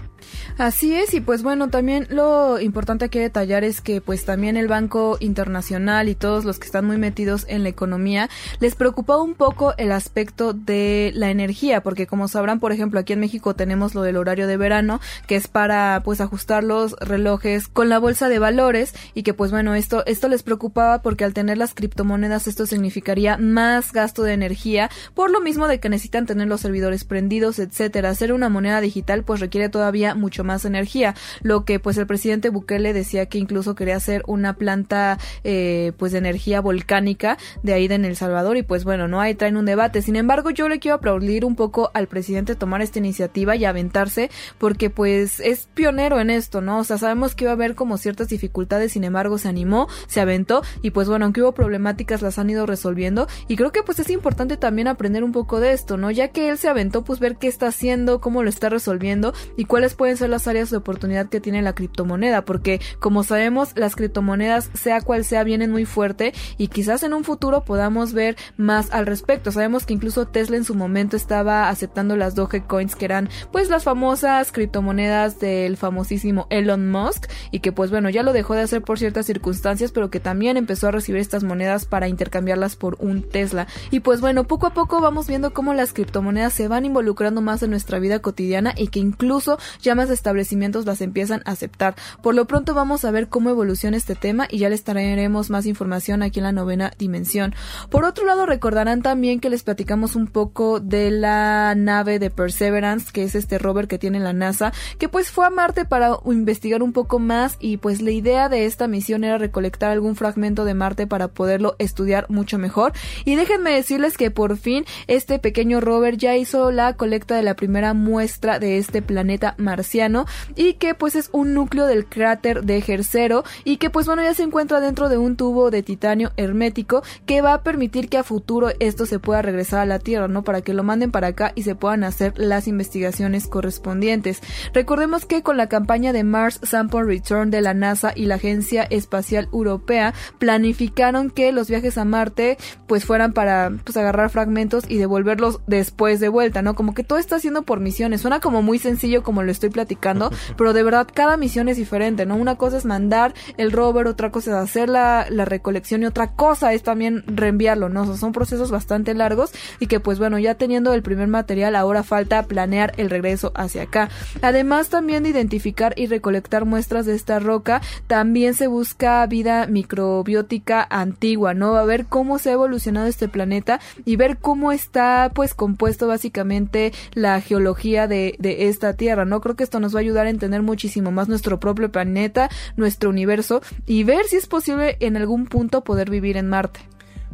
Así 0.57 0.95
es, 0.95 1.13
y 1.13 1.21
pues 1.21 1.43
bueno, 1.43 1.69
también 1.69 2.07
lo 2.09 2.59
importante 2.59 3.09
que 3.09 3.19
detallar 3.19 3.63
es 3.63 3.79
que 3.79 4.01
pues 4.01 4.25
también 4.25 4.57
el 4.57 4.67
Banco 4.67 5.17
Internacional 5.19 6.09
y 6.09 6.15
todos 6.15 6.45
los 6.45 6.57
que 6.57 6.65
están 6.65 6.85
muy 6.85 6.97
metidos 6.97 7.45
en 7.47 7.61
la 7.61 7.69
economía 7.69 8.27
les 8.59 8.73
preocupa 8.73 9.17
un 9.17 9.35
poco 9.35 9.75
el 9.77 9.91
aspecto 9.91 10.53
de 10.53 11.11
la 11.13 11.29
energía, 11.29 11.83
porque 11.83 12.07
como 12.07 12.27
sabrán, 12.27 12.59
por 12.59 12.71
ejemplo, 12.71 12.99
aquí 12.99 13.13
en 13.13 13.19
México 13.19 13.53
tenemos 13.53 13.93
lo 13.93 14.01
del 14.01 14.17
horario 14.17 14.47
de 14.47 14.57
verano, 14.57 14.99
que 15.27 15.35
es 15.35 15.47
para 15.47 16.01
pues 16.03 16.21
ajustar 16.21 16.63
los 16.63 16.93
relojes 16.93 17.67
con 17.67 17.87
la 17.87 17.99
bolsa 17.99 18.29
de 18.29 18.39
valores 18.39 18.95
y 19.13 19.21
que 19.21 19.35
pues 19.35 19.51
bueno, 19.51 19.75
esto 19.75 20.03
esto 20.07 20.27
les 20.27 20.41
preocupaba 20.41 21.03
porque 21.03 21.23
al 21.23 21.35
tener 21.35 21.59
las 21.59 21.75
criptomonedas 21.75 22.47
esto 22.47 22.65
significaría 22.65 23.37
más 23.37 23.93
gasto 23.93 24.23
de 24.23 24.33
energía, 24.33 24.89
por 25.13 25.29
lo 25.29 25.39
mismo 25.39 25.67
de 25.67 25.79
que 25.79 25.89
necesitan 25.89 26.25
tener 26.25 26.46
los 26.47 26.61
servidores 26.61 27.03
prendidos, 27.03 27.59
etcétera. 27.59 28.09
Hacer 28.09 28.33
una 28.33 28.49
moneda 28.49 28.81
digital 28.81 29.23
pues 29.23 29.39
requiere 29.39 29.69
todavía 29.69 30.15
mucho 30.15 30.43
más 30.43 30.65
energía, 30.65 31.15
lo 31.41 31.65
que 31.65 31.79
pues 31.79 31.97
el 31.97 32.07
presidente 32.07 32.49
Bukele 32.49 32.93
decía 32.93 33.25
que 33.25 33.37
incluso 33.37 33.75
quería 33.75 33.97
hacer 33.97 34.23
una 34.27 34.53
planta 34.53 35.17
eh, 35.43 35.91
pues 35.97 36.11
de 36.11 36.19
energía 36.19 36.61
volcánica 36.61 37.37
de 37.63 37.73
ahí 37.73 37.87
de 37.87 37.97
en 37.97 38.05
El 38.05 38.15
Salvador 38.15 38.55
y 38.57 38.63
pues 38.63 38.85
bueno, 38.85 39.07
no 39.07 39.19
hay 39.19 39.35
traen 39.35 39.57
un 39.57 39.65
debate. 39.65 40.01
Sin 40.01 40.15
embargo, 40.15 40.49
yo 40.51 40.69
le 40.69 40.79
quiero 40.79 40.95
aplaudir 40.95 41.43
un 41.43 41.55
poco 41.55 41.91
al 41.93 42.07
presidente 42.07 42.55
tomar 42.55 42.81
esta 42.81 42.99
iniciativa 42.99 43.55
y 43.55 43.65
aventarse 43.65 44.29
porque 44.57 44.89
pues 44.89 45.39
es 45.41 45.67
pionero 45.73 46.19
en 46.19 46.29
esto, 46.29 46.61
¿no? 46.61 46.79
O 46.79 46.83
sea, 46.83 46.97
sabemos 46.97 47.35
que 47.35 47.43
iba 47.43 47.51
a 47.51 47.55
haber 47.55 47.75
como 47.75 47.97
ciertas 47.97 48.29
dificultades, 48.29 48.93
sin 48.93 49.03
embargo, 49.03 49.37
se 49.37 49.49
animó, 49.49 49.87
se 50.07 50.21
aventó 50.21 50.61
y 50.81 50.91
pues 50.91 51.09
bueno, 51.09 51.25
aunque 51.25 51.41
hubo 51.41 51.53
problemáticas 51.53 52.21
las 52.21 52.39
han 52.39 52.49
ido 52.49 52.65
resolviendo 52.65 53.27
y 53.47 53.55
creo 53.55 53.71
que 53.71 53.83
pues 53.83 53.99
es 53.99 54.09
importante 54.09 54.57
también 54.57 54.87
aprender 54.87 55.23
un 55.23 55.31
poco 55.31 55.59
de 55.59 55.73
esto, 55.73 55.97
¿no? 55.97 56.11
Ya 56.11 56.29
que 56.29 56.36
que 56.37 56.49
él 56.49 56.59
se 56.59 56.69
aventó, 56.69 57.03
pues 57.03 57.19
ver 57.19 57.37
qué 57.37 57.47
está 57.47 57.65
haciendo, 57.65 58.21
cómo 58.21 58.43
lo 58.43 58.49
está 58.49 58.69
resolviendo 58.69 59.33
y 59.55 59.65
cuáles 59.65 59.95
pueden 59.95 60.17
ser 60.17 60.29
las 60.29 60.47
áreas 60.47 60.69
de 60.69 60.77
oportunidad 60.77 61.29
que 61.29 61.41
tiene 61.41 61.63
la 61.63 61.73
criptomoneda, 61.73 62.45
porque 62.45 62.79
como 62.99 63.23
sabemos, 63.23 63.71
las 63.75 63.95
criptomonedas, 63.95 64.69
sea 64.75 65.01
cual 65.01 65.25
sea, 65.25 65.43
vienen 65.43 65.71
muy 65.71 65.85
fuerte 65.85 66.35
y 66.59 66.67
quizás 66.67 67.01
en 67.01 67.15
un 67.15 67.23
futuro 67.23 67.63
podamos 67.63 68.13
ver 68.13 68.35
más 68.55 68.91
al 68.91 69.07
respecto. 69.07 69.51
Sabemos 69.51 69.87
que 69.87 69.95
incluso 69.95 70.27
Tesla 70.27 70.57
en 70.57 70.63
su 70.63 70.75
momento 70.75 71.17
estaba 71.17 71.69
aceptando 71.69 72.15
las 72.15 72.35
Dogecoins, 72.35 72.95
que 72.95 73.05
eran 73.05 73.29
pues 73.51 73.71
las 73.71 73.83
famosas 73.83 74.51
criptomonedas 74.51 75.39
del 75.39 75.75
famosísimo 75.75 76.45
Elon 76.51 76.91
Musk 76.91 77.31
y 77.49 77.61
que 77.61 77.71
pues 77.71 77.89
bueno, 77.89 78.11
ya 78.11 78.21
lo 78.21 78.31
dejó 78.31 78.53
de 78.53 78.61
hacer 78.61 78.83
por 78.83 78.99
ciertas 78.99 79.25
circunstancias, 79.25 79.91
pero 79.91 80.11
que 80.11 80.19
también 80.19 80.55
empezó 80.55 80.87
a 80.87 80.91
recibir 80.91 81.19
estas 81.19 81.43
monedas 81.43 81.85
para 81.85 82.07
intercambiarlas 82.07 82.75
por 82.75 82.95
un 82.99 83.23
Tesla. 83.23 83.65
Y 83.89 84.01
pues 84.01 84.21
bueno, 84.21 84.43
poco 84.43 84.67
a 84.67 84.75
poco 84.75 85.01
vamos 85.01 85.25
viendo 85.25 85.51
cómo 85.51 85.73
las 85.73 85.93
criptomonedas 85.93 86.26
se 86.49 86.67
van 86.67 86.85
involucrando 86.85 87.41
más 87.41 87.63
en 87.63 87.69
nuestra 87.69 87.99
vida 87.99 88.19
cotidiana 88.19 88.73
y 88.75 88.87
que 88.87 88.99
incluso 88.99 89.57
ya 89.81 89.95
más 89.95 90.09
establecimientos 90.09 90.85
las 90.85 91.01
empiezan 91.01 91.41
a 91.45 91.51
aceptar. 91.51 91.95
Por 92.21 92.35
lo 92.35 92.45
pronto 92.45 92.73
vamos 92.73 93.05
a 93.05 93.11
ver 93.11 93.29
cómo 93.29 93.49
evoluciona 93.49 93.97
este 93.97 94.15
tema 94.15 94.47
y 94.49 94.59
ya 94.59 94.69
les 94.69 94.83
traeremos 94.83 95.49
más 95.49 95.65
información 95.65 96.21
aquí 96.21 96.39
en 96.39 96.43
la 96.43 96.51
novena 96.51 96.91
dimensión. 96.97 97.55
Por 97.89 98.03
otro 98.03 98.25
lado, 98.25 98.45
recordarán 98.45 99.01
también 99.01 99.39
que 99.39 99.49
les 99.49 99.63
platicamos 99.63 100.15
un 100.15 100.27
poco 100.27 100.79
de 100.79 101.11
la 101.11 101.73
nave 101.75 102.19
de 102.19 102.29
Perseverance, 102.29 103.11
que 103.11 103.23
es 103.23 103.35
este 103.35 103.57
rover 103.57 103.87
que 103.87 103.99
tiene 103.99 104.19
la 104.19 104.33
NASA, 104.33 104.73
que 104.97 105.09
pues 105.09 105.31
fue 105.31 105.45
a 105.45 105.49
Marte 105.49 105.85
para 105.85 106.17
investigar 106.25 106.83
un 106.83 106.93
poco 106.93 107.19
más 107.19 107.57
y 107.59 107.77
pues 107.77 108.01
la 108.01 108.11
idea 108.11 108.49
de 108.49 108.65
esta 108.65 108.87
misión 108.87 109.23
era 109.23 109.37
recolectar 109.37 109.91
algún 109.91 110.15
fragmento 110.15 110.65
de 110.65 110.73
Marte 110.73 111.07
para 111.07 111.27
poderlo 111.27 111.75
estudiar 111.79 112.25
mucho 112.29 112.57
mejor. 112.57 112.93
Y 113.25 113.35
déjenme 113.35 113.71
decirles 113.71 114.17
que 114.17 114.31
por 114.31 114.57
fin 114.57 114.85
este 115.07 115.39
pequeño 115.39 115.81
rover 115.81 116.06
ya 116.15 116.37
hizo 116.37 116.71
la 116.71 116.93
colecta 116.93 117.35
de 117.35 117.43
la 117.43 117.55
primera 117.55 117.93
muestra 117.93 118.59
de 118.59 118.77
este 118.77 119.01
planeta 119.01 119.55
marciano 119.57 120.25
y 120.55 120.75
que 120.75 120.95
pues 120.95 121.15
es 121.15 121.29
un 121.33 121.53
núcleo 121.53 121.85
del 121.85 122.05
cráter 122.05 122.63
de 122.63 122.79
Gercero 122.79 123.43
y 123.63 123.77
que 123.77 123.89
pues 123.89 124.05
bueno 124.05 124.23
ya 124.23 124.33
se 124.33 124.43
encuentra 124.43 124.79
dentro 124.79 125.09
de 125.09 125.17
un 125.17 125.35
tubo 125.35 125.71
de 125.71 125.83
titanio 125.83 126.31
hermético 126.37 127.03
que 127.25 127.41
va 127.41 127.53
a 127.53 127.63
permitir 127.63 128.07
que 128.07 128.17
a 128.17 128.23
futuro 128.23 128.69
esto 128.79 129.05
se 129.05 129.19
pueda 129.19 129.41
regresar 129.41 129.79
a 129.81 129.85
la 129.85 129.99
Tierra, 129.99 130.27
¿no? 130.27 130.43
Para 130.43 130.61
que 130.61 130.73
lo 130.73 130.83
manden 130.83 131.11
para 131.11 131.27
acá 131.27 131.51
y 131.55 131.63
se 131.63 131.75
puedan 131.75 132.03
hacer 132.03 132.33
las 132.37 132.67
investigaciones 132.67 133.47
correspondientes. 133.47 134.41
Recordemos 134.73 135.25
que 135.25 135.43
con 135.43 135.57
la 135.57 135.67
campaña 135.67 136.13
de 136.13 136.23
Mars 136.23 136.59
Sample 136.63 137.03
Return 137.03 137.51
de 137.51 137.61
la 137.61 137.73
NASA 137.73 138.13
y 138.15 138.25
la 138.25 138.35
Agencia 138.35 138.83
Espacial 138.83 139.49
Europea 139.51 140.13
planificaron 140.39 141.29
que 141.29 141.51
los 141.51 141.69
viajes 141.69 141.97
a 141.97 142.05
Marte 142.05 142.57
pues 142.87 143.05
fueran 143.05 143.33
para 143.33 143.71
pues 143.83 143.97
agarrar 143.97 144.29
fragmentos 144.29 144.85
y 144.87 144.97
devolverlos 144.97 145.61
después 145.67 145.96
de 145.97 146.29
vuelta, 146.29 146.61
¿no? 146.61 146.75
Como 146.75 146.93
que 146.93 147.03
todo 147.03 147.17
está 147.17 147.35
haciendo 147.35 147.63
por 147.63 147.79
misiones. 147.79 148.21
Suena 148.21 148.39
como 148.39 148.61
muy 148.61 148.79
sencillo 148.79 149.23
como 149.23 149.43
lo 149.43 149.51
estoy 149.51 149.69
platicando, 149.69 150.31
pero 150.57 150.71
de 150.73 150.83
verdad 150.83 151.07
cada 151.11 151.37
misión 151.37 151.67
es 151.67 151.77
diferente, 151.77 152.25
¿no? 152.25 152.35
Una 152.35 152.55
cosa 152.55 152.77
es 152.77 152.85
mandar 152.85 153.33
el 153.57 153.71
rover, 153.71 154.07
otra 154.07 154.31
cosa 154.31 154.51
es 154.51 154.57
hacer 154.57 154.89
la, 154.89 155.25
la 155.29 155.43
recolección 155.45 156.03
y 156.03 156.05
otra 156.05 156.31
cosa 156.31 156.73
es 156.73 156.83
también 156.83 157.23
reenviarlo, 157.27 157.89
¿no? 157.89 158.15
son 158.15 158.31
procesos 158.31 158.71
bastante 158.71 159.13
largos 159.13 159.51
y 159.79 159.87
que 159.87 159.99
pues 159.99 160.19
bueno, 160.19 160.39
ya 160.39 160.55
teniendo 160.55 160.93
el 160.93 161.01
primer 161.01 161.27
material, 161.27 161.75
ahora 161.75 162.03
falta 162.03 162.43
planear 162.43 162.93
el 162.97 163.09
regreso 163.09 163.51
hacia 163.55 163.83
acá. 163.83 164.09
Además 164.41 164.89
también 164.89 165.23
de 165.23 165.29
identificar 165.29 165.93
y 165.97 166.07
recolectar 166.07 166.65
muestras 166.65 167.05
de 167.05 167.15
esta 167.15 167.39
roca, 167.39 167.81
también 168.07 168.53
se 168.53 168.67
busca 168.67 169.25
vida 169.25 169.67
microbiótica 169.67 170.85
antigua, 170.89 171.53
¿no? 171.53 171.75
A 171.75 171.85
ver 171.85 172.05
cómo 172.05 172.39
se 172.39 172.49
ha 172.49 172.53
evolucionado 172.53 173.07
este 173.07 173.27
planeta 173.27 173.79
y 174.05 174.15
ver 174.15 174.37
cómo 174.37 174.71
está 174.71 175.31
pues 175.33 175.53
compuesto 175.53 175.86
básicamente 176.07 176.91
la 177.13 177.39
geología 177.41 178.07
de, 178.07 178.35
esta 178.39 178.93
Tierra, 178.93 179.25
¿no? 179.25 179.41
Creo 179.41 179.55
que 179.55 179.63
esto 179.63 179.79
nos 179.79 179.95
va 179.95 179.99
a 179.99 180.01
ayudar 180.01 180.27
a 180.27 180.29
entender 180.29 180.61
muchísimo 180.61 181.11
más 181.11 181.27
nuestro 181.27 181.59
propio 181.59 181.91
planeta, 181.91 182.49
nuestro 182.75 183.09
universo 183.09 183.61
y 183.85 184.03
ver 184.03 184.25
si 184.25 184.35
es 184.35 184.47
posible 184.47 184.97
en 184.99 185.17
algún 185.17 185.45
punto 185.45 185.83
poder 185.83 186.09
vivir 186.09 186.37
en 186.37 186.49
Marte 186.49 186.79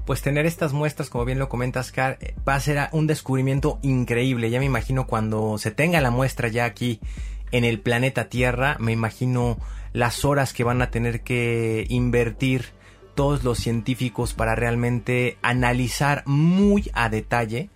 pues 0.05 0.21
tener 0.21 0.45
estas 0.45 0.73
muestras, 0.73 1.09
como 1.09 1.23
bien 1.23 1.39
lo 1.39 1.47
comentas, 1.47 1.93
Car, 1.93 2.17
va 2.45 2.55
a 2.55 2.59
ser 2.59 2.89
un 2.91 3.07
descubrimiento 3.07 3.79
increíble. 3.83 4.49
Ya 4.49 4.59
me 4.59 4.65
imagino 4.65 5.07
cuando 5.07 5.57
se 5.57 5.71
tenga 5.71 6.01
la 6.01 6.11
muestra 6.11 6.49
ya 6.49 6.65
aquí 6.65 6.99
en 7.51 7.63
el 7.63 7.79
planeta 7.79 8.27
Tierra, 8.27 8.75
me 8.81 8.91
imagino 8.91 9.57
las 9.93 10.25
horas 10.25 10.51
que 10.51 10.65
van 10.65 10.81
a 10.81 10.89
tener 10.89 11.21
que 11.21 11.85
invertir 11.87 12.65
todos 13.15 13.43
los 13.43 13.59
científicos 13.59 14.33
para 14.33 14.55
realmente 14.55 15.37
analizar 15.41 16.23
muy 16.25 16.89
a 16.93 17.09
detalle 17.09 17.69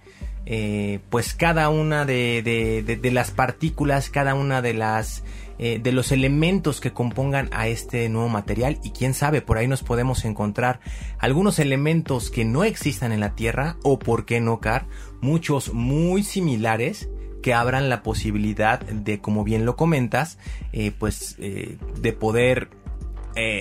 eh, 0.50 1.00
pues 1.10 1.34
cada 1.34 1.68
una 1.68 2.06
de, 2.06 2.42
de, 2.42 3.12
las 3.12 3.32
partículas, 3.32 4.10
cada 4.10 4.34
una 4.34 4.62
de 4.62 4.74
las 4.74 5.26
eh, 5.60 5.78
de 5.84 5.92
los 5.92 6.14
elementos 6.14 6.80
que 6.80 6.94
compongan 6.94 7.50
a 7.52 7.68
este 7.68 8.08
nuevo 8.08 8.30
material. 8.30 8.80
Y 8.82 8.92
quién 8.92 9.14
sabe 9.14 9.42
por 9.42 9.58
ahí 9.58 9.68
nos 9.68 9.84
podemos 9.84 10.24
encontrar 10.24 10.80
algunos 11.20 11.60
elementos 11.60 12.32
que 12.32 12.46
no 12.46 12.64
existan 12.64 13.12
en 13.12 13.20
la 13.20 13.36
Tierra 13.36 13.76
o 13.84 14.00
por 14.00 14.26
qué 14.26 14.40
no 14.40 14.62
car 14.62 14.88
muchos 15.20 15.74
muy 15.74 16.24
similares 16.24 17.10
que 17.44 17.54
abran 17.54 17.90
la 17.90 18.02
posibilidad 18.02 18.80
de 18.80 19.20
como 19.20 19.44
bien 19.44 19.66
lo 19.66 19.76
comentas 19.76 20.38
eh, 20.72 20.94
pues 20.98 21.36
de 21.38 22.14
poder 22.14 22.70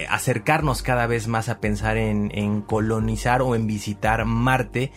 acercarnos 0.09 0.81
cada 0.81 1.07
vez 1.07 1.29
más 1.29 1.51
a 1.51 1.61
pensar 1.61 1.99
en, 1.99 2.31
en 2.33 2.63
colonizar 2.63 3.43
o 3.43 3.55
en 3.55 3.67
visitar 3.67 4.25
Marte 4.25 4.91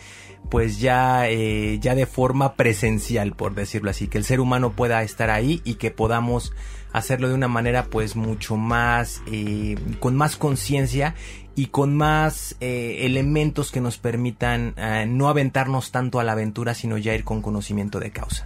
pues 0.48 0.80
ya, 0.80 1.28
eh, 1.28 1.78
ya 1.80 1.94
de 1.94 2.06
forma 2.06 2.54
presencial, 2.54 3.32
por 3.32 3.54
decirlo 3.54 3.90
así, 3.90 4.08
que 4.08 4.18
el 4.18 4.24
ser 4.24 4.40
humano 4.40 4.72
pueda 4.72 5.02
estar 5.02 5.30
ahí 5.30 5.60
y 5.64 5.74
que 5.74 5.90
podamos 5.90 6.52
hacerlo 6.92 7.28
de 7.28 7.34
una 7.34 7.48
manera 7.48 7.84
pues 7.84 8.16
mucho 8.16 8.56
más, 8.56 9.22
eh, 9.30 9.76
con 10.00 10.16
más 10.16 10.36
conciencia 10.36 11.14
y 11.54 11.66
con 11.66 11.96
más 11.96 12.56
eh, 12.60 12.98
elementos 13.02 13.70
que 13.70 13.80
nos 13.80 13.98
permitan 13.98 14.74
no 15.08 15.28
aventarnos 15.28 15.92
tanto 15.92 16.18
a 16.18 16.24
la 16.24 16.32
aventura, 16.32 16.74
sino 16.74 16.98
ya 16.98 17.14
ir 17.14 17.24
con 17.24 17.42
conocimiento 17.42 18.00
de 18.00 18.10
causa. 18.10 18.44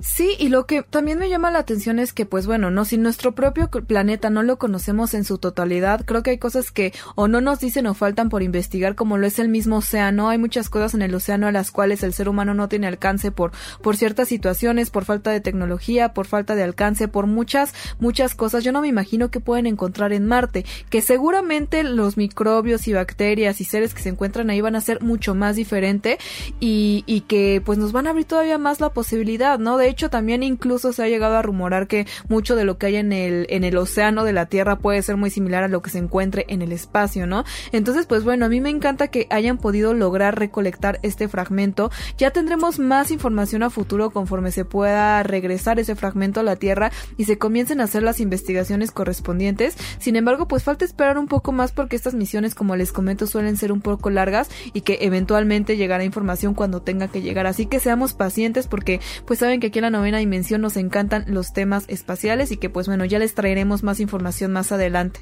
Sí, 0.00 0.36
y 0.38 0.48
lo 0.48 0.64
que 0.64 0.84
también 0.84 1.18
me 1.18 1.28
llama 1.28 1.50
la 1.50 1.58
atención 1.58 1.98
es 1.98 2.12
que, 2.12 2.24
pues 2.24 2.46
bueno, 2.46 2.70
no, 2.70 2.84
si 2.84 2.96
nuestro 2.96 3.34
propio 3.34 3.68
planeta 3.68 4.30
no 4.30 4.44
lo 4.44 4.56
conocemos 4.56 5.12
en 5.12 5.24
su 5.24 5.38
totalidad, 5.38 6.04
creo 6.04 6.22
que 6.22 6.30
hay 6.30 6.38
cosas 6.38 6.70
que 6.70 6.92
o 7.16 7.26
no 7.26 7.40
nos 7.40 7.58
dicen 7.58 7.88
o 7.88 7.94
faltan 7.94 8.28
por 8.28 8.44
investigar, 8.44 8.94
como 8.94 9.18
lo 9.18 9.26
es 9.26 9.40
el 9.40 9.48
mismo 9.48 9.78
océano. 9.78 10.28
Hay 10.28 10.38
muchas 10.38 10.70
cosas 10.70 10.94
en 10.94 11.02
el 11.02 11.12
océano 11.16 11.48
a 11.48 11.52
las 11.52 11.72
cuales 11.72 12.04
el 12.04 12.12
ser 12.12 12.28
humano 12.28 12.54
no 12.54 12.68
tiene 12.68 12.86
alcance 12.86 13.32
por, 13.32 13.50
por 13.82 13.96
ciertas 13.96 14.28
situaciones, 14.28 14.90
por 14.90 15.04
falta 15.04 15.32
de 15.32 15.40
tecnología, 15.40 16.14
por 16.14 16.26
falta 16.26 16.54
de 16.54 16.62
alcance, 16.62 17.08
por 17.08 17.26
muchas, 17.26 17.74
muchas 17.98 18.36
cosas. 18.36 18.62
Yo 18.62 18.70
no 18.70 18.82
me 18.82 18.88
imagino 18.88 19.32
que 19.32 19.40
pueden 19.40 19.66
encontrar 19.66 20.12
en 20.12 20.26
Marte, 20.26 20.64
que 20.90 21.02
seguramente 21.02 21.82
los 21.82 22.16
microbios 22.16 22.86
y 22.86 22.92
bacterias 22.92 23.60
y 23.60 23.64
seres 23.64 23.94
que 23.94 24.02
se 24.02 24.10
encuentran 24.10 24.48
ahí 24.50 24.60
van 24.60 24.76
a 24.76 24.80
ser 24.80 25.02
mucho 25.02 25.34
más 25.34 25.56
diferente 25.56 26.18
y, 26.60 27.02
y 27.06 27.22
que 27.22 27.60
pues 27.64 27.78
nos 27.78 27.90
van 27.90 28.06
a 28.06 28.10
abrir 28.10 28.26
todavía 28.26 28.58
más 28.58 28.78
la 28.78 28.90
posibilidad, 28.90 29.58
¿no? 29.58 29.76
De 29.76 29.87
hecho, 29.88 30.10
también 30.10 30.42
incluso 30.42 30.92
se 30.92 31.02
ha 31.02 31.08
llegado 31.08 31.36
a 31.36 31.42
rumorar 31.42 31.86
que 31.86 32.06
mucho 32.28 32.56
de 32.56 32.64
lo 32.64 32.78
que 32.78 32.86
hay 32.86 32.96
en 32.96 33.12
el, 33.12 33.46
en 33.50 33.64
el 33.64 33.76
océano 33.76 34.24
de 34.24 34.32
la 34.32 34.46
Tierra 34.46 34.78
puede 34.78 35.02
ser 35.02 35.16
muy 35.16 35.30
similar 35.30 35.64
a 35.64 35.68
lo 35.68 35.82
que 35.82 35.90
se 35.90 35.98
encuentre 35.98 36.44
en 36.48 36.62
el 36.62 36.72
espacio, 36.72 37.26
¿no? 37.26 37.44
Entonces, 37.72 38.06
pues 38.06 38.24
bueno, 38.24 38.46
a 38.46 38.48
mí 38.48 38.60
me 38.60 38.70
encanta 38.70 39.08
que 39.08 39.26
hayan 39.30 39.58
podido 39.58 39.94
lograr 39.94 40.38
recolectar 40.38 40.98
este 41.02 41.28
fragmento. 41.28 41.90
Ya 42.16 42.30
tendremos 42.30 42.78
más 42.78 43.10
información 43.10 43.62
a 43.62 43.70
futuro 43.70 44.10
conforme 44.10 44.50
se 44.50 44.64
pueda 44.64 45.22
regresar 45.22 45.78
ese 45.78 45.94
fragmento 45.94 46.40
a 46.40 46.42
la 46.42 46.56
Tierra 46.56 46.90
y 47.16 47.24
se 47.24 47.38
comiencen 47.38 47.80
a 47.80 47.84
hacer 47.84 48.02
las 48.02 48.20
investigaciones 48.20 48.90
correspondientes. 48.90 49.76
Sin 49.98 50.16
embargo, 50.16 50.48
pues 50.48 50.62
falta 50.62 50.84
esperar 50.84 51.18
un 51.18 51.28
poco 51.28 51.52
más 51.52 51.72
porque 51.72 51.96
estas 51.96 52.14
misiones, 52.14 52.54
como 52.54 52.76
les 52.76 52.92
comento, 52.92 53.26
suelen 53.26 53.56
ser 53.56 53.72
un 53.72 53.80
poco 53.80 54.10
largas 54.10 54.48
y 54.72 54.82
que 54.82 54.98
eventualmente 55.02 55.76
llegará 55.76 56.04
información 56.04 56.54
cuando 56.54 56.82
tenga 56.82 57.08
que 57.08 57.22
llegar. 57.22 57.46
Así 57.46 57.66
que 57.66 57.80
seamos 57.80 58.14
pacientes 58.14 58.66
porque 58.66 59.00
pues 59.24 59.38
saben 59.38 59.60
que 59.60 59.68
aquí 59.68 59.77
la 59.80 59.90
novena 59.90 60.18
dimensión 60.18 60.60
nos 60.60 60.76
encantan 60.76 61.24
los 61.26 61.52
temas 61.52 61.84
espaciales 61.88 62.52
y 62.52 62.56
que 62.56 62.70
pues 62.70 62.86
bueno, 62.86 63.04
ya 63.04 63.18
les 63.18 63.34
traeremos 63.34 63.82
más 63.82 64.00
información 64.00 64.52
más 64.52 64.72
adelante. 64.72 65.20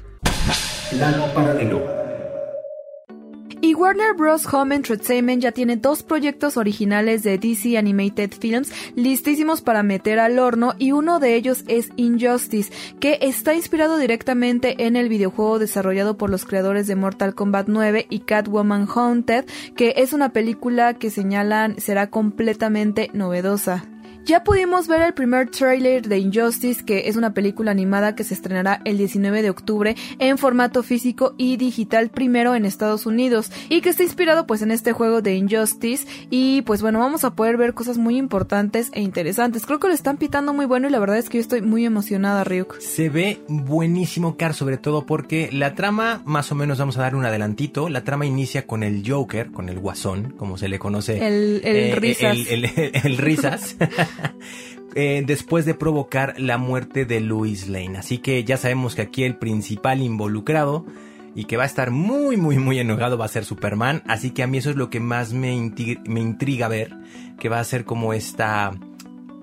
Plano 0.91 1.25
paralelo. 1.33 2.07
Y 3.59 3.73
Warner 3.73 4.13
Bros. 4.13 4.45
Home 4.53 4.75
Entertainment 4.75 5.41
ya 5.41 5.51
tiene 5.51 5.77
dos 5.77 6.03
proyectos 6.03 6.57
originales 6.57 7.23
de 7.23 7.39
DC 7.39 7.77
Animated 7.77 8.31
Films 8.39 8.71
listísimos 8.95 9.61
para 9.61 9.81
meter 9.81 10.19
al 10.19 10.37
horno 10.37 10.75
y 10.77 10.91
uno 10.91 11.19
de 11.19 11.35
ellos 11.35 11.63
es 11.67 11.89
Injustice, 11.95 12.71
que 12.99 13.17
está 13.21 13.55
inspirado 13.55 13.97
directamente 13.97 14.85
en 14.85 14.95
el 14.95 15.09
videojuego 15.09 15.57
desarrollado 15.57 16.17
por 16.17 16.29
los 16.29 16.45
creadores 16.45 16.85
de 16.85 16.95
Mortal 16.95 17.33
Kombat 17.33 17.67
9 17.67 18.05
y 18.09 18.19
Catwoman 18.19 18.87
Haunted, 18.93 19.45
que 19.75 19.95
es 19.97 20.13
una 20.13 20.29
película 20.29 20.93
que 20.93 21.09
señalan 21.09 21.79
será 21.79 22.11
completamente 22.11 23.09
novedosa. 23.13 23.85
Ya 24.27 24.43
pudimos 24.43 24.89
ver 24.89 25.01
el 25.03 25.13
primer 25.13 25.49
trailer 25.51 26.05
de 26.05 26.17
Injustice, 26.19 26.83
que 26.83 27.07
es 27.07 27.15
una 27.15 27.33
película 27.33 27.71
animada 27.71 28.13
que 28.13 28.25
se 28.25 28.33
estrenará 28.33 28.81
el 28.83 28.97
19 28.97 29.41
de 29.41 29.49
octubre 29.49 29.95
en 30.19 30.37
formato 30.37 30.83
físico 30.83 31.33
y 31.37 31.55
digital 31.55 32.09
primero 32.09 32.53
en 32.53 32.65
Estados 32.65 33.05
Unidos 33.05 33.49
y 33.69 33.79
que 33.79 33.87
está 33.87 34.03
inspirado 34.03 34.45
pues 34.45 34.61
en 34.61 34.71
este 34.71 34.91
juego 34.91 35.21
de 35.21 35.35
Injustice 35.35 36.05
y 36.29 36.61
pues 36.63 36.81
bueno, 36.81 36.99
vamos 36.99 37.23
a 37.23 37.35
poder 37.35 37.55
ver 37.55 37.73
cosas 37.73 37.97
muy 37.97 38.17
importantes 38.17 38.89
e 38.91 38.99
interesantes. 39.01 39.65
Creo 39.65 39.79
que 39.79 39.87
lo 39.87 39.93
están 39.93 40.17
pitando 40.17 40.53
muy 40.53 40.65
bueno 40.65 40.89
y 40.89 40.91
la 40.91 40.99
verdad 40.99 41.19
es 41.19 41.29
que 41.29 41.37
yo 41.37 41.41
estoy 41.41 41.61
muy 41.61 41.85
emocionada, 41.85 42.43
Ryuk. 42.43 42.81
Se 42.81 43.07
ve 43.07 43.39
buenísimo, 43.47 44.35
Car, 44.35 44.53
sobre 44.53 44.75
todo 44.77 45.05
porque 45.05 45.47
la 45.53 45.73
trama, 45.73 46.21
más 46.25 46.51
o 46.51 46.55
menos 46.55 46.79
vamos 46.79 46.97
a 46.97 47.01
dar 47.01 47.15
un 47.15 47.23
adelantito, 47.23 47.87
la 47.87 48.03
trama 48.03 48.25
inicia 48.25 48.67
con 48.67 48.83
el 48.83 49.09
Joker, 49.09 49.51
con 49.53 49.69
el 49.69 49.79
Guasón, 49.79 50.33
como 50.37 50.57
se 50.57 50.67
le 50.67 50.79
conoce. 50.79 51.25
El, 51.25 51.61
el 51.63 51.95
risas. 51.95 52.35
El, 52.49 52.65
el- 52.65 52.91
el 53.05 53.17
risas. 53.17 53.77
eh, 54.95 55.23
después 55.25 55.65
de 55.65 55.73
provocar 55.73 56.35
la 56.37 56.57
muerte 56.57 57.05
de 57.05 57.19
Louis 57.19 57.67
Lane. 57.67 57.97
Así 57.97 58.17
que 58.17 58.43
ya 58.43 58.57
sabemos 58.57 58.95
que 58.95 59.03
aquí 59.03 59.23
el 59.23 59.35
principal 59.35 60.01
involucrado 60.01 60.85
y 61.35 61.45
que 61.45 61.57
va 61.57 61.63
a 61.63 61.67
estar 61.67 61.91
muy, 61.91 62.35
muy, 62.35 62.57
muy 62.57 62.79
enojado 62.79 63.17
va 63.17 63.25
a 63.25 63.29
ser 63.29 63.45
Superman. 63.45 64.01
Así 64.07 64.31
que 64.31 64.43
a 64.43 64.47
mí 64.47 64.57
eso 64.57 64.71
es 64.71 64.75
lo 64.75 64.89
que 64.89 64.99
más 64.99 65.33
me, 65.33 65.53
inti- 65.55 65.99
me 66.07 66.19
intriga 66.19 66.67
ver, 66.67 66.95
que 67.39 67.49
va 67.49 67.59
a 67.59 67.63
ser 67.63 67.85
como 67.85 68.13
esta 68.13 68.73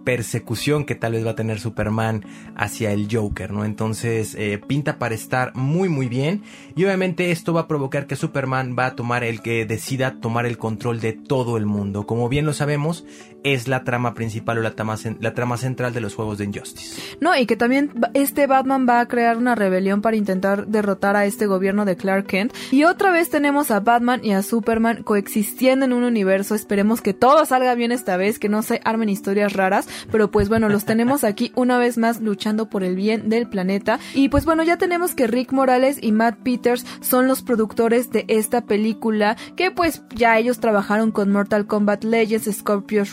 persecución 0.05 0.85
que 0.85 0.95
tal 0.95 1.13
vez 1.13 1.25
va 1.27 1.31
a 1.31 1.35
tener 1.35 1.59
Superman 1.59 2.25
hacia 2.57 2.93
el 2.93 3.09
Joker, 3.11 3.51
¿no? 3.53 3.65
Entonces 3.65 4.35
eh, 4.35 4.59
pinta 4.59 4.99
para 4.99 5.15
estar 5.15 5.55
muy 5.57 5.89
muy 5.89 6.09
bien 6.09 6.43
y 6.77 6.85
obviamente 6.85 7.31
esto 7.31 7.55
va 7.55 7.63
a 7.63 7.69
provocar 7.69 8.07
que 8.07 8.15
Superman 8.15 8.77
va 8.79 8.87
a 8.87 8.97
tomar 8.97 9.25
el 9.25 9.41
que 9.41 9.65
decida 9.65 10.21
tomar 10.21 10.45
el 10.45 10.59
control 10.59 11.01
de 11.01 11.15
todo 11.15 11.57
el 11.57 11.65
mundo. 11.65 12.07
Como 12.07 12.29
bien 12.29 12.45
lo 12.45 12.53
sabemos, 12.53 13.07
es 13.45 13.69
la 13.69 13.85
trama 13.85 14.15
principal 14.15 14.59
o 14.59 14.63
la 14.63 14.73
trama, 14.73 14.95
cen- 14.97 15.19
la 15.21 15.35
trama 15.35 15.57
central 15.57 15.93
de 15.95 16.01
los 16.01 16.15
juegos 16.15 16.39
de 16.39 16.45
Injustice. 16.47 17.01
No, 17.21 17.37
y 17.37 17.47
que 17.47 17.57
también 17.57 17.91
este 18.15 18.47
Batman 18.47 18.87
va 18.89 19.01
a 19.01 19.07
crear 19.07 19.37
una 19.37 19.55
rebelión 19.55 20.03
para 20.03 20.17
intentar 20.17 20.67
derrotar 20.67 21.15
a 21.17 21.27
este 21.27 21.47
gobierno 21.47 21.85
de 21.85 21.97
Clark 21.97 22.27
Kent. 22.27 22.53
Y 22.73 22.85
otra 22.85 23.13
vez 23.13 23.31
tenemos 23.31 23.71
a 23.71 23.81
Batman 23.81 24.21
y 24.25 24.33
a 24.33 24.43
Superman 24.43 25.03
coexistiendo 25.05 25.85
en 25.85 25.93
un 25.93 26.05
universo. 26.05 26.55
Esperemos 26.55 27.01
que 27.03 27.15
todo 27.15 27.45
salga 27.45 27.75
bien 27.75 27.93
esta 27.93 28.17
vez, 28.17 28.39
que 28.39 28.49
no 28.49 28.63
se 28.63 28.81
armen 28.85 29.09
historias 29.09 29.53
raras. 29.53 29.89
Pero 30.11 30.31
pues 30.31 30.49
bueno, 30.49 30.69
los 30.69 30.85
tenemos 30.85 31.23
aquí 31.25 31.53
una 31.55 31.79
vez 31.79 31.99
más 31.99 32.21
luchando 32.21 32.69
por 32.71 32.83
el 32.83 32.97
bien 32.97 33.29
del 33.29 33.47
planeta. 33.49 33.99
Y 34.15 34.29
pues 34.31 34.45
bueno, 34.45 34.63
ya 34.63 34.79
tenemos 34.79 35.15
que 35.15 35.27
Rick 35.27 35.53
Morales 35.53 35.99
y 36.01 36.13
Matt 36.13 36.39
Peters 36.43 36.87
son 37.01 37.29
los 37.29 37.43
productores 37.43 38.11
de 38.11 38.25
esta 38.29 38.63
película. 38.63 39.37
Que 39.57 39.71
pues 39.71 40.03
ya 40.15 40.39
ellos 40.39 40.61
trabajaron 40.61 41.11
con 41.13 41.31
Mortal 41.31 41.67
Kombat 41.67 42.05
Legends, 42.05 42.51
Scorpio's 42.51 43.13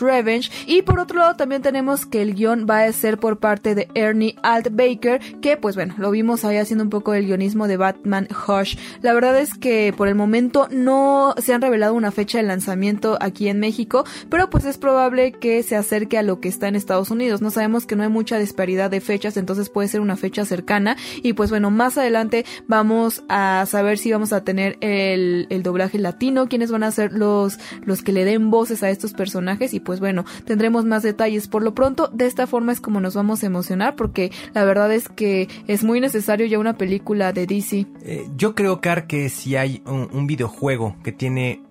Y 0.66 0.82
por 0.82 0.98
otro 0.98 1.18
lado 1.18 1.36
también 1.36 1.62
tenemos 1.62 2.06
que 2.06 2.22
el 2.22 2.34
guion 2.34 2.66
va 2.68 2.84
a 2.84 2.92
ser 2.92 3.18
por 3.18 3.38
parte 3.38 3.74
de 3.74 3.88
Ernie 3.94 4.36
Alt 4.42 4.68
Baker. 4.70 5.20
Que 5.40 5.56
pues 5.56 5.74
bueno, 5.74 5.94
lo 5.98 6.10
vimos 6.10 6.44
ahí 6.44 6.56
haciendo 6.56 6.84
un 6.84 6.90
poco 6.90 7.14
el 7.14 7.26
guionismo 7.26 7.68
de 7.68 7.76
Batman 7.76 8.28
Hush. 8.30 8.76
La 9.00 9.12
verdad 9.14 9.38
es 9.38 9.54
que 9.54 9.94
por 9.96 10.08
el 10.08 10.14
momento 10.14 10.68
no 10.70 11.34
se 11.38 11.54
han 11.54 11.62
revelado 11.62 11.94
una 11.94 12.10
fecha 12.10 12.38
de 12.38 12.44
lanzamiento 12.44 13.18
aquí 13.20 13.48
en 13.48 13.60
México. 13.60 14.04
Pero 14.28 14.50
pues 14.50 14.64
es 14.64 14.78
probable 14.78 15.32
que 15.32 15.62
se 15.62 15.76
acerque 15.76 16.18
a 16.18 16.22
lo 16.22 16.40
que 16.40 16.48
está 16.48 16.68
en 16.68 16.76
Estados 16.76 17.10
Unidos. 17.10 17.40
No 17.40 17.50
sabemos 17.50 17.86
que 17.86 17.96
no 17.96 18.02
hay 18.02 18.08
mucha 18.08 18.38
disparidad 18.38 18.90
de 18.90 19.00
fechas, 19.00 19.36
entonces 19.36 19.68
puede 19.68 19.88
ser 19.88 20.00
una 20.00 20.16
fecha 20.16 20.44
cercana. 20.44 20.96
Y 21.22 21.32
pues 21.32 21.50
bueno, 21.50 21.70
más 21.70 21.98
adelante 21.98 22.44
vamos 22.66 23.24
a 23.28 23.64
saber 23.66 23.98
si 23.98 24.12
vamos 24.12 24.32
a 24.32 24.44
tener 24.44 24.76
el, 24.80 25.46
el 25.50 25.62
doblaje 25.62 25.98
latino, 25.98 26.48
quiénes 26.48 26.70
van 26.70 26.82
a 26.82 26.90
ser 26.90 27.12
los, 27.12 27.58
los 27.84 28.02
que 28.02 28.12
le 28.12 28.24
den 28.24 28.50
voces 28.50 28.82
a 28.82 28.90
estos 28.90 29.12
personajes. 29.12 29.74
Y 29.74 29.80
pues 29.80 30.00
bueno, 30.00 30.11
tendremos 30.44 30.84
más 30.84 31.02
detalles. 31.02 31.48
Por 31.48 31.62
lo 31.62 31.74
pronto, 31.74 32.08
de 32.12 32.26
esta 32.26 32.46
forma 32.46 32.72
es 32.72 32.80
como 32.80 33.00
nos 33.00 33.14
vamos 33.14 33.42
a 33.42 33.46
emocionar, 33.46 33.96
porque 33.96 34.30
la 34.54 34.64
verdad 34.64 34.92
es 34.92 35.08
que 35.08 35.48
es 35.66 35.84
muy 35.84 36.00
necesario 36.00 36.46
ya 36.46 36.58
una 36.58 36.76
película 36.76 37.32
de 37.32 37.46
DC. 37.46 37.86
Eh, 38.02 38.28
yo 38.36 38.54
creo, 38.54 38.80
Car, 38.80 39.06
que 39.06 39.28
si 39.28 39.56
hay 39.56 39.82
un, 39.86 40.08
un 40.12 40.26
videojuego 40.26 40.96
que 41.02 41.12
tiene 41.12 41.62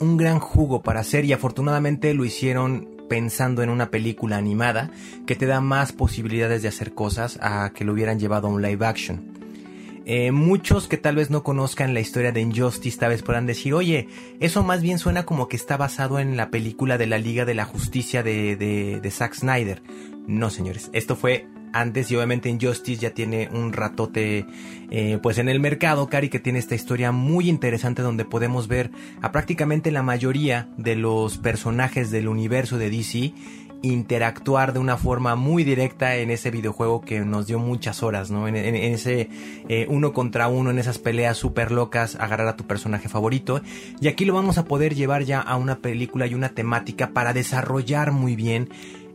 un 0.00 0.16
gran 0.16 0.40
jugo 0.40 0.82
para 0.82 1.00
hacer 1.00 1.24
y 1.24 1.32
afortunadamente 1.32 2.14
lo 2.14 2.24
hicieron 2.24 2.88
pensando 3.08 3.62
en 3.62 3.70
una 3.70 3.90
película 3.90 4.36
animada 4.36 4.90
que 5.26 5.34
te 5.34 5.46
da 5.46 5.60
más 5.60 5.92
posibilidades 5.92 6.62
de 6.62 6.68
hacer 6.68 6.94
cosas 6.94 7.38
a 7.42 7.70
que 7.74 7.84
lo 7.84 7.92
hubieran 7.92 8.18
llevado 8.18 8.46
a 8.46 8.50
un 8.50 8.62
live 8.62 8.86
action. 8.86 9.39
Eh, 10.06 10.32
muchos 10.32 10.88
que 10.88 10.96
tal 10.96 11.16
vez 11.16 11.30
no 11.30 11.42
conozcan 11.42 11.94
la 11.94 12.00
historia 12.00 12.32
de 12.32 12.40
Injustice 12.40 12.98
tal 12.98 13.10
vez 13.10 13.22
puedan 13.22 13.46
decir, 13.46 13.74
oye, 13.74 14.08
eso 14.40 14.62
más 14.62 14.82
bien 14.82 14.98
suena 14.98 15.24
como 15.24 15.48
que 15.48 15.56
está 15.56 15.76
basado 15.76 16.18
en 16.18 16.36
la 16.36 16.50
película 16.50 16.98
de 16.98 17.06
la 17.06 17.18
Liga 17.18 17.44
de 17.44 17.54
la 17.54 17.64
Justicia 17.64 18.22
de, 18.22 18.56
de, 18.56 19.00
de 19.00 19.10
Zack 19.10 19.34
Snyder. 19.34 19.82
No, 20.26 20.50
señores, 20.50 20.90
esto 20.92 21.16
fue 21.16 21.46
antes 21.72 22.10
y 22.10 22.16
obviamente 22.16 22.48
Injustice 22.48 23.00
ya 23.00 23.10
tiene 23.10 23.48
un 23.52 23.72
ratote 23.72 24.46
eh, 24.90 25.18
pues 25.22 25.38
en 25.38 25.48
el 25.48 25.60
mercado, 25.60 26.08
Cari, 26.08 26.28
que 26.28 26.40
tiene 26.40 26.58
esta 26.58 26.74
historia 26.74 27.12
muy 27.12 27.48
interesante 27.48 28.02
donde 28.02 28.24
podemos 28.24 28.68
ver 28.68 28.90
a 29.22 29.32
prácticamente 29.32 29.90
la 29.90 30.02
mayoría 30.02 30.68
de 30.76 30.96
los 30.96 31.38
personajes 31.38 32.10
del 32.10 32.28
universo 32.28 32.78
de 32.78 32.90
DC 32.90 33.32
interactuar 33.82 34.72
de 34.72 34.78
una 34.78 34.96
forma 34.96 35.36
muy 35.36 35.64
directa 35.64 36.16
en 36.16 36.30
ese 36.30 36.50
videojuego 36.50 37.00
que 37.00 37.20
nos 37.20 37.46
dio 37.46 37.58
muchas 37.58 38.02
horas, 38.02 38.30
¿no? 38.30 38.46
En, 38.48 38.56
ese 38.56 39.28
eh, 39.68 39.86
uno 39.88 40.12
contra 40.12 40.48
uno, 40.48 40.70
en 40.70 40.78
esas 40.78 40.98
peleas 40.98 41.36
súper 41.36 41.70
locas, 41.70 42.16
agarrar 42.16 42.48
a 42.48 42.56
tu 42.56 42.66
personaje 42.66 43.08
favorito. 43.08 43.62
Y 44.00 44.08
aquí 44.08 44.24
lo 44.24 44.34
vamos 44.34 44.58
a 44.58 44.64
poder 44.64 44.94
llevar 44.94 45.24
ya 45.24 45.40
a 45.40 45.56
una 45.56 45.78
película 45.78 46.26
y 46.26 46.34
una 46.34 46.50
temática 46.50 47.10
para 47.10 47.32
desarrollar 47.32 48.12
muy 48.12 48.36
bien 48.36 48.68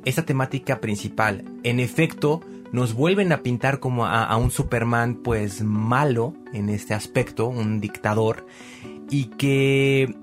esta 0.06 0.24
temática 0.24 0.80
principal. 0.82 1.44
En 1.64 1.80
efecto, 1.80 2.42
nos 2.72 2.94
vuelven 2.94 3.32
a 3.32 3.42
pintar 3.42 3.80
como 3.80 4.06
a 4.06 4.36
un 4.38 4.52
Superman 4.52 5.16
pues 5.16 5.64
malo 5.64 6.34
en 6.54 6.70
este 6.70 6.94
aspecto, 6.94 7.48
un 7.48 7.80
dictador, 7.80 8.46
y 9.10 9.26
que 9.26 10.14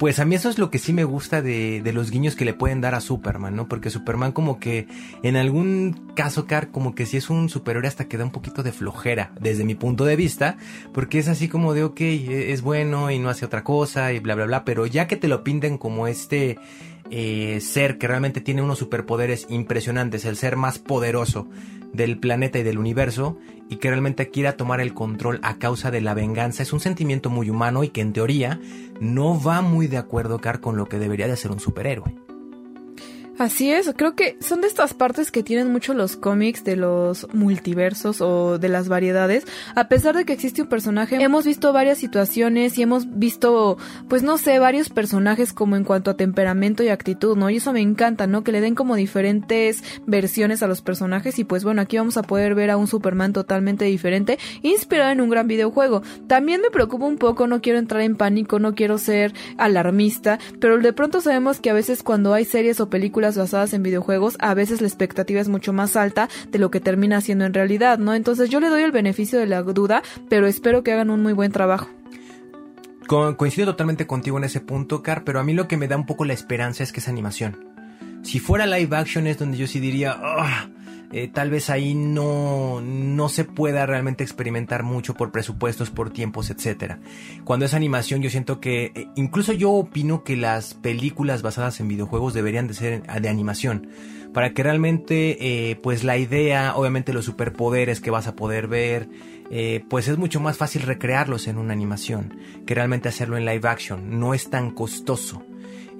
pues 0.00 0.18
a 0.18 0.24
mí 0.24 0.34
eso 0.34 0.48
es 0.48 0.58
lo 0.58 0.70
que 0.70 0.78
sí 0.78 0.94
me 0.94 1.04
gusta 1.04 1.42
de, 1.42 1.82
de 1.82 1.92
los 1.92 2.10
guiños 2.10 2.34
que 2.34 2.46
le 2.46 2.54
pueden 2.54 2.80
dar 2.80 2.94
a 2.94 3.02
Superman, 3.02 3.54
¿no? 3.54 3.68
Porque 3.68 3.90
Superman 3.90 4.32
como 4.32 4.58
que 4.58 4.86
en 5.22 5.36
algún 5.36 6.12
caso, 6.16 6.46
Car, 6.46 6.70
como 6.70 6.94
que 6.94 7.04
sí 7.04 7.18
es 7.18 7.28
un 7.28 7.50
superhéroe 7.50 7.86
hasta 7.86 8.08
que 8.08 8.16
da 8.16 8.24
un 8.24 8.30
poquito 8.30 8.62
de 8.62 8.72
flojera, 8.72 9.30
desde 9.38 9.62
mi 9.62 9.74
punto 9.74 10.06
de 10.06 10.16
vista, 10.16 10.56
porque 10.94 11.18
es 11.18 11.28
así 11.28 11.48
como 11.48 11.74
de, 11.74 11.84
ok, 11.84 12.00
e- 12.00 12.50
es 12.50 12.62
bueno 12.62 13.10
y 13.10 13.18
no 13.18 13.28
hace 13.28 13.44
otra 13.44 13.62
cosa 13.62 14.14
y 14.14 14.20
bla, 14.20 14.34
bla, 14.34 14.46
bla, 14.46 14.64
pero 14.64 14.86
ya 14.86 15.06
que 15.06 15.16
te 15.16 15.28
lo 15.28 15.44
pinten 15.44 15.76
como 15.76 16.06
este 16.06 16.58
eh, 17.10 17.60
ser 17.60 17.98
que 17.98 18.08
realmente 18.08 18.40
tiene 18.40 18.62
unos 18.62 18.78
superpoderes 18.78 19.48
impresionantes, 19.50 20.24
el 20.24 20.38
ser 20.38 20.56
más 20.56 20.78
poderoso 20.78 21.46
del 21.92 22.18
planeta 22.18 22.58
y 22.58 22.62
del 22.62 22.78
universo, 22.78 23.38
y 23.68 23.76
que 23.76 23.88
realmente 23.88 24.30
quiera 24.30 24.56
tomar 24.56 24.80
el 24.80 24.94
control 24.94 25.38
a 25.42 25.58
causa 25.58 25.90
de 25.90 26.00
la 26.00 26.14
venganza, 26.14 26.62
es 26.62 26.72
un 26.72 26.80
sentimiento 26.80 27.30
muy 27.30 27.50
humano 27.50 27.84
y 27.84 27.88
que 27.88 28.00
en 28.00 28.12
teoría 28.12 28.60
no 29.00 29.40
va 29.40 29.62
muy 29.62 29.86
de 29.86 29.98
acuerdo, 29.98 30.40
con 30.60 30.76
lo 30.76 30.86
que 30.86 30.98
debería 30.98 31.28
de 31.28 31.36
ser 31.36 31.50
un 31.52 31.60
superhéroe. 31.60 32.29
Así 33.40 33.72
es, 33.72 33.90
creo 33.96 34.14
que 34.14 34.36
son 34.42 34.60
de 34.60 34.66
estas 34.66 34.92
partes 34.92 35.30
que 35.30 35.42
tienen 35.42 35.72
mucho 35.72 35.94
los 35.94 36.14
cómics 36.16 36.62
de 36.62 36.76
los 36.76 37.26
multiversos 37.32 38.20
o 38.20 38.58
de 38.58 38.68
las 38.68 38.90
variedades. 38.90 39.46
A 39.74 39.88
pesar 39.88 40.14
de 40.14 40.26
que 40.26 40.34
existe 40.34 40.60
un 40.60 40.68
personaje, 40.68 41.16
hemos 41.22 41.46
visto 41.46 41.72
varias 41.72 41.96
situaciones 41.96 42.76
y 42.76 42.82
hemos 42.82 43.18
visto, 43.18 43.78
pues 44.10 44.22
no 44.22 44.36
sé, 44.36 44.58
varios 44.58 44.90
personajes 44.90 45.54
como 45.54 45.76
en 45.76 45.84
cuanto 45.84 46.10
a 46.10 46.18
temperamento 46.18 46.82
y 46.82 46.90
actitud, 46.90 47.34
¿no? 47.34 47.48
Y 47.48 47.56
eso 47.56 47.72
me 47.72 47.80
encanta, 47.80 48.26
¿no? 48.26 48.44
Que 48.44 48.52
le 48.52 48.60
den 48.60 48.74
como 48.74 48.94
diferentes 48.94 49.82
versiones 50.04 50.62
a 50.62 50.66
los 50.66 50.82
personajes 50.82 51.38
y 51.38 51.44
pues 51.44 51.64
bueno, 51.64 51.80
aquí 51.80 51.96
vamos 51.96 52.18
a 52.18 52.22
poder 52.22 52.54
ver 52.54 52.68
a 52.68 52.76
un 52.76 52.88
Superman 52.88 53.32
totalmente 53.32 53.86
diferente, 53.86 54.38
inspirado 54.60 55.12
en 55.12 55.22
un 55.22 55.30
gran 55.30 55.48
videojuego. 55.48 56.02
También 56.26 56.60
me 56.60 56.68
preocupa 56.68 57.06
un 57.06 57.16
poco, 57.16 57.46
no 57.46 57.62
quiero 57.62 57.78
entrar 57.78 58.02
en 58.02 58.16
pánico, 58.16 58.58
no 58.58 58.74
quiero 58.74 58.98
ser 58.98 59.32
alarmista, 59.56 60.38
pero 60.60 60.76
de 60.76 60.92
pronto 60.92 61.22
sabemos 61.22 61.58
que 61.58 61.70
a 61.70 61.72
veces 61.72 62.02
cuando 62.02 62.34
hay 62.34 62.44
series 62.44 62.80
o 62.80 62.90
películas 62.90 63.29
basadas 63.36 63.72
en 63.74 63.82
videojuegos, 63.82 64.36
a 64.40 64.54
veces 64.54 64.80
la 64.80 64.86
expectativa 64.88 65.40
es 65.40 65.48
mucho 65.48 65.72
más 65.72 65.96
alta 65.96 66.28
de 66.50 66.58
lo 66.58 66.70
que 66.70 66.80
termina 66.80 67.20
siendo 67.20 67.44
en 67.44 67.54
realidad, 67.54 67.98
¿no? 67.98 68.14
Entonces 68.14 68.50
yo 68.50 68.60
le 68.60 68.68
doy 68.68 68.82
el 68.82 68.92
beneficio 68.92 69.38
de 69.38 69.46
la 69.46 69.62
duda, 69.62 70.02
pero 70.28 70.46
espero 70.46 70.82
que 70.82 70.92
hagan 70.92 71.10
un 71.10 71.22
muy 71.22 71.32
buen 71.32 71.52
trabajo. 71.52 71.88
Co- 73.06 73.36
coincido 73.36 73.66
totalmente 73.66 74.06
contigo 74.06 74.38
en 74.38 74.44
ese 74.44 74.60
punto, 74.60 75.02
Car, 75.02 75.24
pero 75.24 75.40
a 75.40 75.44
mí 75.44 75.52
lo 75.52 75.66
que 75.68 75.76
me 75.76 75.88
da 75.88 75.96
un 75.96 76.06
poco 76.06 76.24
la 76.24 76.32
esperanza 76.32 76.82
es 76.84 76.92
que 76.92 77.00
es 77.00 77.08
animación. 77.08 77.56
Si 78.22 78.38
fuera 78.38 78.66
live 78.66 78.94
action 78.96 79.26
es 79.26 79.38
donde 79.38 79.56
yo 79.56 79.66
sí 79.66 79.80
diría, 79.80 80.14
"Ah, 80.16 80.68
eh, 81.12 81.28
tal 81.28 81.50
vez 81.50 81.70
ahí 81.70 81.94
no, 81.94 82.80
no 82.80 83.28
se 83.28 83.44
pueda 83.44 83.84
realmente 83.84 84.22
experimentar 84.22 84.84
mucho 84.84 85.14
por 85.14 85.32
presupuestos, 85.32 85.90
por 85.90 86.10
tiempos, 86.10 86.50
etcétera. 86.50 87.00
Cuando 87.44 87.66
es 87.66 87.74
animación 87.74 88.22
yo 88.22 88.30
siento 88.30 88.60
que, 88.60 88.92
eh, 88.94 89.08
incluso 89.16 89.52
yo 89.52 89.72
opino 89.72 90.22
que 90.22 90.36
las 90.36 90.74
películas 90.74 91.42
basadas 91.42 91.80
en 91.80 91.88
videojuegos 91.88 92.32
deberían 92.32 92.68
de 92.68 92.74
ser 92.74 93.02
de 93.02 93.28
animación. 93.28 93.88
Para 94.32 94.52
que 94.52 94.62
realmente, 94.62 95.70
eh, 95.70 95.76
pues 95.82 96.04
la 96.04 96.16
idea, 96.16 96.76
obviamente 96.76 97.12
los 97.12 97.24
superpoderes 97.24 98.00
que 98.00 98.12
vas 98.12 98.28
a 98.28 98.36
poder 98.36 98.68
ver, 98.68 99.08
pues 99.88 100.06
es 100.06 100.16
mucho 100.16 100.38
más 100.38 100.56
fácil 100.56 100.82
recrearlos 100.82 101.48
en 101.48 101.58
una 101.58 101.72
animación 101.72 102.38
que 102.64 102.76
realmente 102.76 103.08
hacerlo 103.08 103.36
en 103.36 103.44
live 103.44 103.68
action. 103.68 104.20
No 104.20 104.32
es 104.32 104.48
tan 104.48 104.70
costoso 104.70 105.42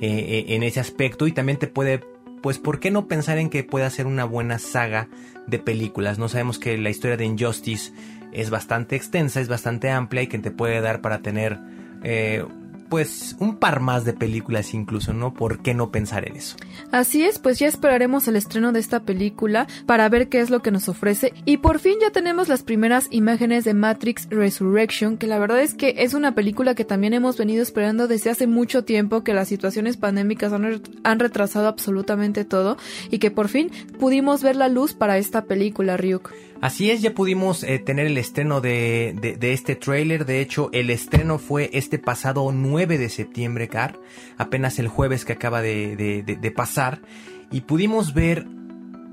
en 0.00 0.62
ese 0.62 0.78
aspecto 0.78 1.26
y 1.26 1.32
también 1.32 1.58
te 1.58 1.66
puede 1.66 2.00
pues 2.42 2.58
¿por 2.58 2.80
qué 2.80 2.90
no 2.90 3.06
pensar 3.06 3.38
en 3.38 3.50
que 3.50 3.64
pueda 3.64 3.90
ser 3.90 4.06
una 4.06 4.24
buena 4.24 4.58
saga 4.58 5.08
de 5.46 5.58
películas? 5.58 6.18
No 6.18 6.28
sabemos 6.28 6.58
que 6.58 6.76
la 6.78 6.90
historia 6.90 7.16
de 7.16 7.24
Injustice 7.24 7.92
es 8.32 8.50
bastante 8.50 8.96
extensa, 8.96 9.40
es 9.40 9.48
bastante 9.48 9.90
amplia 9.90 10.22
y 10.22 10.26
que 10.26 10.38
te 10.38 10.50
puede 10.50 10.80
dar 10.80 11.00
para 11.00 11.20
tener 11.20 11.58
eh, 12.02 12.44
pues 12.90 13.36
un 13.38 13.56
par 13.56 13.80
más 13.80 14.04
de 14.04 14.12
películas 14.12 14.74
incluso, 14.74 15.14
¿no? 15.14 15.32
¿Por 15.32 15.60
qué 15.60 15.72
no 15.72 15.90
pensar 15.90 16.28
en 16.28 16.36
eso? 16.36 16.56
Así 16.90 17.22
es, 17.22 17.38
pues 17.38 17.58
ya 17.58 17.68
esperaremos 17.68 18.26
el 18.28 18.36
estreno 18.36 18.72
de 18.72 18.80
esta 18.80 19.00
película 19.00 19.68
para 19.86 20.08
ver 20.08 20.28
qué 20.28 20.40
es 20.40 20.50
lo 20.50 20.60
que 20.60 20.72
nos 20.72 20.88
ofrece 20.88 21.32
y 21.44 21.58
por 21.58 21.78
fin 21.78 21.94
ya 22.00 22.10
tenemos 22.10 22.48
las 22.48 22.64
primeras 22.64 23.06
imágenes 23.10 23.64
de 23.64 23.74
Matrix 23.74 24.28
Resurrection, 24.28 25.16
que 25.16 25.28
la 25.28 25.38
verdad 25.38 25.60
es 25.60 25.74
que 25.74 25.94
es 25.98 26.14
una 26.14 26.34
película 26.34 26.74
que 26.74 26.84
también 26.84 27.14
hemos 27.14 27.38
venido 27.38 27.62
esperando 27.62 28.08
desde 28.08 28.30
hace 28.30 28.48
mucho 28.48 28.84
tiempo, 28.84 29.22
que 29.22 29.34
las 29.34 29.48
situaciones 29.48 29.96
pandémicas 29.96 30.52
han, 30.52 30.82
han 31.04 31.18
retrasado 31.20 31.68
absolutamente 31.68 32.44
todo 32.44 32.76
y 33.10 33.20
que 33.20 33.30
por 33.30 33.48
fin 33.48 33.70
pudimos 34.00 34.42
ver 34.42 34.56
la 34.56 34.68
luz 34.68 34.94
para 34.94 35.16
esta 35.16 35.44
película, 35.44 35.96
Ryuk. 35.96 36.32
Así 36.60 36.90
es, 36.90 37.00
ya 37.00 37.14
pudimos 37.14 37.62
eh, 37.62 37.78
tener 37.78 38.06
el 38.06 38.18
estreno 38.18 38.60
de, 38.60 39.14
de, 39.38 39.52
este 39.52 39.76
tráiler. 39.76 40.26
De 40.26 40.40
hecho, 40.40 40.68
el 40.72 40.90
estreno 40.90 41.38
fue 41.38 41.70
este 41.72 41.98
pasado 41.98 42.52
9 42.52 42.98
de 42.98 43.08
septiembre, 43.08 43.68
Car. 43.68 43.98
Apenas 44.36 44.78
el 44.78 44.88
jueves 44.88 45.24
que 45.24 45.32
acaba 45.32 45.62
de, 45.62 45.96
de 46.22 46.50
pasar. 46.50 47.00
Y 47.50 47.62
pudimos 47.62 48.12
ver 48.12 48.46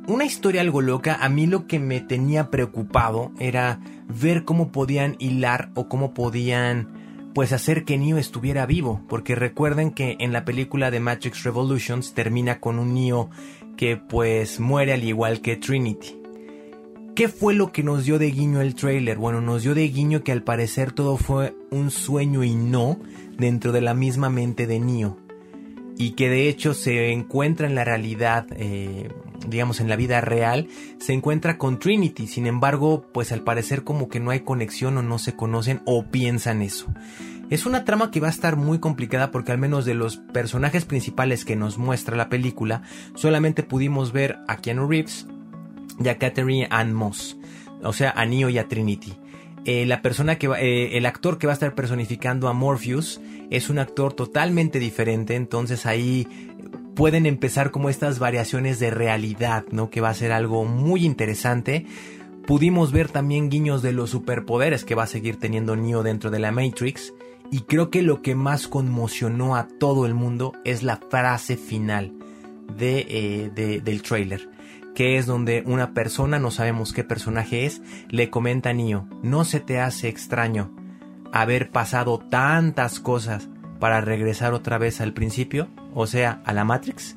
una 0.08 0.26
historia 0.26 0.60
algo 0.60 0.82
loca. 0.82 1.18
A 1.22 1.30
mí 1.30 1.48
lo 1.48 1.68
que 1.68 1.80
me 1.80 2.02
tenía 2.02 2.50
preocupado 2.50 3.32
era 3.40 3.80
ver 4.08 4.44
cómo 4.44 4.74
podían 4.74 5.16
hilar 5.20 5.70
o 5.74 5.88
cómo 5.88 6.14
podían 6.14 7.32
pues 7.34 7.54
hacer 7.54 7.86
que 7.86 7.98
Neo 7.98 8.18
estuviera 8.18 8.66
vivo. 8.66 9.06
Porque 9.08 9.36
recuerden 9.36 9.92
que 9.92 10.18
en 10.20 10.34
la 10.34 10.44
película 10.44 10.92
de 10.92 11.00
Matrix 11.00 11.44
Revolutions 11.44 12.14
termina 12.14 12.60
con 12.60 12.78
un 12.78 12.94
Neo 12.94 13.30
que 13.78 13.96
pues 13.96 14.60
muere 14.60 14.92
al 14.92 15.04
igual 15.04 15.42
que 15.42 15.56
Trinity. 15.56 16.17
¿Qué 17.18 17.30
fue 17.30 17.56
lo 17.56 17.72
que 17.72 17.82
nos 17.82 18.06
dio 18.06 18.20
de 18.20 18.30
guiño 18.30 18.62
el 18.62 18.76
trailer? 18.76 19.18
Bueno, 19.18 19.42
nos 19.42 19.64
dio 19.64 19.74
de 19.74 19.88
guiño 19.88 20.24
que 20.24 20.32
al 20.32 20.44
parecer 20.44 20.92
todo 20.92 21.18
fue 21.18 21.56
un 21.72 21.90
sueño 21.90 22.44
y 22.44 22.54
no 22.54 23.00
dentro 23.40 23.72
de 23.72 23.82
la 23.82 23.96
misma 23.96 24.30
mente 24.30 24.68
de 24.68 24.80
Neo. 24.80 25.18
Y 25.98 26.12
que 26.12 26.30
de 26.30 26.48
hecho 26.48 26.76
se 26.76 27.12
encuentra 27.12 27.66
en 27.66 27.74
la 27.74 27.84
realidad, 27.84 28.46
eh, 28.52 29.10
digamos 29.48 29.80
en 29.80 29.90
la 29.90 29.96
vida 29.96 30.22
real, 30.22 30.68
se 31.00 31.14
encuentra 31.14 31.58
con 31.58 31.80
Trinity. 31.80 32.28
Sin 32.28 32.46
embargo, 32.46 33.08
pues 33.12 33.32
al 33.32 33.42
parecer 33.42 33.84
como 33.84 34.10
que 34.10 34.20
no 34.20 34.30
hay 34.30 34.42
conexión 34.42 34.96
o 35.00 35.02
no 35.02 35.18
se 35.18 35.36
conocen 35.36 35.82
o 35.88 36.06
piensan 36.12 36.62
eso. 36.62 36.86
Es 37.50 37.66
una 37.66 37.84
trama 37.84 38.12
que 38.12 38.20
va 38.20 38.28
a 38.28 38.30
estar 38.30 38.58
muy 38.58 38.78
complicada 38.78 39.32
porque 39.32 39.52
al 39.52 39.58
menos 39.58 39.86
de 39.86 39.96
los 39.96 40.18
personajes 40.18 40.86
principales 40.86 41.46
que 41.46 41.56
nos 41.56 41.80
muestra 41.80 42.16
la 42.16 42.30
película, 42.30 42.84
solamente 43.16 43.64
pudimos 43.64 44.12
ver 44.12 44.38
a 44.48 44.58
Keanu 44.58 44.88
Reeves, 44.88 45.26
y 46.04 46.08
a 46.10 46.18
Catherine 46.18 46.68
Ann 46.70 46.94
Moss, 46.94 47.38
o 47.84 47.94
sea, 47.94 48.12
a 48.12 48.26
Neo 48.26 48.50
y 48.50 48.58
a 48.58 48.68
Trinity. 48.68 49.14
Eh, 49.66 49.86
la 49.86 50.02
persona 50.02 50.38
que 50.38 50.48
va, 50.48 50.62
eh, 50.62 50.98
el 50.98 51.06
actor 51.06 51.38
que 51.38 51.46
va 51.46 51.52
a 51.52 51.56
estar 51.56 51.76
personificando 51.76 52.48
a 52.48 52.54
Morpheus 52.54 53.20
es 53.50 53.70
un 53.70 53.80
actor 53.80 54.14
totalmente 54.14 54.80
diferente, 54.80 55.36
entonces 55.36 55.86
ahí 55.86 56.28
pueden 56.96 57.26
empezar 57.26 57.70
como 57.72 57.90
estas 57.90 58.18
variaciones 58.18 58.80
de 58.80 58.92
realidad, 58.92 59.66
¿no? 59.72 59.90
Que 59.90 60.02
va 60.02 60.10
a 60.10 60.14
ser 60.14 60.32
algo 60.32 60.66
muy 60.66 61.06
interesante. 61.06 61.86
Pudimos 62.46 62.92
ver 62.92 63.10
también 63.10 63.50
guiños 63.50 63.82
de 63.82 63.92
los 63.92 64.12
superpoderes 64.12 64.86
que 64.86 64.96
va 64.96 65.04
a 65.04 65.08
seguir 65.08 65.38
teniendo 65.38 65.76
Neo 65.76 66.02
dentro 66.02 66.32
de 66.32 66.40
la 66.40 66.52
Matrix. 66.52 67.14
Y 67.52 67.62
creo 67.62 67.92
que 67.92 68.02
lo 68.02 68.22
que 68.22 68.36
más 68.36 68.68
conmocionó 68.68 69.56
a 69.56 69.68
todo 69.68 70.06
el 70.06 70.14
mundo 70.14 70.54
es 70.66 70.82
la 70.82 70.98
frase 70.98 71.56
final 71.56 72.14
de, 72.78 73.06
eh, 73.10 73.82
del 73.84 74.02
trailer 74.02 74.57
que 74.98 75.20
es 75.20 75.28
donde 75.28 75.62
una 75.68 75.94
persona, 75.94 76.40
no 76.40 76.50
sabemos 76.50 76.92
qué 76.92 77.04
personaje 77.04 77.68
es, 77.68 77.84
le 78.10 78.32
comenta 78.32 78.72
a 78.72 78.74
Neo, 78.74 79.08
¿no 79.22 79.46
se 79.46 79.60
te 79.60 79.80
hace 79.80 80.08
extraño 80.08 80.72
haber 81.32 81.70
pasado 81.70 82.18
tantas 82.18 83.00
cosas 83.00 83.48
para 83.80 84.02
regresar 84.02 84.56
otra 84.56 84.80
vez 84.80 85.00
al 85.00 85.14
principio? 85.14 85.68
O 85.94 86.08
sea, 86.08 86.42
a 86.46 86.52
la 86.52 86.64
Matrix. 86.64 87.16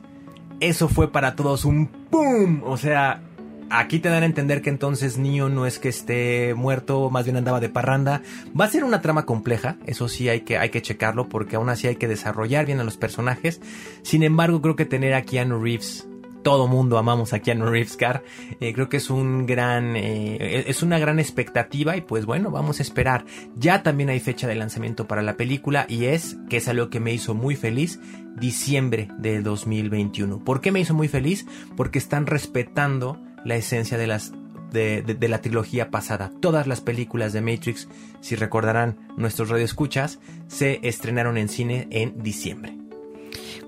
Eso 0.61 0.91
fue 0.91 1.11
para 1.11 1.37
todos 1.37 1.65
un 1.65 1.89
¡boom! 2.11 2.63
O 2.67 2.77
sea, 2.77 3.23
aquí 3.71 3.99
te 3.99 4.11
dan 4.11 4.25
a 4.25 4.27
entender 4.27 4.61
que 4.61 4.69
entonces 4.69 5.17
Neo 5.17 5.49
no 5.49 5.65
es 5.65 5.79
que 5.79 5.89
esté 5.89 6.53
muerto, 6.53 7.09
más 7.09 7.25
bien 7.25 7.39
andaba 7.39 7.61
de 7.61 7.71
parranda. 7.71 8.21
Va 8.61 8.67
a 8.67 8.71
ser 8.71 8.85
una 8.85 9.01
trama 9.01 9.25
compleja, 9.25 9.79
eso 9.87 10.07
sí 10.07 10.29
hay 10.29 10.43
que, 10.43 10.59
hay 10.59 10.69
que 10.69 10.83
checarlo 10.83 11.31
porque 11.31 11.57
aún 11.57 11.71
así 11.71 11.87
hay 11.87 11.97
que 11.97 12.09
desarrollar 12.09 12.67
bien 12.67 12.81
a 12.81 12.85
los 12.85 12.99
personajes. 12.99 13.63
Sin 14.03 14.23
embargo, 14.23 14.61
creo 14.61 14.77
que 14.77 14.85
tener 14.85 15.15
a 15.15 15.23
Keanu 15.23 15.59
Reeves 15.63 16.10
todo 16.43 16.67
mundo 16.69 16.99
amamos 16.99 17.33
a 17.33 17.41
Keanu 17.41 17.67
Reeves 17.67 17.97
Car. 17.97 18.23
Eh, 18.61 18.73
creo 18.73 18.89
que 18.89 18.97
es 18.99 19.11
un 19.11 19.47
gran, 19.47 19.97
eh, 19.97 20.65
es 20.67 20.83
una 20.83 20.99
gran 20.99 21.19
expectativa 21.19 21.97
y 21.97 22.01
pues 22.01 22.27
bueno, 22.27 22.51
vamos 22.51 22.81
a 22.81 22.83
esperar. 22.83 23.25
Ya 23.57 23.83
también 23.83 24.11
hay 24.11 24.21
fecha 24.21 24.47
de 24.47 24.55
lanzamiento 24.55 25.07
para 25.07 25.23
la 25.23 25.37
película 25.37 25.87
y 25.89 26.07
es, 26.07 26.37
que 26.49 26.59
es 26.59 26.69
algo 26.69 26.91
que 26.91 27.01
me 27.01 27.13
hizo 27.13 27.35
muy 27.35 27.57
feliz, 27.57 28.01
diciembre 28.39 29.09
de 29.19 29.43
2021. 29.43 30.45
¿Por 30.45 30.61
qué 30.61 30.73
me 30.73 30.81
hizo 30.81 30.95
muy 30.95 31.09
feliz? 31.09 31.47
Porque 31.77 31.99
están 31.99 32.27
respetando 32.27 33.21
la 33.45 33.57
esencia 33.57 33.99
de 33.99 34.07
las 34.07 34.33
de, 34.73 35.03
de, 35.03 35.29
la 35.29 35.41
trilogía 35.41 35.91
pasada. 35.91 36.31
Todas 36.41 36.69
las 36.69 36.81
películas 36.81 37.33
de 37.33 37.41
Matrix, 37.41 37.89
si 38.21 38.37
recordarán 38.37 39.09
nuestros 39.17 39.49
radioescuchas, 39.49 40.21
se 40.47 40.79
estrenaron 40.85 41.39
en 41.39 41.49
cine 41.49 41.89
en 41.91 42.23
diciembre. 42.23 42.80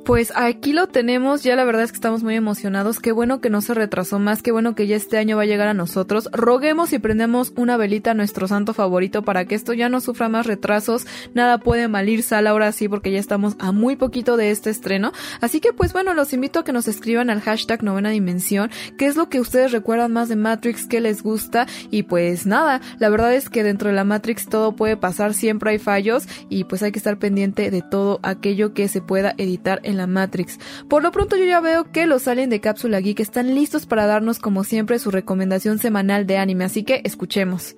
Pues 0.05 0.33
aquí 0.35 0.73
lo 0.73 0.89
tenemos, 0.89 1.43
ya 1.45 1.55
la 1.55 1.65
verdad 1.65 1.85
es 1.85 1.93
que 1.93 1.97
estamos 1.97 2.23
muy 2.23 2.35
emocionados, 2.35 2.99
qué 2.99 3.13
bueno 3.13 3.41
que 3.41 3.51
no 3.51 3.61
se 3.61 3.73
retrasó 3.73 4.19
más, 4.19 4.43
qué 4.43 4.51
bueno 4.51 4.75
que 4.75 4.87
ya 4.87 4.97
este 4.97 5.17
año 5.19 5.37
va 5.37 5.43
a 5.43 5.47
llegar 5.47 5.69
a 5.69 5.75
nosotros. 5.75 6.29
Roguemos 6.33 6.93
y 6.93 6.99
prendemos 6.99 7.53
una 7.57 7.77
velita 7.77 8.11
a 8.11 8.15
nuestro 8.15 8.49
santo 8.49 8.75
favorito 8.75 9.23
para 9.23 9.45
que 9.45 9.55
esto 9.55 9.73
ya 9.73 9.89
no 9.89 10.01
sufra 10.01 10.29
más 10.29 10.47
retrasos, 10.47 11.07
nada 11.35 11.59
puede 11.59 11.87
mal 11.87 12.09
ir 12.09 12.23
sal 12.23 12.47
ahora 12.47 12.73
sí 12.73 12.89
porque 12.89 13.13
ya 13.13 13.19
estamos 13.19 13.55
a 13.59 13.71
muy 13.71 13.97
poquito 13.97 14.37
de 14.37 14.51
este 14.51 14.71
estreno. 14.71 15.13
Así 15.41 15.61
que 15.61 15.73
pues 15.73 15.93
bueno, 15.93 16.15
los 16.15 16.33
invito 16.33 16.59
a 16.59 16.65
que 16.65 16.73
nos 16.73 16.89
escriban 16.89 17.31
al 17.31 17.41
hashtag 17.41 17.85
novena 17.85 18.11
dimensión, 18.11 18.71
qué 18.99 19.07
es 19.07 19.17
lo 19.17 19.29
que 19.29 19.41
ustedes 19.41 19.73
recuerdan 19.73 20.13
más 20.13 20.29
de 20.29 20.37
Matrix, 20.37 20.87
qué 20.87 21.01
les 21.01 21.23
gusta 21.23 21.67
y 21.91 22.03
pues 22.03 22.47
nada, 22.47 22.81
la 22.99 23.09
verdad 23.09 23.35
es 23.35 23.49
que 23.49 23.63
dentro 23.63 23.89
de 23.89 23.95
la 23.95 24.05
Matrix 24.05 24.47
todo 24.47 24.73
puede 24.75 24.97
pasar, 24.97 25.35
siempre 25.35 25.71
hay 25.71 25.79
fallos 25.79 26.27
y 26.49 26.65
pues 26.65 26.83
hay 26.83 26.93
que 26.93 26.99
estar 26.99 27.19
pendiente 27.19 27.71
de 27.71 27.83
todo 27.83 28.21
aquello 28.23 28.75
que 28.75 28.89
se 28.89 29.01
pueda 29.01 29.35
editar 29.39 29.72
en 29.83 29.97
la 29.97 30.07
Matrix. 30.07 30.59
Por 30.89 31.03
lo 31.03 31.13
pronto 31.13 31.37
yo 31.37 31.45
ya 31.45 31.61
veo 31.61 31.91
que 31.91 32.07
los 32.07 32.23
salen 32.23 32.51
de 32.51 32.61
Cápsula 32.61 33.01
Geek 33.01 33.21
están 33.21 33.55
listos 33.55 33.87
para 33.87 34.07
darnos 34.07 34.39
como 34.39 34.65
siempre 34.65 34.99
su 34.99 35.11
recomendación 35.11 35.79
semanal 35.79 36.27
de 36.27 36.39
anime, 36.39 36.65
así 36.65 36.85
que 36.85 37.01
escuchemos. 37.05 37.77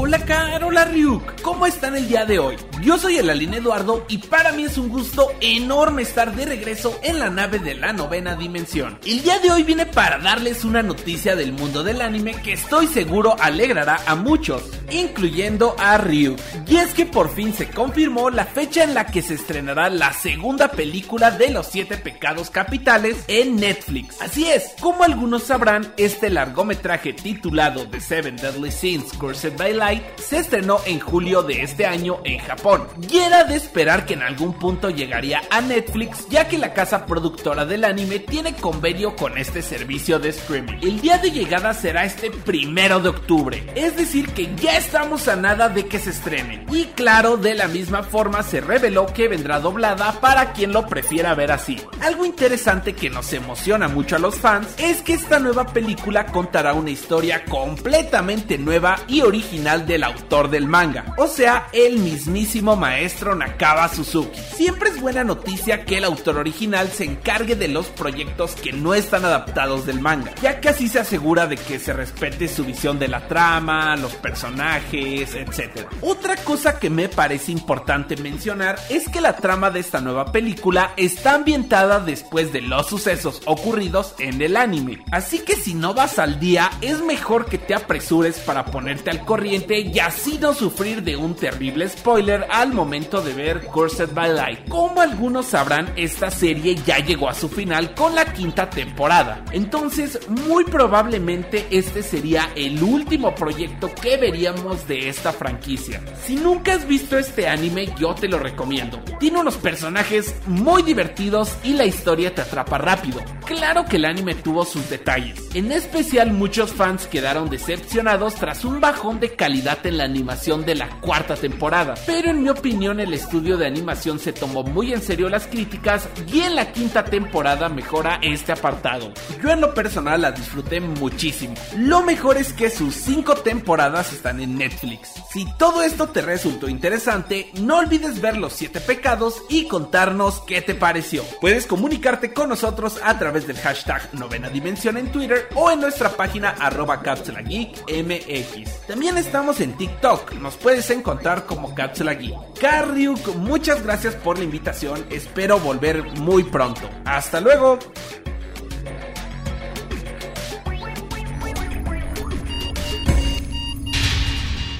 Hola 0.00 0.18
Car, 0.24 0.64
hola 0.64 0.84
Ryuk, 0.84 1.40
¿cómo 1.42 1.66
están 1.66 1.96
el 1.96 2.08
día 2.08 2.24
de 2.24 2.38
hoy? 2.38 2.56
Yo 2.88 2.96
soy 2.96 3.18
el 3.18 3.28
Aline 3.28 3.58
Eduardo 3.58 4.06
y 4.08 4.16
para 4.16 4.52
mí 4.52 4.64
es 4.64 4.78
un 4.78 4.88
gusto 4.88 5.30
enorme 5.42 6.00
estar 6.00 6.34
de 6.34 6.46
regreso 6.46 6.98
en 7.02 7.18
la 7.18 7.28
nave 7.28 7.58
de 7.58 7.74
la 7.74 7.92
novena 7.92 8.34
dimensión. 8.34 8.98
El 9.04 9.22
día 9.22 9.38
de 9.40 9.50
hoy 9.50 9.62
viene 9.62 9.84
para 9.84 10.16
darles 10.16 10.64
una 10.64 10.82
noticia 10.82 11.36
del 11.36 11.52
mundo 11.52 11.82
del 11.82 12.00
anime 12.00 12.40
que 12.40 12.54
estoy 12.54 12.86
seguro 12.86 13.36
alegrará 13.40 14.00
a 14.06 14.14
muchos, 14.14 14.62
incluyendo 14.90 15.76
a 15.78 15.98
Ryuk. 15.98 16.40
Y 16.66 16.76
es 16.76 16.94
que 16.94 17.04
por 17.04 17.28
fin 17.28 17.52
se 17.52 17.68
confirmó 17.68 18.30
la 18.30 18.46
fecha 18.46 18.84
en 18.84 18.94
la 18.94 19.04
que 19.04 19.20
se 19.20 19.34
estrenará 19.34 19.90
la 19.90 20.14
segunda 20.14 20.70
película 20.70 21.30
de 21.30 21.50
los 21.50 21.66
siete 21.66 21.98
pecados 21.98 22.48
capitales 22.48 23.18
en 23.28 23.56
Netflix. 23.56 24.18
Así 24.22 24.48
es, 24.48 24.72
como 24.80 25.04
algunos 25.04 25.42
sabrán, 25.42 25.92
este 25.98 26.30
largometraje 26.30 27.12
titulado 27.12 27.86
The 27.86 28.00
Seven 28.00 28.36
Deadly 28.36 28.72
Sins 28.72 29.12
Cursed 29.12 29.58
by 29.58 29.74
Light 29.74 30.02
se 30.16 30.38
estrenó 30.38 30.80
en 30.86 31.00
julio 31.00 31.42
de 31.42 31.60
este 31.60 31.84
año 31.84 32.20
en 32.24 32.38
Japón 32.38 32.77
y 33.10 33.18
era 33.18 33.44
de 33.44 33.56
esperar 33.56 34.06
que 34.06 34.14
en 34.14 34.22
algún 34.22 34.54
punto 34.54 34.90
llegaría 34.90 35.42
a 35.50 35.60
Netflix 35.60 36.28
ya 36.28 36.48
que 36.48 36.58
la 36.58 36.74
casa 36.74 37.06
productora 37.06 37.64
del 37.64 37.84
anime 37.84 38.18
tiene 38.18 38.54
convenio 38.54 39.16
con 39.16 39.38
este 39.38 39.62
servicio 39.62 40.18
de 40.18 40.30
streaming. 40.30 40.78
El 40.82 41.00
día 41.00 41.18
de 41.18 41.30
llegada 41.30 41.74
será 41.74 42.04
este 42.04 42.30
primero 42.30 43.00
de 43.00 43.10
octubre, 43.10 43.64
es 43.74 43.96
decir 43.96 44.28
que 44.30 44.54
ya 44.56 44.76
estamos 44.76 45.28
a 45.28 45.36
nada 45.36 45.68
de 45.68 45.86
que 45.86 45.98
se 45.98 46.10
estrene. 46.10 46.66
Y 46.70 46.84
claro, 46.86 47.36
de 47.36 47.54
la 47.54 47.68
misma 47.68 48.02
forma 48.02 48.42
se 48.42 48.60
reveló 48.60 49.06
que 49.06 49.28
vendrá 49.28 49.60
doblada 49.60 50.20
para 50.20 50.52
quien 50.52 50.72
lo 50.72 50.86
prefiera 50.86 51.34
ver 51.34 51.52
así. 51.52 51.80
Algo 52.00 52.24
interesante 52.24 52.94
que 52.94 53.10
nos 53.10 53.32
emociona 53.32 53.88
mucho 53.88 54.16
a 54.16 54.18
los 54.18 54.36
fans 54.36 54.68
es 54.78 55.02
que 55.02 55.14
esta 55.14 55.38
nueva 55.38 55.66
película 55.66 56.26
contará 56.26 56.74
una 56.74 56.90
historia 56.90 57.44
completamente 57.44 58.58
nueva 58.58 58.96
y 59.08 59.22
original 59.22 59.86
del 59.86 60.04
autor 60.04 60.50
del 60.50 60.66
manga, 60.66 61.14
o 61.16 61.26
sea, 61.26 61.68
el 61.72 61.98
mismísimo 61.98 62.57
maestro 62.62 63.34
Nakaba 63.34 63.88
Suzuki. 63.88 64.40
Siempre 64.54 64.90
es 64.90 65.00
buena 65.00 65.24
noticia 65.24 65.84
que 65.84 65.98
el 65.98 66.04
autor 66.04 66.36
original 66.38 66.88
se 66.88 67.04
encargue 67.04 67.56
de 67.56 67.68
los 67.68 67.86
proyectos 67.86 68.54
que 68.54 68.72
no 68.72 68.94
están 68.94 69.24
adaptados 69.24 69.86
del 69.86 70.00
manga, 70.00 70.34
ya 70.42 70.60
que 70.60 70.68
así 70.68 70.88
se 70.88 71.00
asegura 71.00 71.46
de 71.46 71.56
que 71.56 71.78
se 71.78 71.92
respete 71.92 72.48
su 72.48 72.64
visión 72.64 72.98
de 72.98 73.08
la 73.08 73.28
trama, 73.28 73.96
los 73.96 74.14
personajes, 74.14 75.34
etc. 75.34 75.86
Otra 76.00 76.36
cosa 76.36 76.78
que 76.78 76.90
me 76.90 77.08
parece 77.08 77.52
importante 77.52 78.16
mencionar 78.16 78.78
es 78.90 79.08
que 79.08 79.20
la 79.20 79.36
trama 79.36 79.70
de 79.70 79.80
esta 79.80 80.00
nueva 80.00 80.32
película 80.32 80.92
está 80.96 81.34
ambientada 81.34 82.00
después 82.00 82.52
de 82.52 82.62
los 82.62 82.88
sucesos 82.88 83.40
ocurridos 83.46 84.14
en 84.18 84.40
el 84.42 84.56
anime, 84.56 85.04
así 85.12 85.40
que 85.40 85.54
si 85.54 85.74
no 85.74 85.94
vas 85.94 86.18
al 86.18 86.40
día 86.40 86.70
es 86.80 87.02
mejor 87.02 87.46
que 87.46 87.58
te 87.58 87.74
apresures 87.74 88.38
para 88.40 88.64
ponerte 88.66 89.10
al 89.10 89.24
corriente 89.24 89.80
y 89.80 89.98
así 89.98 90.38
no 90.38 90.54
sufrir 90.54 91.02
de 91.02 91.16
un 91.16 91.34
terrible 91.34 91.88
spoiler 91.88 92.46
al 92.50 92.72
momento 92.72 93.20
de 93.20 93.34
ver 93.34 93.64
Cursed 93.64 94.12
by 94.12 94.34
Light. 94.34 94.68
Como 94.68 95.00
algunos 95.00 95.46
sabrán, 95.46 95.92
esta 95.96 96.30
serie 96.30 96.76
ya 96.86 96.98
llegó 96.98 97.28
a 97.28 97.34
su 97.34 97.48
final 97.48 97.94
con 97.94 98.14
la 98.14 98.32
quinta 98.32 98.70
temporada, 98.70 99.44
entonces 99.52 100.18
muy 100.28 100.64
probablemente 100.64 101.66
este 101.70 102.02
sería 102.02 102.50
el 102.54 102.82
último 102.82 103.34
proyecto 103.34 103.90
que 103.94 104.16
veríamos 104.16 104.86
de 104.86 105.08
esta 105.08 105.32
franquicia. 105.32 106.00
Si 106.24 106.36
nunca 106.36 106.74
has 106.74 106.86
visto 106.86 107.18
este 107.18 107.48
anime, 107.48 107.88
yo 107.98 108.14
te 108.14 108.28
lo 108.28 108.38
recomiendo. 108.38 109.00
Tiene 109.18 109.40
unos 109.40 109.56
personajes 109.56 110.34
muy 110.46 110.82
divertidos 110.82 111.56
y 111.64 111.72
la 111.74 111.84
historia 111.84 112.34
te 112.34 112.42
atrapa 112.42 112.78
rápido. 112.78 113.20
Claro 113.44 113.84
que 113.86 113.96
el 113.96 114.04
anime 114.04 114.34
tuvo 114.34 114.64
sus 114.64 114.90
detalles, 114.90 115.48
en 115.54 115.72
especial 115.72 116.32
muchos 116.32 116.72
fans 116.72 117.06
quedaron 117.06 117.48
decepcionados 117.48 118.34
tras 118.34 118.64
un 118.64 118.80
bajón 118.80 119.20
de 119.20 119.34
calidad 119.34 119.84
en 119.86 119.98
la 119.98 120.04
animación 120.04 120.64
de 120.64 120.74
la 120.74 120.88
cuarta 121.00 121.34
temporada, 121.34 121.94
pero 122.06 122.30
mi 122.38 122.48
opinión 122.48 123.00
el 123.00 123.12
estudio 123.14 123.56
de 123.56 123.66
animación 123.66 124.18
se 124.18 124.32
tomó 124.32 124.62
muy 124.62 124.92
en 124.92 125.02
serio 125.02 125.28
las 125.28 125.46
críticas 125.46 126.08
y 126.32 126.40
en 126.40 126.54
la 126.54 126.72
quinta 126.72 127.04
temporada 127.04 127.68
mejora 127.68 128.18
este 128.22 128.52
apartado. 128.52 129.12
Yo 129.42 129.50
en 129.50 129.60
lo 129.60 129.74
personal 129.74 130.22
la 130.22 130.32
disfruté 130.32 130.80
muchísimo. 130.80 131.54
Lo 131.76 132.02
mejor 132.02 132.36
es 132.36 132.52
que 132.52 132.70
sus 132.70 132.94
cinco 132.94 133.34
temporadas 133.36 134.12
están 134.12 134.40
en 134.40 134.56
Netflix. 134.56 135.14
Si 135.32 135.46
todo 135.56 135.82
esto 135.82 136.08
te 136.08 136.22
resultó 136.22 136.68
interesante, 136.68 137.50
no 137.60 137.78
olvides 137.78 138.20
ver 138.20 138.36
los 138.36 138.52
7 138.52 138.80
pecados 138.80 139.42
y 139.48 139.66
contarnos 139.66 140.40
qué 140.46 140.62
te 140.62 140.74
pareció. 140.74 141.22
Puedes 141.40 141.66
comunicarte 141.66 142.32
con 142.32 142.48
nosotros 142.48 143.00
a 143.02 143.18
través 143.18 143.46
del 143.46 143.58
hashtag 143.58 144.14
novena 144.14 144.48
dimensión 144.48 144.96
en 144.96 145.10
Twitter 145.12 145.48
o 145.54 145.70
en 145.70 145.80
nuestra 145.80 146.10
página 146.10 146.50
arroba 146.50 147.02
cápsula 147.02 147.42
geek 147.42 147.70
mx. 147.88 148.86
También 148.86 149.18
estamos 149.18 149.60
en 149.60 149.76
TikTok, 149.76 150.34
nos 150.34 150.56
puedes 150.56 150.90
encontrar 150.90 151.46
como 151.46 151.74
cápsula 151.74 152.14
geek. 152.14 152.27
Carryuk, 152.60 153.34
muchas 153.36 153.82
gracias 153.82 154.14
por 154.14 154.38
la 154.38 154.44
invitación, 154.44 155.04
espero 155.10 155.58
volver 155.58 156.02
muy 156.18 156.42
pronto. 156.44 156.88
Hasta 157.04 157.40
luego. 157.40 157.78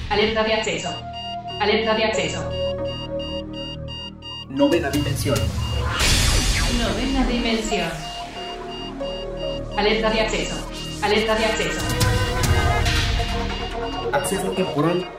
Alerta 0.09 0.43
de 0.43 0.53
acceso. 0.53 0.89
Alerta 1.61 1.95
de 1.95 2.03
acceso. 2.03 2.49
Novena 4.49 4.89
dimensión. 4.89 5.37
Novena 6.77 7.27
dimensión. 7.27 7.89
Alerta 9.77 10.09
de 10.09 10.21
acceso. 10.21 10.55
Alerta 11.01 11.35
de 11.35 11.45
acceso. 11.45 11.79
Acceso 14.11 14.51
temporal. 14.51 15.18